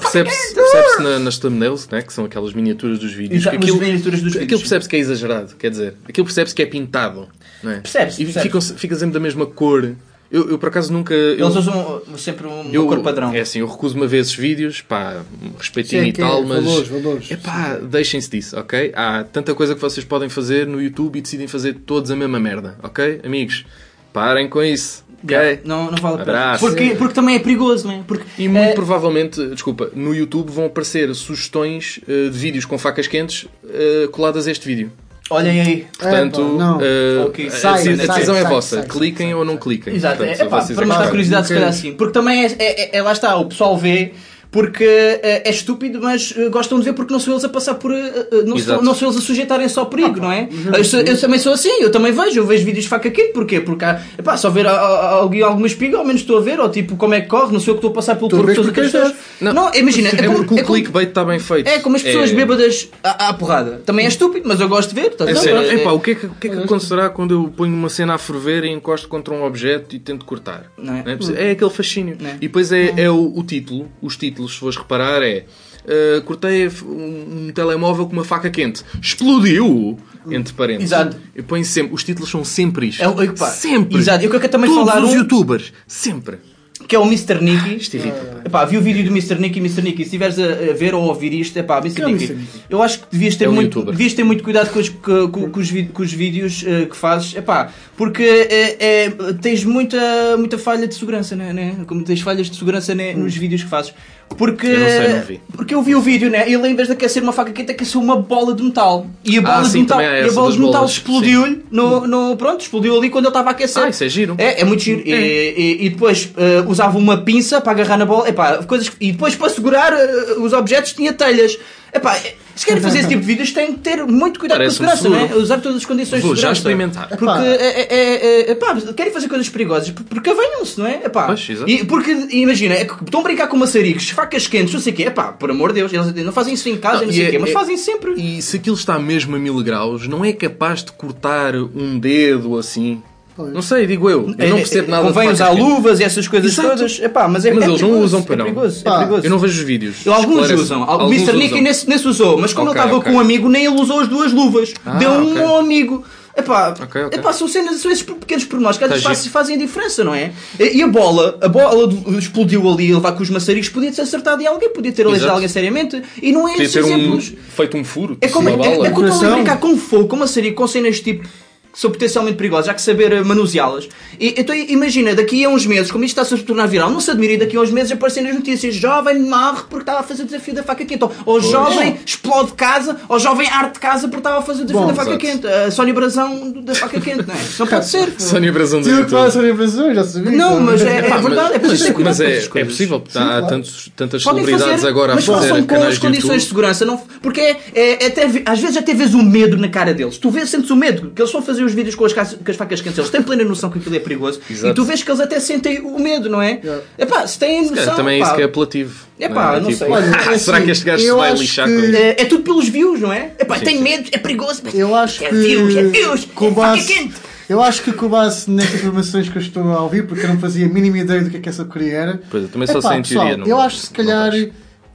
Percebe-se 0.00 0.54
percebe 0.54 1.02
na, 1.02 1.18
nas 1.18 1.38
thumbnails, 1.38 1.86
né, 1.88 2.00
que 2.02 2.12
são 2.12 2.24
aquelas 2.24 2.54
miniaturas 2.54 2.98
dos 2.98 3.12
vídeos. 3.12 3.42
Exato, 3.42 3.56
as 3.64 3.70
miniaturas 3.74 4.20
dos 4.22 4.36
aquilo 4.36 4.58
percebe-se 4.60 4.88
que 4.88 4.96
é 4.96 4.98
exagerado, 4.98 5.54
quer 5.56 5.70
dizer, 5.70 5.94
aquilo 6.08 6.24
percebe-se 6.24 6.54
que 6.54 6.62
é 6.62 6.66
pintado. 6.66 7.28
Não 7.62 7.72
é? 7.72 7.80
Percebe-se, 7.80 8.22
E 8.22 8.24
percebe-se. 8.24 8.60
ficam- 8.60 8.78
fica 8.78 8.94
sempre 8.96 9.12
da 9.14 9.20
mesma 9.20 9.46
cor. 9.46 9.94
Eu, 10.32 10.48
eu, 10.52 10.58
por 10.58 10.70
acaso 10.70 10.90
nunca. 10.92 11.12
Eu, 11.12 11.44
Eles 11.44 11.56
usam 11.56 12.00
sempre 12.16 12.46
uma 12.46 12.64
eu- 12.72 12.86
cor 12.86 13.00
padrão. 13.02 13.34
É 13.34 13.40
assim, 13.40 13.58
eu 13.58 13.66
recuso-me 13.66 14.04
a 14.04 14.06
ver 14.06 14.18
esses 14.18 14.34
vídeos, 14.34 14.80
pá, 14.80 15.22
respeitinho 15.58 16.00
Sim, 16.02 16.06
e 16.06 16.10
é 16.10 16.12
tal, 16.14 16.42
mas. 16.42 16.64
valores, 16.64 16.88
valores. 16.88 17.30
É 17.30 17.36
pá, 17.36 17.76
deixem-se 17.82 18.30
disso, 18.30 18.58
ok? 18.58 18.92
Há 18.96 19.24
tanta 19.24 19.54
coisa 19.54 19.74
que 19.74 19.80
vocês 19.80 20.06
podem 20.06 20.30
fazer 20.30 20.66
no 20.66 20.80
YouTube 20.80 21.18
e 21.18 21.20
decidem 21.22 21.46
fazer 21.46 21.74
todos 21.84 22.10
a 22.10 22.16
mesma 22.16 22.40
merda, 22.40 22.78
ok? 22.82 23.20
Amigos, 23.22 23.66
parem 24.10 24.48
com 24.48 24.62
isso, 24.62 25.04
ok? 25.22 25.36
Yeah, 25.36 25.60
Não, 25.66 25.90
não 25.90 25.98
vale 25.98 26.22
a 26.22 26.24
pena. 26.24 26.56
Porque, 26.58 26.94
porque 26.96 27.14
também 27.14 27.36
é 27.36 27.38
perigoso, 27.38 27.86
não 27.86 27.94
é? 27.94 28.02
Porque, 28.08 28.24
E 28.38 28.48
muito 28.48 28.70
eh, 28.70 28.74
provavelmente, 28.74 29.46
desculpa, 29.48 29.90
no 29.94 30.14
YouTube 30.14 30.50
vão 30.50 30.64
aparecer 30.64 31.14
sugestões 31.14 32.00
eh, 32.08 32.30
de 32.30 32.38
vídeos 32.38 32.64
com 32.64 32.78
facas 32.78 33.06
quentes 33.06 33.46
eh, 33.68 34.08
coladas 34.10 34.46
a 34.46 34.50
este 34.50 34.66
vídeo. 34.66 34.90
Olhem 35.32 35.60
aí. 35.60 35.86
Portanto, 35.98 36.40
É, 36.40 36.44
pá, 36.44 36.50
não. 36.50 36.78
eh, 36.80 37.24
Ok. 37.26 37.46
a- 37.46 37.50
Sai, 37.50 37.72
a 37.72 37.76
sai, 37.78 37.96
decisão 37.96 38.36
é 38.36 38.42
sai, 38.42 38.50
vossa. 38.50 38.76
sai, 38.80 38.86
cliquem 38.88 39.26
sai, 39.28 39.34
ou 39.34 39.44
não 39.44 39.56
cliquem. 39.56 39.94
Exato, 39.94 40.18
Portanto, 40.18 40.40
é, 40.40 40.44
pá, 40.46 40.60
vocês 40.60 40.74
para 40.76 40.82
é 40.82 40.84
que 40.84 40.88
matar 40.88 40.94
sabem. 40.98 41.10
curiosidade, 41.10 41.46
se 41.48 41.54
calhar 41.54 41.72
sim. 41.72 41.92
Porque 41.92 42.12
também 42.12 42.44
é, 42.44 42.54
é- 42.58 42.96
é- 42.98 43.02
lá 43.02 43.12
está, 43.12 43.36
o 43.36 43.46
pessoal 43.46 43.76
vê 43.76 44.12
porque 44.52 44.84
é, 44.84 45.42
é 45.48 45.50
estúpido, 45.50 45.98
mas 46.00 46.32
eh, 46.36 46.48
gostam 46.50 46.78
de 46.78 46.84
ver 46.84 46.92
porque 46.92 47.10
não 47.12 47.18
são 47.18 47.32
eles 47.32 47.42
a 47.42 47.48
passar 47.48 47.74
por. 47.74 47.90
eh, 47.92 48.26
não, 48.46 48.58
são, 48.58 48.82
não 48.82 48.94
são 48.94 49.08
eles 49.08 49.18
a 49.18 49.24
sujeitarem 49.24 49.66
só 49.68 49.86
perigo, 49.86 50.20
não 50.20 50.30
é? 50.30 50.48
Eu, 50.76 50.84
sou- 50.84 51.00
eu 51.00 51.18
também 51.18 51.38
sou 51.40 51.54
assim, 51.54 51.80
eu 51.80 51.90
também 51.90 52.12
vejo, 52.12 52.38
eu 52.38 52.46
vejo 52.46 52.64
vídeos 52.64 52.84
de 52.84 52.90
faca 52.90 53.10
quente, 53.10 53.32
porquê? 53.32 53.60
Porque 53.60 53.84
há, 53.84 54.00
epá, 54.18 54.36
só 54.36 54.50
ver 54.50 54.66
alguém 54.66 55.40
alguma 55.42 55.66
espiga, 55.66 55.96
ao 55.96 56.04
menos 56.04 56.20
estou 56.20 56.36
a 56.36 56.40
ver, 56.42 56.60
ou 56.60 56.68
tipo, 56.68 56.96
como 56.96 57.14
é 57.14 57.22
que 57.22 57.28
corre, 57.28 57.50
não 57.52 57.60
sei 57.60 57.72
o 57.72 57.76
que 57.76 57.78
estou 57.78 57.90
a 57.90 57.94
passar 57.94 58.14
pelo 58.16 58.28
corpo 58.30 58.46
todas 58.54 58.66
porque 58.66 58.80
as 58.80 58.94
és 58.94 59.12
pessoas. 59.12 59.54
Não, 59.54 59.74
imagina, 59.74 60.10
é, 60.10 60.12
É 60.12 60.26
como, 60.26 60.36
porque 60.44 60.54
o 60.54 60.58
é 60.58 60.62
clickbait 60.64 61.08
está 61.08 61.24
bem 61.24 61.38
feito. 61.38 61.66
é 61.66 61.78
como 61.78 61.96
as 61.96 62.02
pessoas 62.02 62.30
É- 62.30 62.34
bêbadas 62.34 62.88
à, 63.02 63.28
à 63.28 63.32
porrada. 63.34 63.80
Também 63.86 64.04
é 64.04 64.08
estúpido, 64.08 64.46
mas 64.46 64.60
eu 64.60 64.68
gosto 64.68 64.94
de 64.94 65.00
ver. 65.00 65.14
a 65.18 65.24
É 65.30 65.34
sério, 65.34 65.60
É- 65.62 65.74
epá, 65.76 65.92
o 65.92 65.98
que 66.00 66.10
é 66.10 66.14
que, 66.14 66.28
que, 66.28 66.48
é 66.48 66.50
que 66.50 66.56
acontecerá 66.58 67.08
quando 67.08 67.32
eu 67.32 67.48
ponho 67.56 67.74
uma 67.74 67.88
cena 67.88 68.14
a 68.14 68.18
ferver 68.18 68.64
e 68.64 68.68
encosto 68.68 69.08
contra 69.08 69.32
um 69.32 69.42
objeto 69.44 69.96
e 69.96 69.98
tento 69.98 70.26
cortar? 70.26 70.66
Não 70.76 70.94
é? 70.94 71.04
É, 71.36 71.48
É 71.48 71.50
aquele 71.52 71.70
fascínio. 71.70 72.16
Não 72.20 72.28
é? 72.28 72.34
E 72.36 72.40
depois 72.48 72.70
é, 72.70 72.92
é 72.96 73.10
o, 73.10 73.32
o 73.38 73.42
título, 73.42 73.88
os 74.02 74.16
títulos, 74.16 74.41
se 74.48 74.58
fores 74.58 74.76
reparar, 74.76 75.22
é 75.22 75.44
uh, 75.84 76.22
cortei 76.22 76.68
um, 76.84 77.46
um 77.48 77.52
telemóvel 77.54 78.06
com 78.06 78.12
uma 78.12 78.24
faca 78.24 78.50
quente. 78.50 78.82
Explodiu! 79.00 79.98
Entre 80.30 80.54
parênteses. 80.54 80.92
Exato. 80.92 81.16
Eu 81.34 81.42
ponho 81.42 81.64
sempre, 81.64 81.94
os 81.94 82.04
títulos 82.04 82.30
são 82.30 82.44
sempre 82.44 82.86
isto. 82.86 83.02
É 83.02 83.24
epá, 83.24 83.46
sempre. 83.46 83.98
exato. 83.98 84.24
Eu 84.24 84.30
quero 84.30 84.48
também 84.48 84.70
Todos 84.70 84.88
falar 84.92 85.04
os 85.04 85.10
um- 85.12 85.16
youtubers. 85.16 85.72
Sempre. 85.86 86.38
Que 86.86 86.94
é 86.96 86.98
o 86.98 87.04
Mr. 87.04 87.40
Nicky. 87.42 87.76
Isto 87.76 87.96
irrita, 87.96 88.16
pá. 88.18 88.40
Epá, 88.44 88.64
vi 88.64 88.76
o 88.76 88.80
vídeo 88.82 89.04
do 89.04 89.10
Mr. 89.10 89.38
Nicky, 89.38 89.58
Mr. 89.60 89.82
Nicky, 89.82 89.98
se 89.98 90.02
estiveres 90.04 90.38
a 90.38 90.72
ver 90.74 90.94
ou 90.94 91.02
a 91.02 91.06
ouvir 91.08 91.32
isto, 91.32 91.56
epá, 91.58 91.78
Mr. 91.78 92.02
é 92.02 92.06
o 92.06 92.08
Nicky, 92.08 92.24
Mr. 92.24 92.34
Nicky? 92.40 92.48
eu 92.68 92.82
acho 92.82 92.98
que 93.00 93.04
devias 93.12 93.36
ter, 93.36 93.44
É 93.44 93.48
um 93.48 93.52
muito, 93.52 93.78
youtuber. 93.78 93.92
devias 93.96 94.12
ter 94.14 94.24
muito 94.24 94.42
cuidado 94.44 94.70
com 94.72 94.78
os, 94.78 94.88
com, 94.88 95.28
com- 95.28 95.50
com 95.50 95.60
os, 95.60 95.70
vi- 95.70 95.86
com 95.92 96.02
os 96.02 96.12
vídeos 96.12 96.64
eh, 96.66 96.86
que 96.86 96.96
fazes, 96.96 97.34
epá, 97.36 97.70
porque 97.96 98.22
é, 98.22 99.04
é- 99.04 99.10
tens 99.40 99.64
muita, 99.64 100.36
muita 100.36 100.58
falha 100.58 100.86
de 100.86 100.94
segurança, 100.94 101.34
né, 101.36 101.52
né? 101.52 101.76
Como 101.86 102.02
tens 102.04 102.20
falhas 102.20 102.48
de 102.50 102.56
segurança 102.56 102.94
né, 102.94 103.12
nos 103.14 103.34
vídeos 103.34 103.62
que 103.62 103.68
fazes. 103.68 103.92
Porque, 104.38 104.66
Eu 104.66 104.78
não 104.78 104.86
sei, 104.88 105.08
não 105.08 105.20
vi. 105.26 105.40
porque 105.54 105.74
eu 105.74 105.82
vi 105.82 105.94
o 105.94 106.00
vídeo, 106.00 106.30
né? 106.30 106.50
Ele 106.50 106.66
em 106.66 106.74
vez 106.74 106.88
de 106.88 106.94
aquecer 106.94 107.22
uma 107.22 107.34
faca 107.34 107.52
quente, 107.52 107.70
aqueceu 107.70 108.00
uma 108.00 108.16
bola 108.16 108.54
de 108.54 108.62
metal. 108.62 109.06
E 109.22 109.36
a 109.36 109.42
bola, 109.42 109.58
Ah, 109.58 109.60
de, 109.60 109.68
sim, 109.68 109.80
metal, 109.82 109.98
também 109.98 110.10
há 110.10 110.18
e 110.20 110.22
a 110.22 110.26
essa 110.26 110.34
bola 110.34 110.46
das 110.46 110.54
de 110.54 110.60
metal 110.60 110.74
bolas, 110.80 110.90
explodiu-lhe 110.92 111.62
no, 111.70 112.06
no. 112.06 112.36
Pronto, 112.38 112.62
explodiu 112.62 112.96
ali 112.96 113.10
quando 113.10 113.26
ele 113.26 113.30
estava 113.30 113.50
a 113.50 113.52
aquecer. 113.52 113.82
Ah, 113.82 113.88
isso 113.90 114.02
é 114.02 114.08
giro. 114.08 114.34
É, 114.38 114.62
é 114.62 114.64
muito 114.64 114.82
giro. 114.82 115.02
E, 115.04 115.12
e- 115.12 115.84
e 115.86 115.90
depois 115.90 116.30
eh, 116.38 116.62
usava 116.72 116.98
uma 116.98 117.16
pinça 117.18 117.60
para 117.60 117.72
agarrar 117.72 117.96
na 117.96 118.04
bola. 118.06 118.28
Epá, 118.28 118.58
coisas, 118.64 118.88
que- 118.88 118.96
e 119.00 119.12
depois 119.12 119.34
para 119.36 119.48
segurar 119.50 119.92
eh, 119.92 120.34
os 120.38 120.52
objetos 120.52 120.92
tinha 120.92 121.12
telhas. 121.12 121.56
Epá, 121.94 122.18
se 122.56 122.64
querem 122.64 122.80
fazer 122.82 123.00
esse 123.00 123.08
tipo 123.08 123.20
de 123.20 123.26
vídeos 123.26 123.52
têm 123.52 123.74
que 123.74 123.80
ter 123.80 124.02
muito 124.06 124.40
cuidado 124.40 124.56
Parece-me 124.56 124.86
com 124.88 124.92
a 124.94 124.96
segurança, 124.96 125.20
seguro. 125.20 125.34
não 125.34 125.40
é? 125.40 125.42
Usar 125.44 125.60
todas 125.60 125.76
as 125.76 125.84
condições 125.84 126.22
Vou 126.22 126.34
de 126.34 126.40
já 126.40 126.54
segurança. 126.54 126.58
experimentar. 126.94 127.08
Porque 127.08 127.24
Epá. 127.24 127.44
é, 127.44 127.54
é, 127.54 127.86
é, 127.90 128.24
é, 128.48 128.50
epá, 128.52 128.74
querem 128.96 129.12
fazer 129.12 129.28
coisas 129.28 129.46
perigosas, 129.50 129.90
por- 129.90 130.02
porque 130.04 130.30
avenham-se, 130.30 130.78
não 130.80 130.86
é? 130.86 131.02
Epá, 131.04 131.26
Pois, 131.26 131.46
exato. 131.50 131.70
e 131.70 131.84
porque, 131.84 132.10
imagina, 132.30 132.76
é 132.76 132.86
que 132.86 132.94
estão 133.04 133.20
a 133.20 133.22
brincar 133.22 133.46
com 133.46 133.58
maçaricos, 133.58 134.08
facas 134.08 134.46
quentes, 134.46 134.72
não 134.72 134.80
sei 134.80 134.94
o 134.94 134.96
quê. 134.96 135.02
Epá, 135.02 135.32
por 135.32 135.50
amor 135.50 135.68
de 135.74 135.80
Deus, 135.80 135.92
eles 135.92 136.24
não 136.24 136.32
fazem 136.32 136.54
isso 136.54 136.66
em 136.70 136.78
casa, 136.78 137.00
Não, 137.00 137.06
não, 137.08 137.12
sei 137.12 137.28
o 137.28 137.30
quê, 137.30 137.38
mas 137.38 137.50
é- 137.50 137.52
fazem 137.52 137.76
sempre. 137.76 138.14
E 138.16 138.40
se 138.40 138.56
aquilo 138.56 138.76
está 138.76 138.98
mesmo 138.98 139.36
a 139.36 139.38
mil 139.38 139.62
graus, 139.62 140.08
não 140.08 140.24
é 140.24 140.32
capaz 140.32 140.82
de 140.82 140.92
cortar 140.92 141.54
um 141.54 141.98
dedo 141.98 142.56
assim? 142.58 143.02
Pois. 143.34 143.52
Não 143.52 143.62
sei, 143.62 143.86
digo 143.86 144.10
eu. 144.10 144.34
Eu 144.38 144.48
não 144.50 144.56
percebo 144.58 144.90
nada 144.90 145.04
de 145.04 145.08
É, 145.10 145.12
Convém 145.14 145.30
usar 145.30 145.50
luvas 145.50 146.00
e 146.00 146.04
essas 146.04 146.28
coisas 146.28 146.52
Exato. 146.52 146.68
todas. 146.68 146.98
Epá, 147.00 147.26
mas 147.28 147.44
é, 147.46 147.52
Mas 147.52 147.64
é 147.64 147.66
eles 147.68 147.80
não 147.80 147.88
perigoso, 147.88 148.04
usam 148.04 148.22
para 148.22 148.34
é 148.34 148.36
não. 148.38 148.44
perigoso, 148.44 148.82
é 148.84 148.90
perigoso. 148.98 149.26
Eu 149.26 149.30
não 149.30 149.38
vejo 149.38 149.58
os 149.60 149.66
vídeos. 149.66 150.06
Alguns 150.06 150.30
Esclarece. 150.42 150.54
usam. 150.62 150.80
O 150.82 150.84
Alguns 150.84 151.16
Mr. 151.16 151.36
Nicky 151.38 151.60
nesse, 151.62 151.88
nesse 151.88 152.06
usou, 152.06 152.38
mas 152.38 152.52
como 152.52 152.70
Ok, 152.70 152.80
ele 152.80 152.86
estava 152.86 152.98
ok. 153.00 153.10
com 153.12 153.18
um 153.18 153.20
amigo, 153.20 153.48
nem 153.48 153.64
ele 153.64 153.80
usou 153.80 154.00
as 154.00 154.08
duas 154.08 154.32
luvas. 154.32 154.74
Ah, 154.84 154.96
Deu 154.98 155.10
um 155.10 155.30
ok. 155.32 155.42
ao 155.44 155.58
amigo. 155.60 156.04
Epá, 156.34 156.70
Ok, 156.80 157.02
ok. 157.04 157.18
epá, 157.18 157.30
são 157.34 157.46
cenas, 157.46 157.76
são 157.76 157.90
esses 157.90 158.02
pequenos 158.02 158.44
pormenores 158.46 158.78
que 158.78 158.84
às 158.84 158.90
vezes 158.90 159.04
Tá 159.04 159.10
fazem, 159.10 159.30
fazem 159.30 159.56
a 159.56 159.58
diferença, 159.58 160.02
não 160.02 160.14
é? 160.14 160.32
E, 160.58 160.78
e 160.78 160.82
a 160.82 160.86
bola, 160.86 161.38
a 161.42 161.46
bola 161.48 161.92
explodiu 162.18 162.66
ali 162.70 162.90
a 162.90 162.94
levar 162.94 163.12
com 163.12 163.22
os 163.22 163.28
maçaricos, 163.28 163.68
podia 163.68 163.92
ter 163.92 164.00
acertado 164.00 164.40
em 164.42 164.46
alguém, 164.46 164.70
podia 164.70 164.90
ter 164.92 165.06
aleijado 165.06 165.32
alguém 165.32 165.46
seriamente. 165.48 166.02
E 166.22 166.32
não 166.32 166.48
é 166.48 166.52
Podia 166.52 166.64
esses 166.64 166.72
ter 166.74 166.84
um, 166.84 166.86
exemplos. 166.98 167.32
feito 167.54 167.76
um 167.76 167.84
furo. 167.84 168.16
É 168.22 168.28
como, 168.28 168.48
é, 168.48 168.52
é, 168.52 168.86
é 168.86 168.90
Coração. 168.90 169.34
brincar 169.34 169.58
com 169.58 169.76
fogo, 169.76 170.08
com 170.08 170.16
maçarico, 170.16 170.56
com 170.56 170.66
cenas 170.66 171.00
tipo 171.00 171.28
que 171.72 171.80
são 171.80 171.90
potencialmente 171.90 172.36
perigosas, 172.36 172.68
há 172.68 172.74
que 172.74 172.82
saber 172.82 173.12
eh, 173.12 173.22
manuseá-las. 173.22 173.88
E, 174.20 174.34
então 174.36 174.54
imagina, 174.54 175.14
daqui 175.14 175.44
a 175.44 175.48
uns 175.48 175.66
meses, 175.66 175.90
como 175.90 176.04
isto 176.04 176.20
está-se 176.20 176.40
a 176.40 176.44
tornar 176.44 176.66
viral, 176.66 176.90
não 176.90 177.00
se 177.00 177.10
admire 177.10 177.36
daqui 177.38 177.56
a 177.56 177.60
uns 177.60 177.70
meses 177.70 177.92
aparecerem 177.92 178.28
nas 178.28 178.38
notícias, 178.38 178.74
jovem 178.74 179.18
morre 179.20 179.62
porque 179.68 179.82
estava 179.82 180.00
a 180.00 180.02
fazer 180.02 180.22
o 180.22 180.26
desafio 180.26 180.54
da 180.54 180.62
faca 180.62 180.84
quente, 180.84 181.02
ou, 181.02 181.12
ou 181.24 181.40
jovem 181.40 181.98
explode 182.04 182.52
casa, 182.52 182.96
ou 183.08 183.18
jovem 183.18 183.48
arte 183.48 183.80
casa 183.80 184.08
porque 184.08 184.18
estava 184.18 184.38
a 184.38 184.42
fazer 184.42 184.62
o 184.62 184.66
desafio 184.66 184.88
Bom, 184.88 184.94
da 184.94 185.04
faca 185.04 185.16
quente. 185.16 185.46
A 185.46 185.70
Sónia 185.70 185.94
Brazão 185.94 186.62
da 186.62 186.74
faca 186.74 187.00
quente, 187.00 187.26
não 187.26 187.34
é? 187.34 187.38
Não 187.58 187.66
pode 187.66 187.86
ser. 187.86 188.12
Sónia 188.20 188.52
Brasão 188.52 188.80
do 188.80 188.88
Tive 188.88 189.04
que 189.04 189.10
falar 189.10 189.26
YouTube. 189.26 189.32
sobre 189.32 189.50
a 189.50 189.54
Brasil, 189.54 189.94
já 189.94 190.04
sabia. 190.04 190.32
Não, 190.32 190.60
mas 190.60 190.82
é, 190.82 190.98
é 190.98 191.00
verdade, 191.00 191.54
é 191.54 191.58
mas, 191.58 191.58
preciso 191.58 191.84
ter 191.84 191.94
cuidado 191.94 192.18
mas 192.18 192.48
com 192.48 192.58
é, 192.58 192.62
é 192.62 192.64
possível, 192.64 193.00
porque 193.00 193.18
há 193.18 193.22
claro. 193.22 193.46
tantos, 193.46 193.90
tantas 193.96 194.22
Podem 194.22 194.44
celebridades 194.44 194.74
fazer, 194.74 194.88
agora 194.88 195.12
a 195.12 195.14
mas 195.14 195.24
fazer 195.24 195.48
façam 195.48 195.66
com 195.66 195.82
as 195.82 195.98
condições 195.98 196.42
de 196.42 196.48
segurança, 196.48 196.84
não, 196.84 196.98
porque 197.20 197.40
é, 197.40 197.56
é, 197.74 198.04
é 198.04 198.06
até, 198.06 198.42
às 198.46 198.60
vezes 198.60 198.76
até 198.76 198.94
vês 198.94 199.14
o 199.14 199.22
medo 199.22 199.56
na 199.56 199.68
cara 199.68 199.94
deles. 199.94 200.18
Tu 200.18 200.30
vês, 200.30 200.50
sentes 200.50 200.70
o 200.70 200.76
medo, 200.76 201.12
que 201.14 201.20
eles 201.20 201.32
vão 201.32 201.42
fazer 201.42 201.61
os 201.64 201.72
vídeos 201.74 201.94
com 201.94 202.04
as, 202.04 202.12
com 202.12 202.22
as 202.48 202.56
facas 202.56 202.80
quentes, 202.80 202.98
eles 202.98 203.10
têm 203.10 203.22
plena 203.22 203.44
noção 203.44 203.70
que 203.70 203.78
aquilo 203.78 203.94
é 203.96 203.98
perigoso 204.00 204.40
Exato. 204.50 204.68
e 204.68 204.74
tu 204.74 204.84
vês 204.84 205.02
que 205.02 205.10
eles 205.10 205.20
até 205.20 205.38
sentem 205.40 205.80
o 205.80 205.98
medo, 205.98 206.28
não 206.28 206.40
é? 206.42 206.60
Yeah. 206.62 206.82
Epá, 206.98 207.26
se 207.26 207.38
têm 207.38 207.62
Cara, 207.68 207.76
noção. 207.76 207.96
também 207.96 208.16
é 208.16 208.20
pá, 208.20 208.26
isso 208.26 208.34
que 208.36 208.42
é 208.42 208.44
apelativo. 208.44 209.06
Epá, 209.18 209.60
não 209.60 209.70
sei. 209.72 209.88
Olha, 209.90 210.04
é 210.04 210.38
Será 210.38 210.56
assim, 210.58 210.66
que 210.66 210.72
este 210.72 210.84
gajo 210.84 211.02
se 211.04 211.12
vai 211.12 211.34
lixar 211.34 211.66
que- 211.68 211.74
com 211.74 211.80
isso? 211.84 211.96
é, 211.96 212.08
é 212.10 212.24
tudo 212.24 212.42
pelos 212.44 212.68
views, 212.68 213.00
não 213.00 213.12
é? 213.12 213.32
Epá, 213.38 213.58
Sim, 213.58 213.64
tem 213.64 213.76
sim. 213.78 213.82
medo, 213.82 214.08
é 214.12 214.18
perigoso. 214.18 214.62
Eu 214.74 214.94
acho 214.94 215.24
é 215.24 215.28
que. 215.28 215.34
views, 215.34 215.76
é 215.76 215.82
views, 215.84 216.24
com 216.34 216.46
é 216.46 216.48
faca 216.50 216.60
base, 216.60 216.86
quente. 216.92 217.14
eu 217.48 217.62
acho 217.62 217.82
que 217.82 217.92
com 217.92 218.08
base 218.08 218.50
nestas 218.50 218.80
informações 218.80 219.28
que 219.28 219.36
eu 219.36 219.42
estou 219.42 219.62
a 219.72 219.82
ouvir, 219.82 220.06
porque 220.06 220.24
eu 220.24 220.28
não 220.30 220.38
fazia 220.38 220.66
a 220.66 220.68
mínima 220.68 220.98
ideia 220.98 221.22
do 221.22 221.30
que 221.30 221.36
é 221.36 221.40
que 221.40 221.48
essa 221.48 221.64
porcaria 221.64 221.92
era. 221.92 222.20
Pois, 222.30 222.44
eu 222.44 222.48
também 222.48 222.66
só 222.66 222.78
Epá, 222.78 222.96
pessoal, 222.96 223.36
não- 223.38 223.46
eu 223.46 223.60
acho 223.60 223.76
que 223.76 223.82
se 223.86 223.92
não 223.98 224.04
calhar 224.06 224.30
vejo. 224.32 224.52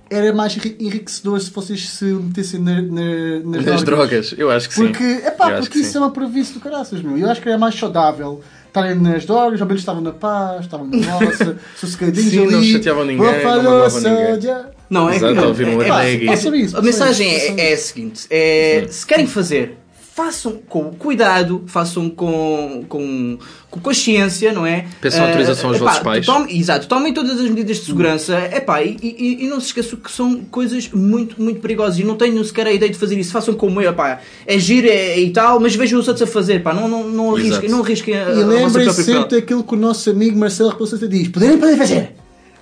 Era 0.10 0.34
mais 0.34 0.56
enri- 0.58 0.78
enriquecedor 0.80 1.40
se 1.40 1.50
vocês 1.52 1.90
se 1.90 2.06
metessem 2.06 2.60
na- 2.60 2.82
na- 2.82 3.40
nas, 3.44 3.66
Nas 3.66 3.84
drogas, 3.84 4.34
eu 4.38 4.50
acho 4.50 4.70
que 4.70 4.76
sim. 4.76 4.88
Porque, 4.88 5.04
epá, 5.04 5.50
Eu 5.50 5.54
acho 5.56 5.62
porque 5.64 5.80
que 5.80 5.80
isso 5.80 5.92
sim. 5.92 5.98
é 5.98 6.02
uma 6.02 6.12
previsto 6.12 6.54
do 6.56 6.60
caraças, 6.60 7.02
meu. 7.02 7.18
Eu 7.18 7.30
acho 7.30 7.42
que 7.42 7.50
era 7.50 7.58
mais 7.58 7.76
saudável 7.76 8.42
estarem 8.68 8.96
nas 8.96 9.26
drogas, 9.26 9.60
ao 9.62 9.68
menos 9.68 9.82
estavam 9.82 10.02
na 10.02 10.12
paz, 10.12 10.62
estavam 10.66 10.88
na 10.88 10.98
nossa, 10.98 11.58
sossegadinhos 11.76 12.30
Sim, 12.32 12.44
ali. 12.44 12.52
não 12.52 12.64
chateavam 12.64 13.06
ninguém, 13.06 13.26
não 13.26 13.90
só 13.90 14.00
ninguém. 14.00 14.66
Não, 14.90 15.10
é 15.10 15.16
Exato, 15.18 15.34
que 15.54 15.64
um 15.66 15.82
é- 15.82 15.86
é- 16.24 16.26
Façam 16.28 16.56
isso, 16.56 16.78
A 16.78 16.82
mensagem 16.82 17.28
é, 17.30 17.72
é 17.72 17.74
a 17.74 17.78
seguinte: 17.78 18.26
é, 18.30 18.86
se 18.90 19.06
querem 19.06 19.28
fazer, 19.28 19.78
façam 20.18 20.60
com 20.68 20.86
cuidado, 20.94 21.62
façam 21.68 22.10
com, 22.10 22.84
com, 22.90 23.38
com 23.70 23.80
consciência, 23.80 24.52
não 24.52 24.66
é? 24.66 24.88
Peçam 25.00 25.24
eh, 25.24 25.28
autorização 25.28 25.66
uh, 25.66 25.74
aos 25.74 25.78
epá, 25.78 25.86
vossos 25.86 26.04
pais. 26.04 26.26
Tome, 26.26 26.60
exato, 26.60 26.88
tomem 26.88 27.14
todas 27.14 27.40
as 27.40 27.48
medidas 27.48 27.78
de 27.78 27.86
segurança. 27.86 28.36
Epá, 28.52 28.82
e, 28.82 28.98
e, 29.00 29.46
e 29.46 29.48
não 29.48 29.60
se 29.60 29.68
esqueçam 29.68 30.00
que 30.00 30.12
são 30.12 30.38
coisas 30.46 30.90
muito, 30.90 31.40
muito 31.40 31.62
perigosas 31.62 32.00
e 32.00 32.04
não 32.04 32.16
tenho 32.16 32.44
sequer 32.44 32.66
a 32.66 32.72
ideia 32.72 32.92
de 32.92 32.98
fazer 32.98 33.20
isso. 33.20 33.32
Façam 33.32 33.54
como 33.54 33.80
eu, 33.80 33.92
epá, 33.92 34.20
é 34.48 34.58
giro 34.58 34.88
é, 34.88 35.20
e 35.20 35.30
tal, 35.30 35.60
mas 35.60 35.76
vejam 35.76 36.00
os 36.00 36.08
outros 36.08 36.28
a 36.28 36.34
fazer, 36.34 36.64
pá, 36.64 36.74
não, 36.74 36.88
não, 36.88 37.08
não 37.08 37.36
arrisquem, 37.36 37.70
não 37.70 37.84
arrisquem 37.84 38.18
a, 38.18 38.32
E 38.32 38.44
lembrem-se 38.44 39.04
sempre 39.04 39.40
daquilo 39.40 39.64
que 39.64 39.76
o 39.76 39.78
nosso 39.78 40.10
amigo 40.10 40.36
Marcelo 40.36 40.72
Rebouças 40.72 41.00
diz: 41.08 41.28
poderem 41.28 41.60
poder 41.60 41.78
fazer 41.78 42.16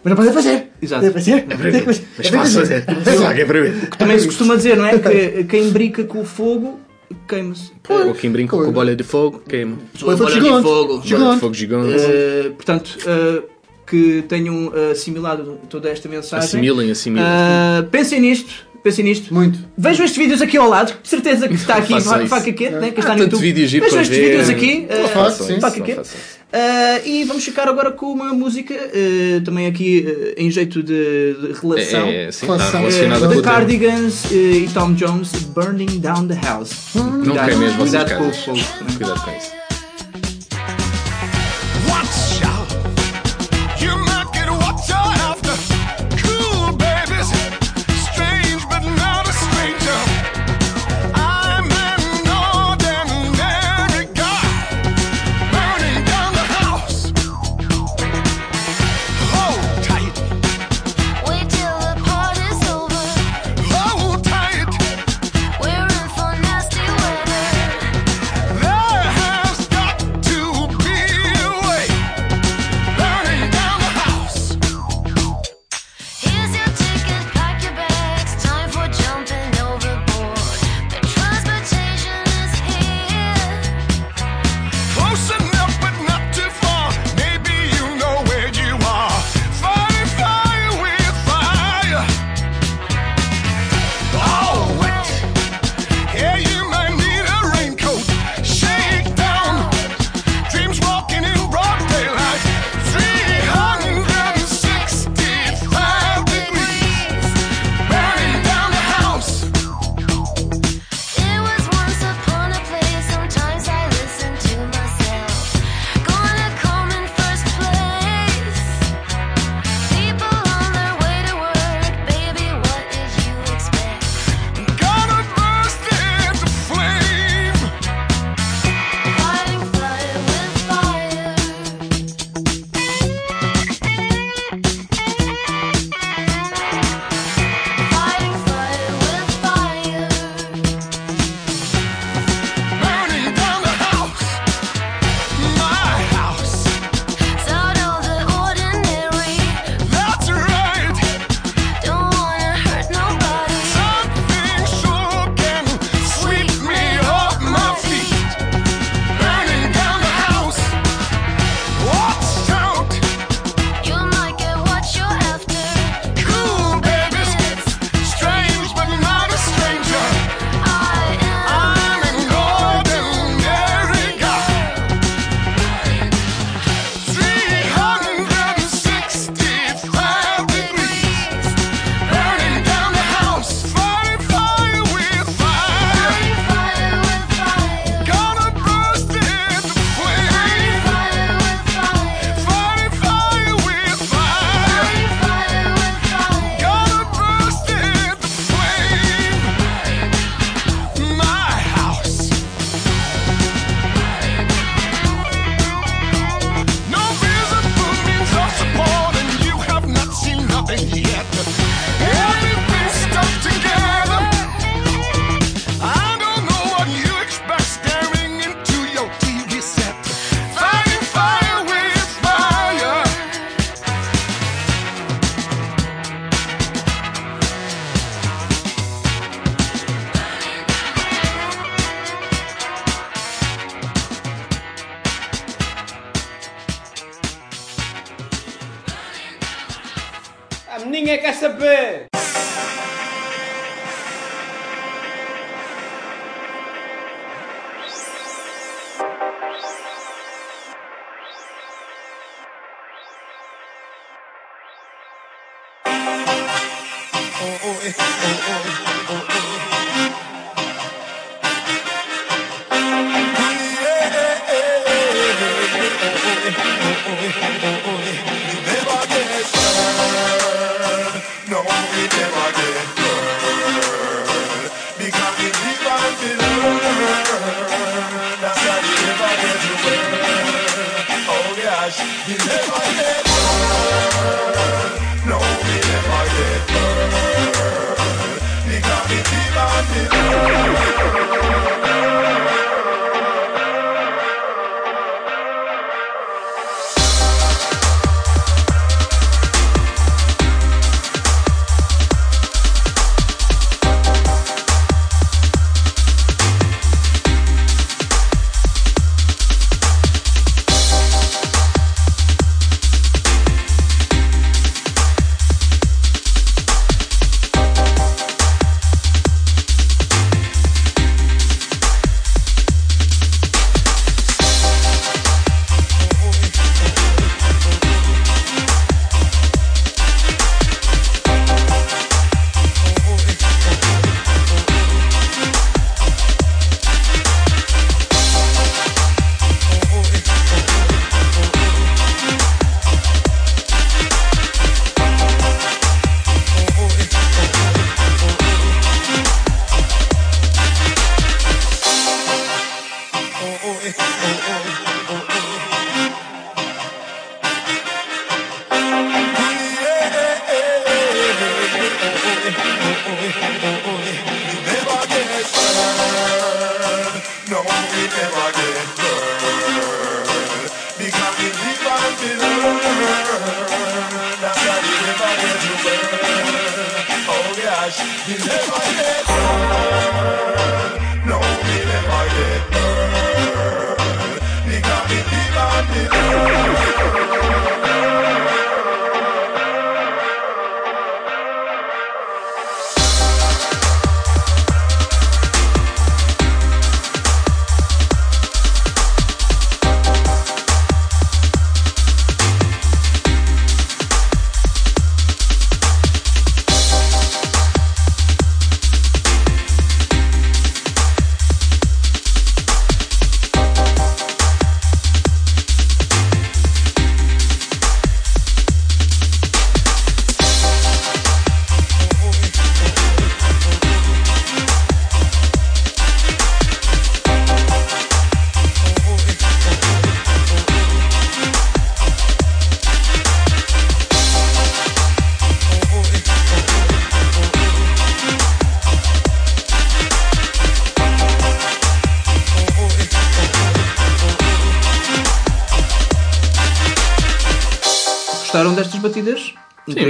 mas 0.04 0.12
não 0.12 0.18
podem 0.18 0.34
fazer. 0.34 0.68
Exato. 0.80 1.02
Podem 1.02 1.14
fazer. 1.14 1.32
É 1.32 1.42
para 1.42 1.72
mim. 1.72 1.84
Mas 1.88 2.28
faço 2.28 2.60
fazer. 2.60 2.86
fazer. 2.86 3.42
É 3.42 3.46
para 3.46 3.62
mim. 3.62 3.70
O 3.70 3.90
que 3.90 3.98
também 3.98 4.20
se 4.20 4.28
costuma 4.28 4.56
dizer, 4.56 4.78
não 4.78 4.86
é? 4.86 5.00
Que 5.00 5.46
quem 5.46 5.72
brinca 5.72 6.04
com 6.04 6.22
o 6.22 6.26
fogo 6.26 6.85
queima-se. 7.28 7.72
Ou 7.90 8.14
quem 8.14 8.32
brinca 8.32 8.56
com 8.56 8.72
bolha 8.72 8.96
de 8.96 9.04
fogo, 9.04 9.42
queima. 9.48 9.78
Ou 10.02 10.18
bolha 10.18 10.42
de 10.42 10.50
fogo. 10.62 10.98
Bolha 10.98 11.34
de 11.34 11.40
fogo 11.40 11.54
gigante. 11.54 11.96
Uh, 11.96 12.54
portanto, 12.54 12.98
uh, 13.06 13.56
que 13.86 14.24
tenham 14.28 14.72
eh, 14.76 14.92
assimilado 14.92 15.60
toda 15.70 15.90
esta 15.90 16.10
mensagem. 16.10 16.46
Assimilem, 16.46 16.92
assimilem. 16.92 17.28
Uh, 17.28 17.88
pensem 17.90 18.20
nisto. 18.20 18.66
Pensem 18.84 19.06
nisto. 19.06 19.34
Muito. 19.34 19.60
Vejam 19.78 20.06
estes 20.06 20.18
vídeos 20.18 20.42
aqui 20.42 20.58
ao 20.58 20.70
lado, 20.70 20.96
de 21.02 21.08
certeza 21.08 21.48
que 21.48 21.56
está 21.56 21.78
aqui, 21.78 22.00
faca 22.28 22.52
quente, 22.52 22.76
né, 22.76 22.92
que 22.92 23.00
está 23.00 23.16
no 23.16 23.24
YouTube. 23.24 23.42
Vídeos 23.42 23.72
Vejam 23.72 24.02
estes 24.02 24.18
vídeos 24.18 24.50
aqui, 24.50 24.88
uh, 24.90 25.60
faca 25.60 25.82
quente. 25.82 26.10
Uh, 26.54 27.06
e 27.06 27.24
vamos 27.26 27.44
ficar 27.44 27.68
agora 27.68 27.92
com 27.92 28.06
uma 28.06 28.34
música 28.34 28.74
uh, 28.74 29.42
também 29.42 29.68
aqui 29.68 30.06
uh, 30.08 30.42
em 30.42 30.50
jeito 30.50 30.82
de, 30.82 31.34
de 31.34 31.60
relação, 31.60 32.08
é, 32.08 32.26
é, 32.26 32.32
sim, 32.32 32.46
relação 32.46 32.82
tá 32.82 33.28
de 33.28 33.42
Cardigans 33.42 34.32
e 34.32 34.70
Tom 34.74 34.94
Jones 34.94 35.32
Burning 35.44 36.00
Down 36.00 36.28
the 36.28 36.40
House. 36.42 36.72
Não, 36.96 37.12
não 37.12 37.34
quer 37.34 37.58
mesmo, 37.58 37.80
cuidado 37.80 38.16
com, 38.18 38.30
o 38.30 38.34
fogo. 38.34 38.58
Né? 38.58 38.64
Cuidado 38.98 39.22
com 39.22 39.32
isso. 39.32 39.65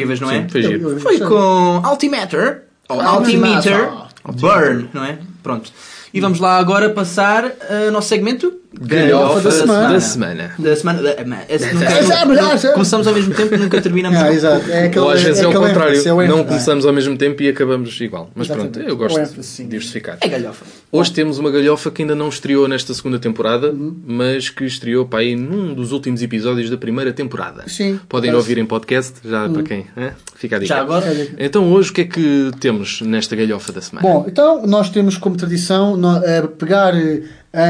Incríveis, 0.05 0.19
não 0.19 0.31
é? 0.31 0.41
Sim, 0.41 0.49
foi 0.49 0.61
giro. 0.61 0.99
Foi 0.99 1.19
com 1.19 1.81
Altimeter, 1.83 2.63
ou 2.87 3.01
Altimeter, 3.01 3.89
Burn, 4.23 4.89
não 4.93 5.03
é? 5.03 5.17
Pronto. 5.41 5.71
E 6.13 6.19
vamos 6.21 6.39
lá 6.39 6.57
agora 6.57 6.89
passar 6.89 7.45
uh, 7.45 7.89
o 7.89 7.91
nosso 7.91 8.07
segmento 8.07 8.53
Galhofa 8.79 9.41
da 9.41 9.51
semana. 9.51 9.93
Da 9.93 9.99
semana. 9.99 10.51
Da 10.57 10.75
semana. 10.75 11.01
da- 11.01 11.25
ma- 11.25 11.41
esse 11.49 11.73
nunca- 11.73 11.85
Essa- 11.85 12.25
nunca- 12.25 12.53
essa- 12.53 12.71
Começamos 12.73 13.07
ao 13.07 13.13
mesmo 13.13 13.33
tempo 13.33 13.53
e 13.55 13.57
nunca 13.57 13.81
terminamos. 13.81 14.19
Ah, 14.25 14.33
exato. 14.33 14.71
É 14.71 14.85
aquele, 14.85 15.05
Ou 15.05 15.11
às 15.11 15.21
vezes 15.21 15.41
é, 15.41 15.45
o 15.45 15.49
aquele 15.49 15.67
contrário. 15.67 16.07
é 16.07 16.13
o 16.13 16.27
não 16.27 16.43
começamos 16.43 16.85
ao 16.85 16.93
mesmo 16.93 17.17
tempo 17.17 17.41
e 17.43 17.49
acabamos 17.49 17.99
igual. 18.01 18.29
Mas 18.35 18.47
Exatamente. 18.47 18.73
pronto, 18.73 18.89
eu 18.89 18.97
gosto 18.97 19.17
O 19.17 19.19
ênfase, 19.21 19.63
de 19.63 19.69
diversificar. 19.69 20.17
É 20.21 20.27
galhofa. 20.27 20.65
Hoje 20.91 21.11
temos 21.11 21.37
uma 21.37 21.51
galhofa 21.51 21.91
que 21.91 22.01
ainda 22.01 22.15
não 22.15 22.29
estreou 22.29 22.67
nesta 22.67 22.93
segunda 22.93 23.19
temporada, 23.19 23.71
Uhum. 23.71 23.95
mas 24.05 24.49
que 24.49 24.63
estreou 24.65 25.05
para 25.05 25.19
aí 25.19 25.35
num 25.35 25.73
dos 25.73 25.91
últimos 25.91 26.21
episódios 26.21 26.69
da 26.69 26.77
primeira 26.77 27.11
temporada. 27.13 27.63
Sim, 27.67 27.99
Podem 28.09 28.31
parece. 28.31 28.35
ouvir 28.49 28.57
em 28.57 28.65
podcast, 28.65 29.15
já 29.23 29.47
para 29.49 29.63
quem 29.63 29.85
hã? 29.97 30.11
fica 30.35 30.55
a 30.55 30.59
dica. 30.59 30.73
Já 30.73 30.81
agora. 30.81 31.05
Então 31.37 31.71
hoje 31.71 31.91
o 31.91 31.93
que 31.93 32.01
é 32.01 32.05
que 32.05 32.51
temos 32.59 33.01
nesta 33.01 33.35
galhofa 33.35 33.71
da 33.71 33.81
semana? 33.81 34.07
Bom, 34.07 34.25
então 34.27 34.65
nós 34.65 34.89
temos 34.89 35.17
como 35.17 35.35
tradição 35.35 35.99
eh, 36.23 36.41
pegar 36.57 36.95
eh, 36.95 37.21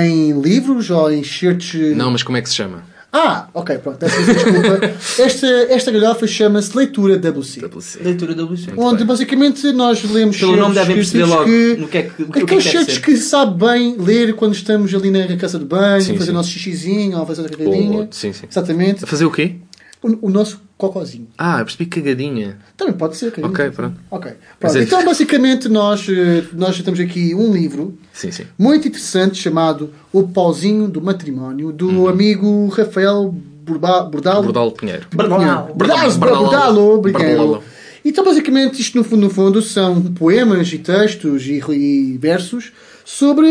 em 0.02 0.40
livros 0.40 0.90
ou 0.90 1.12
em 1.12 1.24
shirts. 1.24 1.96
Não, 1.96 2.12
mas 2.12 2.24
como 2.24 2.38
é 2.38 2.42
que 2.42 2.50
se 2.50 2.56
chama? 2.56 2.84
Ah, 3.18 3.48
ok, 3.54 3.78
pronto, 3.78 3.98
desculpa. 4.06 4.94
Esta, 5.24 5.48
esta 5.70 5.90
galhofa 5.90 6.28
chama-se 6.28 6.76
Leitura 6.76 7.18
WC. 7.18 7.62
Leitura 8.04 8.36
da 8.36 8.44
Lucia. 8.44 8.74
Onde 8.76 9.06
basicamente 9.06 9.72
nós 9.72 10.04
lemos 10.04 10.38
Pelo 10.38 10.58
nome 10.58 10.76
devem 10.76 10.98
perceber 10.98 11.24
logo 11.24 11.46
que, 11.46 11.76
no 11.78 11.88
que 11.88 11.98
é 11.98 12.04
que, 12.04 12.24
o 12.24 12.26
é 12.26 12.42
Aqueles 12.42 12.46
que 12.46 12.56
deve 12.56 12.62
shirts 12.64 12.98
que 12.98 13.16
sabe 13.16 13.66
bem 13.66 13.96
ler 13.98 14.36
quando 14.36 14.54
estamos 14.54 14.94
ali 14.94 15.12
na 15.12 15.38
casa 15.38 15.58
de 15.58 15.64
banho, 15.64 16.02
Sim, 16.02 16.12
a 16.12 16.14
fazer 16.16 16.26
sim. 16.26 16.32
o 16.32 16.34
nosso 16.34 16.50
xixizinho 16.50 17.16
ou 17.16 17.24
a 17.24 17.26
fazer 17.26 17.46
a 17.46 17.50
cagadinha. 17.50 18.10
Sim, 18.12 18.34
sim. 18.34 18.48
Exatamente. 18.52 19.06
A 19.06 19.08
fazer 19.08 19.24
o 19.24 19.32
quê? 19.32 19.56
O, 20.04 20.28
o 20.28 20.30
nosso 20.30 20.60
cocózinho. 20.78 21.28
Ah, 21.38 21.60
eu 21.60 21.66
percebi 21.66 21.86
cagadinha. 21.86 22.58
Também 22.76 22.94
pode 22.94 23.16
ser. 23.18 23.32
cagadinha. 23.32 23.50
Ok, 23.68 23.70
pronto. 23.72 24.00
Ok. 24.12 24.32
Pronto. 24.60 24.78
é- 24.78 24.84
Então, 24.84 25.06
basicamente, 25.06 25.70
nós, 25.70 26.06
eh, 26.10 26.44
nós 26.54 26.82
temos 26.82 27.00
aqui 27.00 27.34
um 27.34 27.54
livro 27.54 27.98
Sim, 28.14 28.32
sim. 28.32 28.46
muito 28.58 28.88
interessante 28.88 29.38
chamado 29.38 29.92
O 30.12 30.24
Pauzinho 30.28 30.88
do 30.88 31.02
Matrimónio, 31.02 31.72
do 31.72 32.08
amigo 32.08 32.68
Rafael 32.68 33.34
Burba, 33.66 34.04
Bordalo. 34.04 34.44
Bordal 34.44 34.72
Pinheiro. 34.74 35.08
Bordalo. 35.14 35.74
Bordalo, 35.74 36.14
Bordalo. 36.18 36.46
Bordalo, 36.46 37.02
Pinheiro. 37.02 37.38
Bordalo. 37.38 37.64
Então, 38.04 38.24
basicamente, 38.24 38.80
isto 38.80 38.96
no 38.98 39.04
fundo, 39.04 39.22
no 39.24 39.30
fundo 39.32 39.62
são 39.64 40.00
poemas 40.14 40.72
e 40.72 40.78
textos 40.78 41.44
e, 41.48 41.60
e 41.74 42.18
versos 42.20 42.72
sobre 43.04 43.48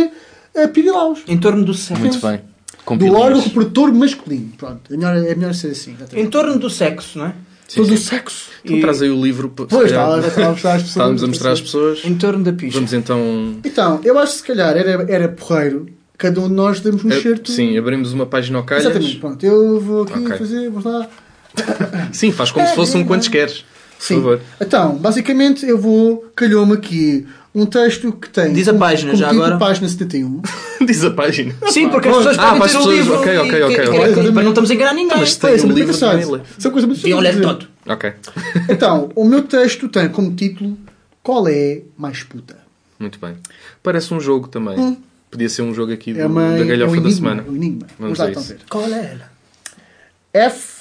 uh, 0.55 0.69
Pirilaus. 0.73 1.23
Em 1.27 1.37
torno 1.37 1.65
do 1.65 1.75
sexo. 1.75 2.01
Muito 2.01 2.21
bem. 2.21 2.41
Do 2.87 3.15
órgão 3.15 3.41
reprodutor 3.41 3.93
masculino. 3.95 4.53
Pronto, 4.59 4.93
é 4.93 4.97
melhor, 4.97 5.17
é 5.17 5.35
melhor 5.35 5.55
ser 5.55 5.69
assim. 5.69 5.97
Em 6.13 6.27
torno 6.29 6.59
do 6.59 6.69
sexo, 6.69 7.19
não 7.19 7.27
é? 7.27 7.35
Sim, 7.67 7.77
Todo 7.81 7.89
sim. 7.89 7.95
o 7.95 7.99
sexo. 7.99 8.51
Então 8.65 8.81
traz 8.81 9.01
aí 9.03 9.09
o 9.11 9.23
livro. 9.23 9.49
Pois, 9.49 9.91
calhar. 9.91 10.19
está, 10.19 10.29
está 10.29 10.47
a 10.47 10.51
mostrar 10.51 10.73
às 10.75 10.83
pessoas. 10.83 10.89
Estávamos 10.91 11.25
a 11.25 11.27
mostrar 11.27 11.53
às 11.53 11.61
pessoas. 11.63 12.05
Em 12.05 12.15
torno 12.15 12.45
da 12.45 12.53
picha. 12.53 12.75
Vamos 12.75 12.93
então. 12.93 13.57
Então, 13.65 14.01
eu 14.05 14.19
acho 14.19 14.33
que 14.33 14.39
se 14.39 14.45
calhar 14.45 14.77
era, 14.77 15.07
era 15.11 15.29
porreiro 15.29 15.87
cada 16.19 16.41
um 16.41 16.49
de 16.49 16.55
nós 16.55 16.81
demos 16.81 17.05
um 17.05 17.11
Eh, 17.11 17.21
certo. 17.21 17.51
Sim, 17.51 17.77
abrimos 17.77 18.13
uma 18.13 18.27
página 18.27 18.59
ao 18.59 18.65
calhas. 18.65 18.85
Exatamente, 18.85 19.17
pronto. 19.17 19.45
Eu 19.45 19.81
vou 19.81 20.03
aqui 20.03 20.19
Ok. 20.19 20.37
fazer, 20.39 20.69
vamos 20.71 20.85
lá. 20.85 21.09
Sim, 22.13 22.33
faz 22.33 22.51
como 22.51 22.67
se 22.67 22.75
fosse 22.75 22.97
um 22.97 23.05
quantos 23.05 23.29
queres. 23.29 23.65
Por 23.99 24.05
Sim. 24.05 24.15
favor. 24.17 24.41
Então, 24.61 24.97
basicamente, 24.97 25.67
eu 25.67 25.79
vou. 25.79 26.25
Calhou-me 26.37 26.75
aqui 26.75 27.27
um 27.55 27.65
texto 27.67 28.13
que 28.13 28.29
tem. 28.29 28.53
Diz 28.53 28.67
a 28.69 28.75
página, 28.75 29.11
como 29.13 29.23
já 29.23 29.31
agora. 29.31 29.57
página 29.59 29.89
71. 29.89 30.43
Diz 30.87 31.05
a 31.05 31.11
página. 31.13 31.55
Sim, 31.69 31.89
porque 31.89 32.09
as 32.09 32.17
pessoas 32.17 32.39
Ah, 32.39 32.43
podem 32.43 32.59
para 32.59 32.67
as 32.67 32.73
ter 32.73 32.77
o 32.79 32.81
pessoas- 32.81 32.97
livro. 32.97 33.15
ok, 33.15 33.39
ok, 33.39 33.63
ok, 33.63 33.75
que- 33.77 33.83
ok. 33.91 34.15
que- 34.25 34.33
Para 34.33 34.43
não 34.43 34.51
estamos 34.51 34.71
a 34.71 34.75
enganar 34.75 34.95
ninguém. 34.95 35.19
Mas 35.19 35.37
tem 35.37 35.51
é 35.51 35.63
um 35.63 35.69
livro. 35.73 35.95
São 35.95 36.71
coisas 36.73 36.89
muito 36.89 37.01
Deviam 37.01 37.21
ler 37.21 37.41
todo. 37.41 37.67
Ok. 37.87 38.13
Então, 38.69 39.11
o 39.15 39.25
meu 39.25 39.43
texto 39.43 39.89
tem 39.89 40.09
como 40.09 40.35
título 40.35 40.77
Qual 41.23 41.47
é 41.49 41.83
mais 41.97 42.23
puta? 42.23 42.57
Muito 42.99 43.19
bem. 43.19 43.37
Parece 43.83 44.13
um 44.15 44.21
jogo 44.21 44.49
também. 44.49 44.97
Podia 45.31 45.49
ser 45.49 45.63
um 45.63 45.75
jogo 45.75 45.93
aqui 45.93 46.13
do- 46.13 46.21
É 46.21 46.27
uma, 46.27 46.51
da 46.51 46.59
é 46.59 46.63
um 46.63 46.67
galhofa 46.67 46.91
da 46.93 46.97
enigma, 46.97 47.11
semana. 47.13 47.45
é 47.47 47.51
um 47.51 47.57
enigma. 47.57 47.87
Vamos 47.99 48.19
lá 48.19 48.31
então 48.31 48.43
ver. 48.43 48.59
Qual 48.69 48.85
é 48.85 49.11
ela? 49.13 49.31
F. 50.33 50.75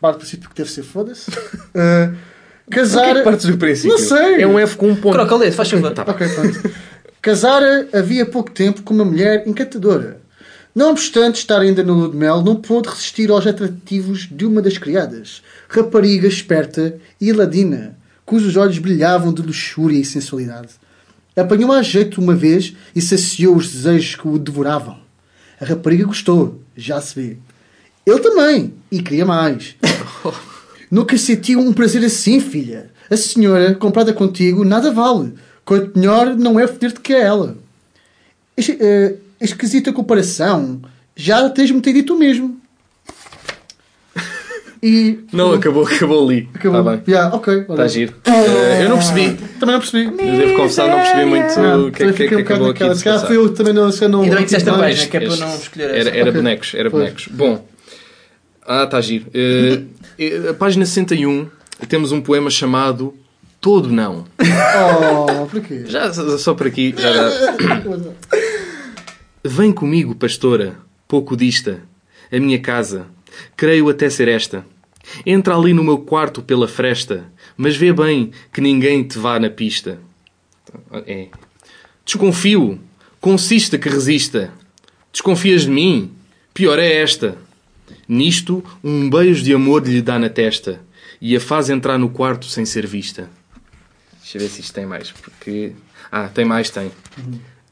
Parte 0.00 0.16
do 0.16 0.18
princípio 0.20 0.48
que 0.50 0.54
deve 0.56 0.70
ser 0.70 0.82
foda-se. 0.82 1.30
Uh, 1.30 2.14
casar. 2.70 3.22
Partes 3.22 3.46
do 3.46 3.58
princípio. 3.58 3.90
Não 3.90 3.98
sei. 3.98 4.42
É 4.42 4.46
um 4.46 4.58
F 4.58 4.76
com 4.76 4.88
um 4.88 4.96
ponto. 4.96 5.14
Crocalete, 5.14 5.56
faz 5.56 5.70
favor. 5.70 5.92
Ok, 6.06 6.28
pronto. 6.28 6.70
Casara 7.20 7.88
havia 7.92 8.26
pouco 8.26 8.50
tempo 8.50 8.82
com 8.82 8.92
uma 8.92 9.04
mulher 9.04 9.44
encantadora. 9.46 10.20
Não 10.74 10.90
obstante 10.90 11.36
estar 11.36 11.60
ainda 11.60 11.84
no 11.84 11.94
lua 11.94 12.10
de 12.10 12.16
mel, 12.16 12.42
não 12.42 12.56
pôde 12.56 12.88
resistir 12.88 13.30
aos 13.30 13.46
atrativos 13.46 14.28
de 14.28 14.44
uma 14.44 14.60
das 14.60 14.76
criadas, 14.76 15.40
rapariga 15.68 16.26
esperta 16.26 16.98
e 17.20 17.32
ladina, 17.32 17.96
cujos 18.26 18.56
olhos 18.56 18.78
brilhavam 18.78 19.32
de 19.32 19.40
luxúria 19.40 19.96
e 19.96 20.04
sensualidade. 20.04 20.70
Apanhou 21.36 21.70
a 21.72 21.80
jeito 21.80 22.20
uma 22.20 22.34
vez 22.34 22.74
e 22.94 23.00
saciou 23.00 23.56
os 23.56 23.70
desejos 23.70 24.16
que 24.16 24.26
o 24.26 24.36
devoravam. 24.36 24.98
A 25.60 25.64
rapariga 25.64 26.04
gostou, 26.04 26.60
já 26.76 27.00
se 27.00 27.14
vê. 27.14 27.36
Ele 28.04 28.18
também, 28.18 28.74
e 28.90 29.00
queria 29.00 29.24
mais. 29.24 29.76
Nunca 30.94 31.18
sentiu 31.18 31.58
um 31.58 31.72
prazer 31.72 32.04
assim, 32.04 32.38
filha. 32.38 32.88
A 33.10 33.16
senhora, 33.16 33.74
comprada 33.74 34.12
contigo, 34.12 34.64
nada 34.64 34.92
vale. 34.92 35.34
Quanto 35.64 35.98
melhor 35.98 36.36
não 36.36 36.60
é 36.60 36.68
foder-te 36.68 37.00
que 37.00 37.12
a 37.12 37.18
ela. 37.18 37.56
Es- 38.56 38.68
eh, 38.78 39.14
esquisita 39.40 39.92
comparação. 39.92 40.80
Já 41.16 41.48
tens-me 41.50 41.80
ter 41.80 41.92
dito 41.94 42.14
o 42.14 42.18
mesmo. 42.18 42.60
E... 44.80 45.18
Não, 45.32 45.52
acabou, 45.52 45.84
acabou 45.84 46.28
ali. 46.28 46.48
Acabou. 46.54 46.78
Está 46.80 46.90
bem. 46.92 47.02
Yeah, 47.08 47.34
ok. 47.36 47.58
Está 47.68 47.88
giro. 47.88 48.14
Eh, 48.26 48.84
eu 48.84 48.88
não 48.90 48.98
percebi. 48.98 49.36
Também 49.58 49.72
não 49.74 49.80
percebi. 49.80 50.04
Eu 50.04 50.36
devo 50.38 50.56
confessar, 50.56 50.88
não 50.88 50.98
percebi 50.98 51.24
muito 51.24 51.86
o 51.88 51.90
que 51.90 52.02
é 52.04 52.12
que, 52.12 52.22
é 52.22 52.28
que 52.28 52.34
um 52.36 52.38
acabou 52.38 52.70
aqui 52.70 52.94
se 52.94 53.02
calhar 53.02 53.26
fui 53.26 53.36
eu 53.36 53.48
que 53.50 53.56
também 53.56 53.72
não 53.72 53.90
sei. 53.90 54.06
Não, 54.06 54.22
Ainda 54.22 54.36
bem 54.36 54.44
que 54.44 54.50
disseste 54.50 54.68
a 54.68 54.72
não- 54.72 54.78
página, 54.80 55.06
que 55.08 55.16
é 55.16 55.20
para 55.26 55.36
não 55.36 55.54
escolher 55.56 55.84
Era, 55.90 55.98
essa. 55.98 56.08
era 56.10 56.30
Ok. 56.30 56.32
bonecos, 56.40 56.74
era 56.74 56.90
Pois. 56.90 57.02
bonecos. 57.02 57.28
Bom, 57.32 57.66
ah, 58.66 58.84
está 58.84 59.00
giro. 59.00 59.26
Eh, 59.34 60.48
a 60.50 60.54
página 60.54 60.84
61 60.86 61.48
temos 61.88 62.12
um 62.12 62.20
poema 62.20 62.50
chamado 62.50 63.14
Todo 63.60 63.90
Não. 63.90 64.26
Oh, 64.76 65.46
porquê? 65.46 65.84
Já 65.86 66.12
só 66.12 66.54
por 66.54 66.66
aqui, 66.66 66.94
já 66.96 67.12
dá. 67.12 67.30
Vem 69.44 69.72
comigo, 69.72 70.14
pastora, 70.14 70.76
pouco 71.06 71.36
dista, 71.36 71.80
a 72.32 72.38
minha 72.38 72.58
casa, 72.58 73.06
creio 73.56 73.88
até 73.88 74.08
ser 74.10 74.28
esta. 74.28 74.64
Entra 75.24 75.54
ali 75.56 75.72
no 75.72 75.84
meu 75.84 75.98
quarto 75.98 76.42
pela 76.42 76.66
fresta, 76.66 77.24
mas 77.56 77.76
vê 77.76 77.92
bem 77.92 78.32
que 78.52 78.60
ninguém 78.60 79.02
te 79.04 79.18
vá 79.18 79.38
na 79.38 79.50
pista. 79.50 79.98
É. 81.06 81.28
Desconfio, 82.04 82.80
consista 83.20 83.78
que 83.78 83.88
resista. 83.88 84.52
Desconfias 85.12 85.62
de 85.62 85.70
mim? 85.70 86.10
Pior 86.52 86.78
é 86.78 87.02
esta. 87.02 87.36
Nisto, 88.08 88.64
um 88.82 89.08
beijo 89.10 89.42
de 89.42 89.52
amor 89.54 89.86
lhe 89.86 90.00
dá 90.02 90.18
na 90.18 90.28
testa 90.28 90.80
e 91.20 91.34
a 91.36 91.40
faz 91.40 91.70
entrar 91.70 91.98
no 91.98 92.08
quarto 92.10 92.46
sem 92.46 92.64
ser 92.64 92.86
vista. 92.86 93.30
Deixa 94.20 94.38
eu 94.38 94.42
ver 94.42 94.48
se 94.48 94.60
isto 94.60 94.72
tem 94.74 94.86
mais. 94.86 95.10
Porque. 95.10 95.72
Ah, 96.10 96.28
tem 96.28 96.44
mais, 96.44 96.70
tem. 96.70 96.90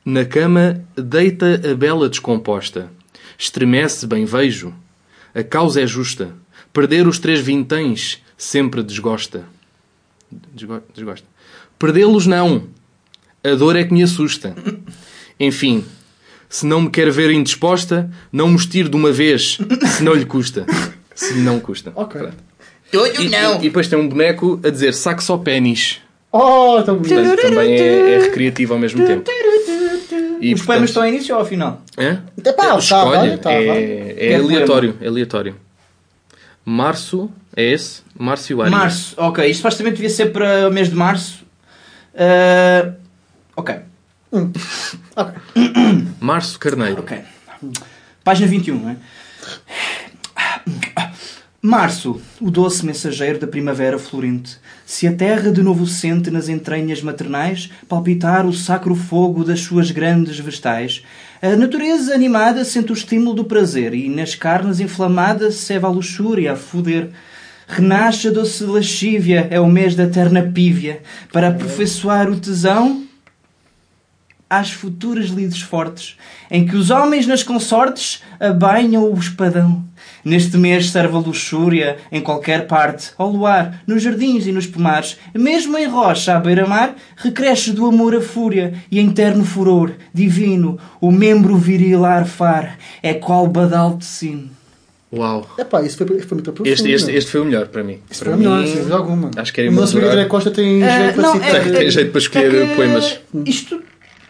Na 0.05 0.25
cama 0.25 0.85
deita 0.97 1.61
a 1.71 1.75
bela 1.75 2.09
descomposta. 2.09 2.91
Estremece, 3.39 4.07
bem 4.07 4.25
vejo. 4.25 4.75
A 5.35 5.43
causa 5.43 5.81
é 5.81 5.87
justa. 5.87 6.35
Perder 6.73 7.07
os 7.07 7.19
três 7.19 7.41
vinténs 7.41 8.19
sempre 8.37 8.83
desgosta. 8.83 9.45
Desgo- 10.31 10.83
Desgosta. 10.95 11.27
Perdê-los 11.79 12.27
não. 12.27 12.69
A 13.45 13.55
dor 13.55 13.77
é 13.77 13.85
que 13.85 13.93
me 13.93 14.03
assusta. 14.03 14.55
Enfim, 15.41 15.85
se 16.53 16.67
não 16.67 16.83
me 16.83 16.91
quer 16.91 17.11
ver 17.11 17.31
indisposta, 17.31 18.11
não 18.31 18.47
me 18.47 18.57
estire 18.57 18.87
de 18.87 18.95
uma 18.95 19.11
vez, 19.11 19.57
se 19.97 20.05
não 20.05 20.13
lhe 20.13 20.27
custa. 20.27 20.67
Se 21.15 21.33
não 21.39 21.59
custa. 21.59 21.93
Ok. 21.95 22.21
Pronto. 22.91 23.23
E, 23.23 23.29
não. 23.31 23.57
e 23.57 23.63
depois 23.63 23.89
tem 23.89 23.99
um 23.99 24.07
boneco 24.07 24.61
a 24.63 24.69
dizer 24.69 24.93
saco 24.93 25.23
só 25.23 25.39
pênis. 25.39 26.03
Oh, 26.31 26.83
tão 26.85 26.97
bonito. 26.99 27.15
Portanto, 27.15 27.41
também 27.41 27.73
é, 27.73 28.15
é 28.17 28.19
recreativo 28.21 28.75
ao 28.75 28.79
mesmo 28.79 29.03
tempo. 29.07 29.31
E, 30.43 30.53
Os 30.53 30.61
poemas 30.61 30.91
estão 30.91 31.03
ao 31.03 31.09
início 31.09 31.35
ou 31.35 31.41
ao 31.41 31.47
final? 31.47 31.81
Hã? 31.97 32.23
Epá, 32.37 32.53
tá, 32.53 32.79
Escolha. 32.79 33.05
vale, 33.05 33.39
tá, 33.39 33.53
é, 33.53 33.67
vale. 33.67 33.81
é 33.81 34.15
Quer 34.15 34.35
aleatório. 34.41 34.97
É 35.01 35.07
aleatório. 35.07 35.57
Março, 36.67 37.31
é 37.57 37.65
esse? 37.65 38.03
Março 38.19 38.53
e 38.53 38.55
o 38.55 38.61
Arias. 38.61 38.79
Março, 38.79 39.15
ok. 39.17 39.47
Isto 39.47 39.57
supostamente 39.57 39.97
devia 39.97 40.11
ser 40.11 40.27
para 40.33 40.69
o 40.69 40.71
mês 40.71 40.91
de 40.91 40.95
março. 40.95 41.43
Ah, 42.15 42.93
ok, 43.57 43.75
Ok. 45.15 45.35
Março 46.19 46.59
Carneiro. 46.59 47.01
ok. 47.01 47.19
Página 48.25 48.47
21, 48.47 48.79
não 48.79 48.89
é? 48.89 48.97
Março, 51.61 52.21
o 52.41 52.51
doce 52.51 52.85
mensageiro 52.85 53.39
da 53.39 53.47
primavera 53.47 53.99
florente. 53.99 54.59
Se 54.85 55.07
a 55.07 55.13
terra 55.13 55.53
de 55.53 55.63
novo 55.63 55.87
sente 55.87 56.31
nas 56.31 56.49
entranhas 56.49 57.03
maternais 57.03 57.71
palpitar 57.89 58.47
o 58.47 58.53
sacro 58.53 58.97
fogo 58.97 59.45
das 59.45 59.61
suas 59.61 59.91
grandes 59.91 60.41
vestais, 60.41 61.05
a 61.41 61.55
natureza 61.55 62.15
animada 62.15 62.65
sente 62.65 62.91
o 62.91 62.95
estímulo 62.95 63.35
do 63.35 63.45
prazer 63.45 63.95
e 63.95 64.09
nas 64.09 64.35
carnes 64.35 64.81
inflamadas 64.81 65.55
ceva 65.55 65.87
a 65.87 65.91
luxúria 65.91 66.53
a 66.53 66.57
foder. 66.57 67.11
Renasce 67.69 68.29
a 68.29 68.31
doce 68.33 68.65
lascívia, 68.65 69.47
é 69.51 69.61
o 69.61 69.69
mês 69.69 69.95
da 69.95 70.09
terna 70.09 70.43
pívia, 70.43 71.01
para 71.33 71.49
aperfeiçoar 71.49 72.29
o 72.29 72.41
tesão 72.41 73.02
às 74.53 74.71
futuras 74.71 75.27
lides 75.29 75.61
fortes, 75.63 76.17
em 76.51 76.67
que 76.67 76.77
os 76.77 76.91
homens 76.91 77.27
nas 77.27 77.43
consortes 77.43 78.23
abainham 78.39 79.11
o 79.11 79.19
espadão. 79.19 79.83
Neste 80.25 80.57
mês 80.57 80.91
serve 80.91 81.17
a 81.17 81.19
luxúria 81.19 81.97
em 82.13 82.21
qualquer 82.21 82.67
parte, 82.67 83.11
ao 83.19 83.31
luar, 83.31 83.83
nos 83.87 84.03
jardins 84.03 84.47
e 84.47 84.53
nos 84.53 84.67
pomares, 84.67 85.17
mesmo 85.35 85.77
em 85.79 85.87
rocha 85.87 86.37
à 86.37 86.39
beira-mar, 86.41 86.95
recresce 87.17 87.73
do 87.73 87.87
amor 87.87 88.15
a 88.15 88.21
fúria 88.21 88.75
e 88.91 89.01
em 89.01 89.11
terno 89.11 89.45
furor, 89.45 89.93
divino, 90.15 90.79
o 91.01 91.11
membro 91.11 91.57
viril 91.57 92.05
a 92.05 92.17
arfar, 92.19 92.79
é 93.03 93.15
qual 93.15 93.47
badal 93.49 93.97
de 93.97 94.05
sino. 94.05 94.51
Uau. 95.15 95.47
Epá, 95.59 95.83
isso 95.83 95.99
foi, 95.99 96.07
foi 96.07 96.17
muito 96.37 96.53
profundo. 96.53 96.67
Este, 96.67 96.91
este, 96.91 97.11
este 97.11 97.31
foi 97.31 97.41
o 97.43 97.45
melhor 97.45 97.67
para 97.69 97.83
mim. 97.85 97.99
Isso 98.11 98.23
para 98.25 98.33
foi 98.33 98.39
melhor, 98.39 98.61
mim, 98.61 98.67
sem 98.67 98.77
dúvida 98.77 98.95
alguma. 98.97 99.31
Acho 99.37 99.53
que 99.53 99.61
era 99.61 99.69
O 99.69 99.73
amigo 99.73 99.83
emoldurado. 99.83 100.13
André 100.13 100.25
Costa 100.27 100.51
tem 100.51 100.83
Ah, 100.83 100.99
jeito 101.03 101.15
para 101.15 101.23
não, 101.23 101.33
citar. 101.35 101.63
Tem- 101.65 101.73
tem 101.73 101.91
jeito 101.91 102.11
para 102.13 102.19
escolher 102.21 102.55
é 102.55 102.67
que 102.67 102.75
poemas. 102.77 103.21
Isto 103.45 103.83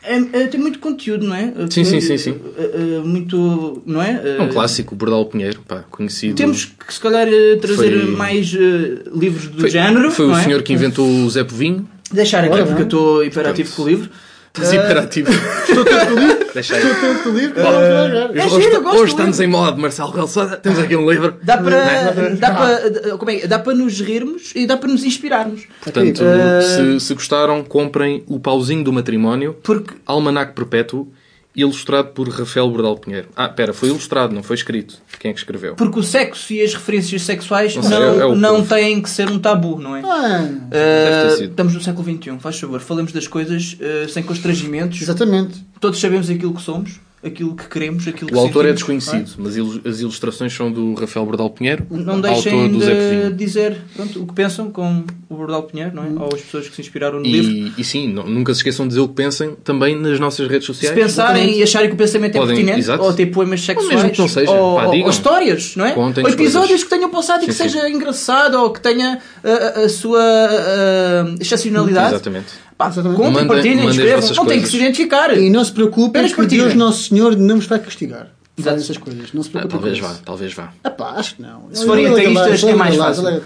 é- 0.04 0.42
é- 0.42 0.46
tem 0.46 0.60
muito 0.60 0.78
conteúdo, 0.78 1.26
não 1.26 1.34
é? 1.34 1.52
Sim, 1.70 1.84
sim, 1.84 2.00
sim, 2.00 2.16
sim. 2.18 2.34
É, 2.56 2.62
é, 2.96 3.00
muito, 3.00 3.82
não 3.86 4.02
é? 4.02 4.36
É 4.38 4.42
um 4.42 4.48
clássico, 4.48 4.94
o 4.94 4.98
Bordal 4.98 5.24
Pinheiro, 5.26 5.60
pá, 5.66 5.84
conhecido. 5.90 6.34
Temos 6.34 6.64
que, 6.64 6.92
se 6.92 7.00
calhar, 7.00 7.26
eh, 7.28 7.56
trazer 7.56 8.00
Foi- 8.00 8.10
mais 8.16 8.54
eh, 8.54 9.02
livros 9.14 9.48
do 9.48 9.60
foi, 9.60 9.70
género. 9.70 10.10
Foi 10.10 10.26
o 10.26 10.32
é? 10.36 10.42
senhor 10.44 10.62
que 10.62 10.72
inventou 10.72 11.06
o 11.06 11.30
Zé 11.30 11.44
Povinho. 11.44 11.88
Deixar 12.12 12.44
aqui, 12.44 12.62
porque 12.64 12.82
eu 12.82 12.84
estou 12.84 13.24
hiperativo 13.24 13.74
com 13.74 13.82
o 13.82 13.88
livro. 13.88 14.10
Estás 14.54 14.72
imperativo. 14.74 15.30
Estou 15.32 15.84
tanto 15.84 16.14
livro, 16.14 16.46
Deixa 16.52 16.74
aí. 16.76 16.82
estou 16.82 17.14
tanto 17.14 17.60
lá, 17.62 18.08
já. 18.08 18.42
É 18.42 18.46
hoje 18.46 19.10
estamos 19.10 19.38
livro. 19.38 19.44
em 19.44 19.46
modo 19.46 19.78
Marcelo 19.80 20.10
Relçada. 20.10 20.56
Temos 20.58 20.78
aqui 20.78 20.94
um 20.94 21.10
livro. 21.10 21.36
Dá 21.42 21.56
para, 21.56 21.76
é? 21.76 22.30
dá 22.36 22.50
para, 22.50 23.16
como 23.16 23.30
é? 23.30 23.46
dá 23.46 23.58
para 23.58 23.74
nos 23.74 23.98
rirmos 24.00 24.52
e 24.54 24.66
dá 24.66 24.76
para 24.76 24.88
nos 24.90 25.04
inspirarmos. 25.04 25.62
Portanto, 25.82 26.22
Eh, 26.22 26.60
se, 26.62 27.00
se 27.00 27.14
gostaram, 27.14 27.64
comprem 27.64 28.22
o 28.26 28.38
Pauzinho 28.38 28.84
do 28.84 28.92
Matrimónio, 28.92 29.56
Porque 29.62 29.94
Almanac 30.04 30.52
Perpétuo, 30.54 31.10
ilustrado 31.54 32.08
por 32.12 32.28
Rafael 32.28 32.70
Bordal 32.70 32.96
Pinheiro. 32.98 33.28
Ah, 33.36 33.48
pera, 33.48 33.72
foi 33.74 33.90
ilustrado, 33.90 34.34
não 34.34 34.42
foi 34.42 34.56
escrito. 34.56 34.96
Quem 35.20 35.30
é 35.30 35.34
que 35.34 35.40
escreveu? 35.40 35.74
Porque 35.74 35.98
o 35.98 36.02
sexo 36.02 36.52
e 36.52 36.62
as 36.62 36.72
referências 36.74 37.22
sexuais 37.22 37.76
Não 37.76 37.82
não, 37.82 37.88
sei, 37.90 37.98
é- 37.98 38.22
é 38.22 38.24
o 38.26 38.34
não 38.34 38.64
têm 38.64 39.02
que 39.02 39.10
ser 39.10 39.28
um 39.30 39.38
tabu, 39.38 39.78
não 39.78 39.94
é? 39.96 40.00
Ah, 40.02 40.48
Uh, 40.72 41.44
estamos 41.44 41.74
no 41.74 41.80
século 41.82 42.04
XXI, 42.04 42.38
faz 42.40 42.58
favor, 42.58 42.80
falemos 42.80 43.12
das 43.12 43.26
coisas 43.28 43.76
uh, 43.80 44.08
sem 44.08 44.22
constrangimentos. 44.22 45.00
exatamente. 45.02 45.62
Todos 45.80 46.00
sabemos 46.00 46.30
aquilo 46.30 46.54
que 46.54 46.62
somos, 46.62 46.98
aquilo 47.24 47.54
que 47.54 47.68
queremos, 47.68 48.06
aquilo 48.08 48.28
que 48.30 48.34
O 48.36 48.38
autor 48.40 48.66
é 48.66 48.72
desconhecido, 48.72 49.30
mas 49.38 49.56
il- 49.56 49.80
as 49.84 50.00
ilustrações 50.00 50.52
são 50.52 50.72
do 50.72 50.94
Rafael 50.94 51.24
Bordal 51.24 51.50
Pinheiro, 51.50 51.86
Não 51.90 52.20
deixem 52.20 52.52
autor 52.52 52.68
do 52.68 52.80
Zé 52.84 53.30
de 53.30 53.34
dizer 53.34 53.76
pronto, 53.94 54.22
o 54.22 54.26
que 54.26 54.34
pensam 54.34 54.70
com 54.70 55.04
o 55.28 55.34
Bordal 55.36 55.62
Pinheiro, 55.62 55.94
não 55.94 56.02
é? 56.04 56.08
Ou 56.20 56.34
as 56.34 56.40
pessoas 56.40 56.68
que 56.68 56.74
se 56.74 56.80
inspiraram 56.80 57.18
no 57.20 57.24
livro. 57.24 57.50
E, 57.50 57.72
e 57.78 57.84
sim, 57.84 58.12
não- 58.12 58.26
nunca 58.26 58.52
se 58.52 58.58
esqueçam 58.58 58.86
de 58.86 58.90
dizer 58.90 59.00
o 59.00 59.08
que 59.08 59.14
pensem 59.14 59.54
também 59.62 59.96
nas 59.98 60.18
nossas 60.18 60.48
redes 60.48 60.66
Se 60.66 60.72
sociais. 60.74 60.94
pensarem 60.98 61.58
e 61.58 61.62
acharem 61.62 61.88
que 61.88 61.94
o 61.94 61.98
pensamento 61.98 62.32
Podem- 62.32 62.52
é 62.52 62.56
pertinente, 62.56 62.78
exato. 62.80 63.02
ou 63.04 63.12
ter 63.12 63.26
poemas 63.26 63.60
sexuais, 63.62 63.88
mesmo 63.94 64.10
que 64.10 64.18
não 64.18 64.28
seja, 64.28 64.50
ou, 64.50 64.76
pá, 64.76 64.84
ou- 64.86 64.90
digam. 64.90 65.04
ou 65.06 65.10
histórias, 65.10 65.76
não 65.76 65.86
é? 65.86 65.94
Ou 65.96 66.10
episódios 66.10 66.52
coisas. 66.68 66.84
que 66.84 66.90
tenham 66.90 67.08
passado 67.10 67.44
e 67.44 67.46
que 67.46 67.52
Sim, 67.52 67.64
sim. 67.64 67.68
seja 67.70 67.88
engraçado 67.88 68.54
ou 68.56 68.70
que 68.70 68.80
tenha 68.80 69.20
uh, 69.44 69.80
a, 69.80 69.84
a 69.84 69.88
sua 69.88 70.18
uh, 70.20 71.36
excepcionalidade. 71.40 72.14
Exatamente. 72.14 72.46
Pá, 72.90 73.30
Mandem- 73.30 73.46
partilhem, 73.46 73.86
as 73.88 73.94
escrevam. 73.96 74.30
Não 74.36 74.46
tem 74.46 74.60
que 74.62 74.68
se 74.68 74.76
identificar. 74.76 75.36
E 75.38 75.50
não 75.50 75.64
se 75.64 75.72
preocupem 75.72 76.26
que 76.26 76.34
partilhem. 76.34 76.64
Deus 76.64 76.74
Nosso 76.76 77.08
Senhor 77.08 77.36
não 77.36 77.56
vos 77.56 77.66
vai 77.66 77.78
castigar. 77.78 78.28
Exato. 78.58 78.76
Essas 78.76 78.98
coisas. 78.98 79.32
Não 79.32 79.42
se 79.42 79.48
Ah, 79.50 79.52
preocupem 79.66 79.78
talvez 79.80 80.00
com 80.00 80.06
vá, 80.06 80.12
isso. 80.12 80.22
talvez 80.24 80.52
vá. 80.54 80.72
Acho 81.16 81.36
que 81.36 81.42
não. 81.42 81.68
Se 81.72 81.86
forem 81.86 82.06
é 82.06 82.10
ateístas, 82.10 82.62
é 82.64 82.74
mais 82.74 82.96
fácil. 82.96 83.26
é. 83.28 83.40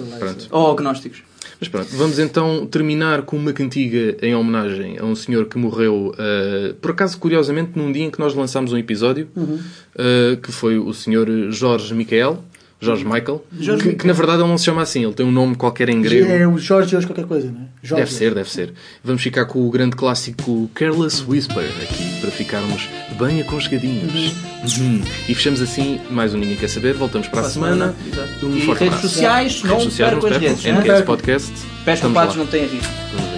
Ou 0.51 0.73
agnósticos. 0.73 1.23
Mas 1.59 1.71
pronto, 1.71 1.89
vamos 1.93 2.19
então 2.19 2.67
terminar 2.67 3.23
com 3.23 3.35
uma 3.37 3.51
cantiga 3.53 4.15
em 4.21 4.35
homenagem 4.35 4.99
a 4.99 5.05
um 5.07 5.15
senhor 5.15 5.47
que 5.47 5.57
morreu, 5.57 6.13
eh, 6.19 6.75
por 6.83 6.91
acaso, 6.91 7.17
curiosamente, 7.17 7.71
num 7.77 7.91
dia 7.91 8.05
em 8.05 8.11
que 8.11 8.19
nós 8.19 8.35
lançámos 8.35 8.75
um 8.75 8.77
episódio, 8.77 9.27
Uhum. 9.35 9.59
eh, 9.97 10.37
que 10.43 10.53
foi 10.53 10.77
o 10.79 10.93
senhor 10.93 11.27
Jorge 11.51 11.95
Michael, 11.95 12.45
Jorge 12.79 13.05
Michael, 13.05 13.43
Jorge 13.59 13.83
que, 13.83 13.95
que, 13.95 14.07
na 14.07 14.13
verdade 14.13 14.43
ele 14.43 14.49
não 14.49 14.59
se 14.59 14.67
chama 14.67 14.83
assim, 14.83 15.03
ele 15.03 15.15
tem 15.15 15.25
um 15.25 15.33
nome 15.33 15.57
qualquer 15.57 15.89
em 15.89 16.03
grego. 16.03 16.31
É 16.31 16.47
o 16.47 16.59
Jorge 16.59 16.95
hoje 16.95 17.07
qualquer 17.07 17.25
coisa, 17.25 17.51
não 17.51 17.63
é? 17.63 17.65
Jorge. 17.83 18.05
Deve 18.05 18.13
ser, 18.13 18.35
deve 18.35 18.51
ser. 18.51 18.75
Vamos 19.03 19.23
ficar 19.23 19.47
com 19.47 19.67
o 19.67 19.71
grande 19.71 19.97
clássico 19.97 20.69
Careless 20.75 21.25
Whisper 21.27 21.65
aqui, 21.83 22.21
para 22.21 22.31
ficarmos 22.31 22.89
bem 23.19 23.41
aconchegadinhos. 23.41 24.35
Uhum. 24.79 25.03
E 25.27 25.35
fechamos 25.35 25.63
assim 25.63 26.01
mais 26.11 26.35
um 26.35 26.39
Ninguém 26.39 26.57
Quer 26.57 26.69
Saber. 26.69 26.93
Voltamos 26.93 27.29
para, 27.29 27.41
a 27.41 27.45
semana. 27.45 27.95
Exato. 28.13 28.47
Um 28.47 28.57
e 28.57 28.61
forte 28.61 28.85
redes 28.85 29.01
sociais, 29.01 29.63
Redes 29.63 29.71
não 29.71 29.81
sociais, 29.81 30.13
percam 30.13 30.31
as 30.31 30.37
redes. 30.37 30.65
NQS 30.65 30.87
não 30.87 30.95
é? 30.95 31.03
Podcast. 31.03 31.53
Pés 31.85 31.99
Estamos 31.99 32.17
lá. 32.17 32.35
não 32.35 32.47
têm 32.47 32.65
a 32.65 33.36